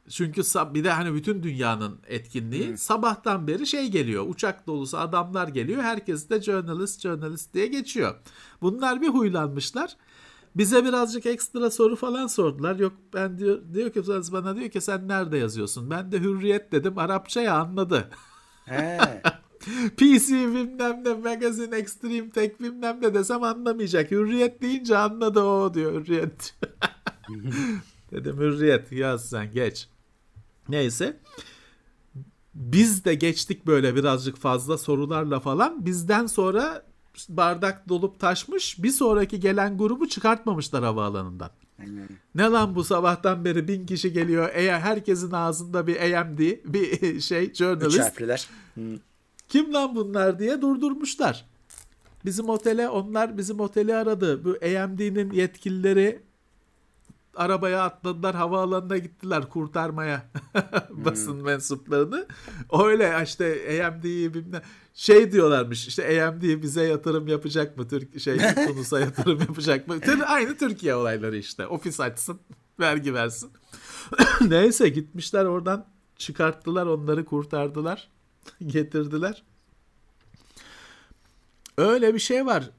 [0.08, 0.42] Çünkü
[0.74, 2.78] bir de hani bütün dünyanın etkinliği hmm.
[2.78, 4.24] sabahtan beri şey geliyor.
[4.28, 5.82] Uçak dolusu adamlar geliyor.
[5.82, 8.14] Herkes de journalist journalist diye geçiyor.
[8.60, 9.96] Bunlar bir huylanmışlar.
[10.56, 12.76] Bize birazcık ekstra soru falan sordular.
[12.76, 14.02] Yok ben diyor diyor ki
[14.32, 15.90] bana diyor ki sen nerede yazıyorsun?
[15.90, 16.98] Ben de hürriyet dedim.
[16.98, 18.10] Arapçaya anladı.
[18.64, 18.98] He.
[19.96, 24.10] PC bilmem ne magazin extreme tek bilmem ne desem anlamayacak.
[24.10, 26.54] Hürriyet deyince anladı o diyor hürriyet.
[28.10, 29.88] Dedim hürriyet yaz sen geç.
[30.68, 31.20] Neyse.
[32.54, 35.86] Biz de geçtik böyle birazcık fazla sorularla falan.
[35.86, 36.82] Bizden sonra
[37.28, 38.82] bardak dolup taşmış.
[38.82, 41.50] Bir sonraki gelen grubu çıkartmamışlar havaalanından.
[42.34, 44.50] Ne lan bu sabahtan beri bin kişi geliyor.
[44.52, 47.96] Eğer herkesin ağzında bir AMD, bir şey journalist.
[47.96, 48.48] Üç harfliler.
[48.74, 48.98] Hmm.
[49.48, 51.46] Kim lan bunlar diye durdurmuşlar.
[52.24, 54.44] Bizim otele onlar bizim oteli aradı.
[54.44, 56.22] Bu AMD'nin yetkilileri
[57.36, 60.30] arabaya atladılar havaalanına gittiler kurtarmaya
[60.90, 62.26] basın mensuplarını.
[62.84, 64.62] Öyle işte AMD'yi bilmem
[64.94, 69.94] şey diyorlarmış işte AMD bize yatırım yapacak mı Türk şey Tunus'a yatırım yapacak mı?
[70.26, 71.66] Aynı Türkiye olayları işte.
[71.66, 72.40] Ofis açsın,
[72.80, 73.50] vergi versin.
[74.40, 75.86] Neyse gitmişler oradan
[76.16, 78.08] çıkarttılar onları kurtardılar.
[78.66, 79.42] Getirdiler.
[81.78, 82.70] Öyle bir şey var.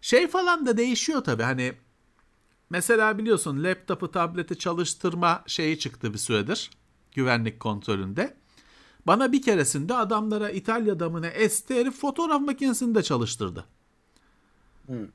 [0.00, 1.72] Şey falan da değişiyor tabii hani
[2.74, 6.70] mesela biliyorsun laptopu tableti çalıştırma şeyi çıktı bir süredir
[7.14, 8.34] güvenlik kontrolünde.
[9.06, 13.64] Bana bir keresinde adamlara İtalya'da mı ne esti herif fotoğraf makinesini de çalıştırdı.
[14.86, 15.08] Hmm.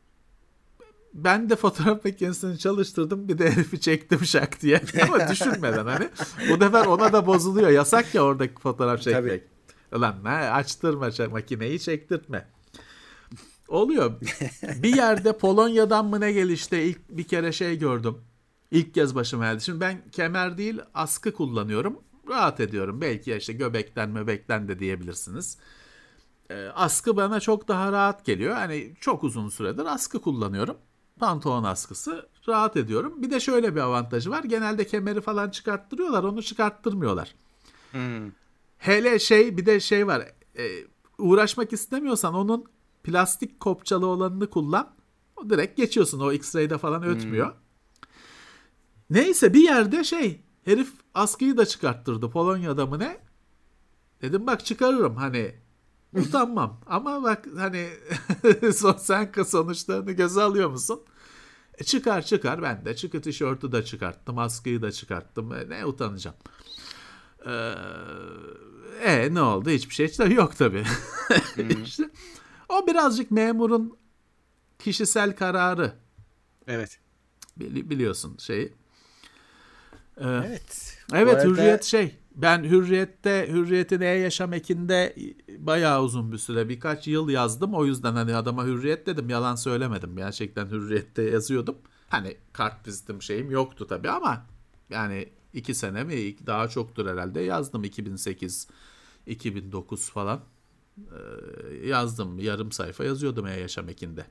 [1.13, 4.81] Ben de fotoğraf makinesini çalıştırdım bir de herifi çektim şak diye.
[5.03, 6.09] Ama düşünmeden hani.
[6.49, 7.69] Bu sefer ona da bozuluyor.
[7.69, 9.23] Yasak ya oradaki fotoğraf çekmek.
[9.91, 9.97] Tabii.
[9.97, 12.47] Ulan ne açtırma makineyi çektirtme.
[13.69, 14.21] Oluyor.
[14.83, 18.17] bir yerde Polonya'dan mı ne gelişti ilk bir kere şey gördüm.
[18.71, 19.63] İlk kez başıma geldi.
[19.63, 21.99] Şimdi ben kemer değil askı kullanıyorum.
[22.29, 23.01] Rahat ediyorum.
[23.01, 25.57] Belki işte göbekten möbekten de diyebilirsiniz.
[26.49, 28.55] E, askı bana çok daha rahat geliyor.
[28.55, 30.77] Hani çok uzun süredir askı kullanıyorum.
[31.19, 33.21] Pantolon askısı rahat ediyorum.
[33.21, 34.43] Bir de şöyle bir avantajı var.
[34.43, 36.23] Genelde kemeri falan çıkarttırıyorlar.
[36.23, 37.35] Onu çıkarttırmıyorlar.
[37.91, 38.31] Hmm.
[38.77, 40.21] Hele şey bir de şey var.
[40.57, 40.69] E,
[41.17, 42.65] uğraşmak istemiyorsan onun
[43.03, 44.95] plastik kopçalı olanını kullan.
[45.35, 46.19] O direkt geçiyorsun.
[46.19, 47.47] O X-ray'de falan ötmüyor.
[47.47, 47.55] Hmm.
[49.09, 53.19] Neyse bir yerde şey herif askıyı da çıkarttırdı Polonya'da mı ne?
[54.21, 55.55] Dedim bak çıkarırım hani
[56.15, 57.89] utanmam ama bak hani
[58.99, 61.01] sen sonuçlarını göze alıyor musun?
[61.77, 66.35] E çıkar çıkar ben de çıkı tişörtü de çıkarttım askıyı da çıkarttım e, ne utanacağım.
[67.45, 67.73] Ee,
[69.03, 70.83] e ne oldu hiçbir şey yok tabii.
[71.83, 72.09] işte,
[72.69, 73.97] o birazcık memurun
[74.79, 75.93] kişisel kararı.
[76.67, 76.99] Evet.
[77.59, 78.73] Bili- biliyorsun şeyi.
[80.17, 80.97] Ee, evet.
[81.13, 81.47] Evet arada...
[81.47, 82.15] Hürriyet şey.
[82.35, 85.15] Ben Hürriyet'te Hürriyet'in e-yaşam ekinde
[85.57, 87.73] bayağı uzun bir süre birkaç yıl yazdım.
[87.73, 90.15] O yüzden hani adama Hürriyet dedim yalan söylemedim.
[90.15, 91.77] Gerçekten Hürriyet'te yazıyordum.
[92.09, 94.45] Hani kart vizitim şeyim yoktu tabii ama
[94.89, 98.67] yani iki sene mi daha çoktur herhalde yazdım 2008
[99.27, 100.41] 2009 falan
[101.83, 104.25] yazdım yarım sayfa yazıyordum e-yaşam ekinde.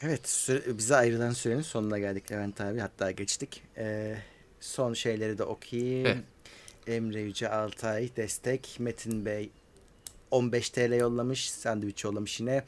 [0.00, 3.62] Evet süre, bize ayrılan sürenin sonuna geldik Levent abi hatta geçtik.
[3.76, 4.16] Ee,
[4.60, 6.06] Son şeyleri de okuyayım.
[6.06, 6.24] Evet.
[6.86, 8.76] Emre Yüce Altay destek.
[8.78, 9.50] Metin Bey
[10.30, 11.50] 15 TL yollamış.
[11.50, 12.64] Sandviç yollamış yine.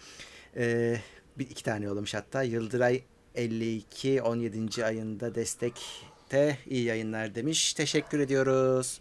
[0.57, 1.01] Ee,
[1.39, 2.43] bir iki tane yollamış hatta.
[2.43, 3.03] Yıldıray
[3.35, 4.85] 52 17.
[4.85, 7.73] ayında destekte iyi yayınlar demiş.
[7.75, 9.01] Teşekkür ediyoruz.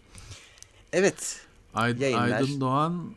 [0.92, 1.40] Evet.
[1.74, 2.40] Ayd yayınlar.
[2.40, 3.14] Aydın Doğan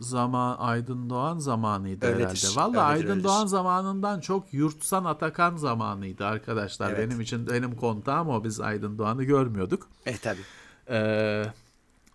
[0.00, 2.56] zaman Aydın Doğan zamanıydı öyledir, herhalde.
[2.56, 3.24] Valla Aydın öyledir.
[3.24, 6.90] Doğan zamanından çok Yurtsan Atakan zamanıydı arkadaşlar.
[6.92, 6.98] Evet.
[6.98, 8.44] Benim için benim kontağım o.
[8.44, 9.88] Biz Aydın Doğan'ı görmüyorduk.
[10.06, 10.40] E tabi.
[10.90, 11.52] Ee,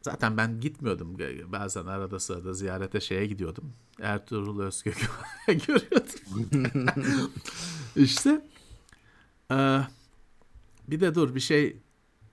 [0.02, 1.18] zaten ben gitmiyordum.
[1.52, 3.74] Bazen arada sırada ziyarete şeye gidiyordum.
[4.02, 5.08] Ertuğrul Özgök'ü
[5.68, 6.88] görüyordum.
[7.96, 8.42] İşte
[9.52, 9.82] e,
[10.88, 11.82] bir de dur bir şey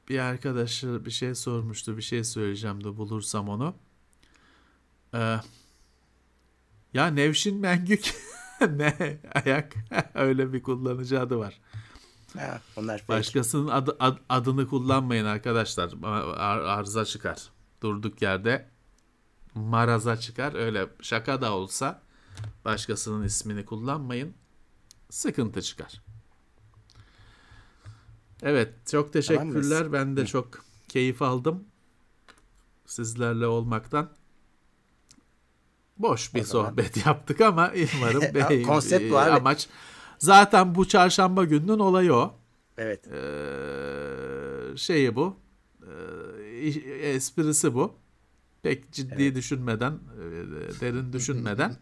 [0.09, 1.97] bir arkadaşı bir şey sormuştu.
[1.97, 3.75] Bir şey söyleyeceğim de bulursam onu.
[5.15, 5.41] Ee,
[6.95, 8.15] ya Nevşin Mengük
[8.61, 9.75] ne ayak
[10.15, 11.61] öyle bir kullanıcı adı var.
[12.37, 13.09] Ha, onlar fake.
[13.09, 15.93] Başkasının adı, ad, adını kullanmayın arkadaşlar.
[16.03, 17.51] Ar, arıza çıkar.
[17.83, 18.69] Durduk yerde
[19.55, 20.55] maraza çıkar.
[20.55, 22.03] Öyle şaka da olsa
[22.65, 24.35] başkasının ismini kullanmayın.
[25.11, 26.03] Sıkıntı çıkar.
[28.43, 29.79] Evet çok teşekkürler.
[29.79, 31.65] Tamam ben de çok keyif aldım
[32.87, 34.11] sizlerle olmaktan
[35.99, 39.31] boş bir sohbet yaptık ama umarım be, konsept bu abi.
[39.31, 39.69] amaç
[40.19, 42.35] zaten bu çarşamba gününün olayı o.
[42.79, 43.07] Evet.
[43.07, 45.37] Ee, şeyi bu.
[45.87, 47.95] Ee, esprisi bu.
[48.63, 49.35] Pek ciddi evet.
[49.35, 51.77] düşünmeden, e, derin düşünmeden.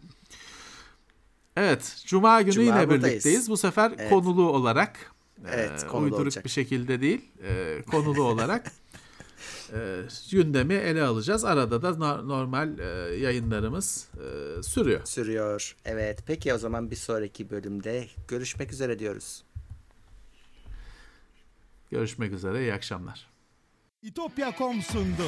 [1.57, 3.05] Evet, Cuma günü Cuma yine buradayız.
[3.05, 3.51] birlikteyiz.
[3.51, 4.11] Bu sefer evet.
[4.11, 5.13] konulu olarak.
[5.49, 6.45] Evet, e, konulu uyduruk olacak.
[6.45, 8.73] bir şekilde değil, e, konulu olarak
[9.73, 11.45] e, gündemi ele alacağız.
[11.45, 12.85] Arada da normal e,
[13.17, 15.01] yayınlarımız e, sürüyor.
[15.05, 15.77] Sürüyor.
[15.85, 16.23] Evet.
[16.27, 19.45] Peki o zaman bir sonraki bölümde görüşmek üzere diyoruz.
[21.91, 22.61] Görüşmek üzere.
[22.61, 23.27] İyi akşamlar.
[24.03, 25.27] İtopya.com sundu.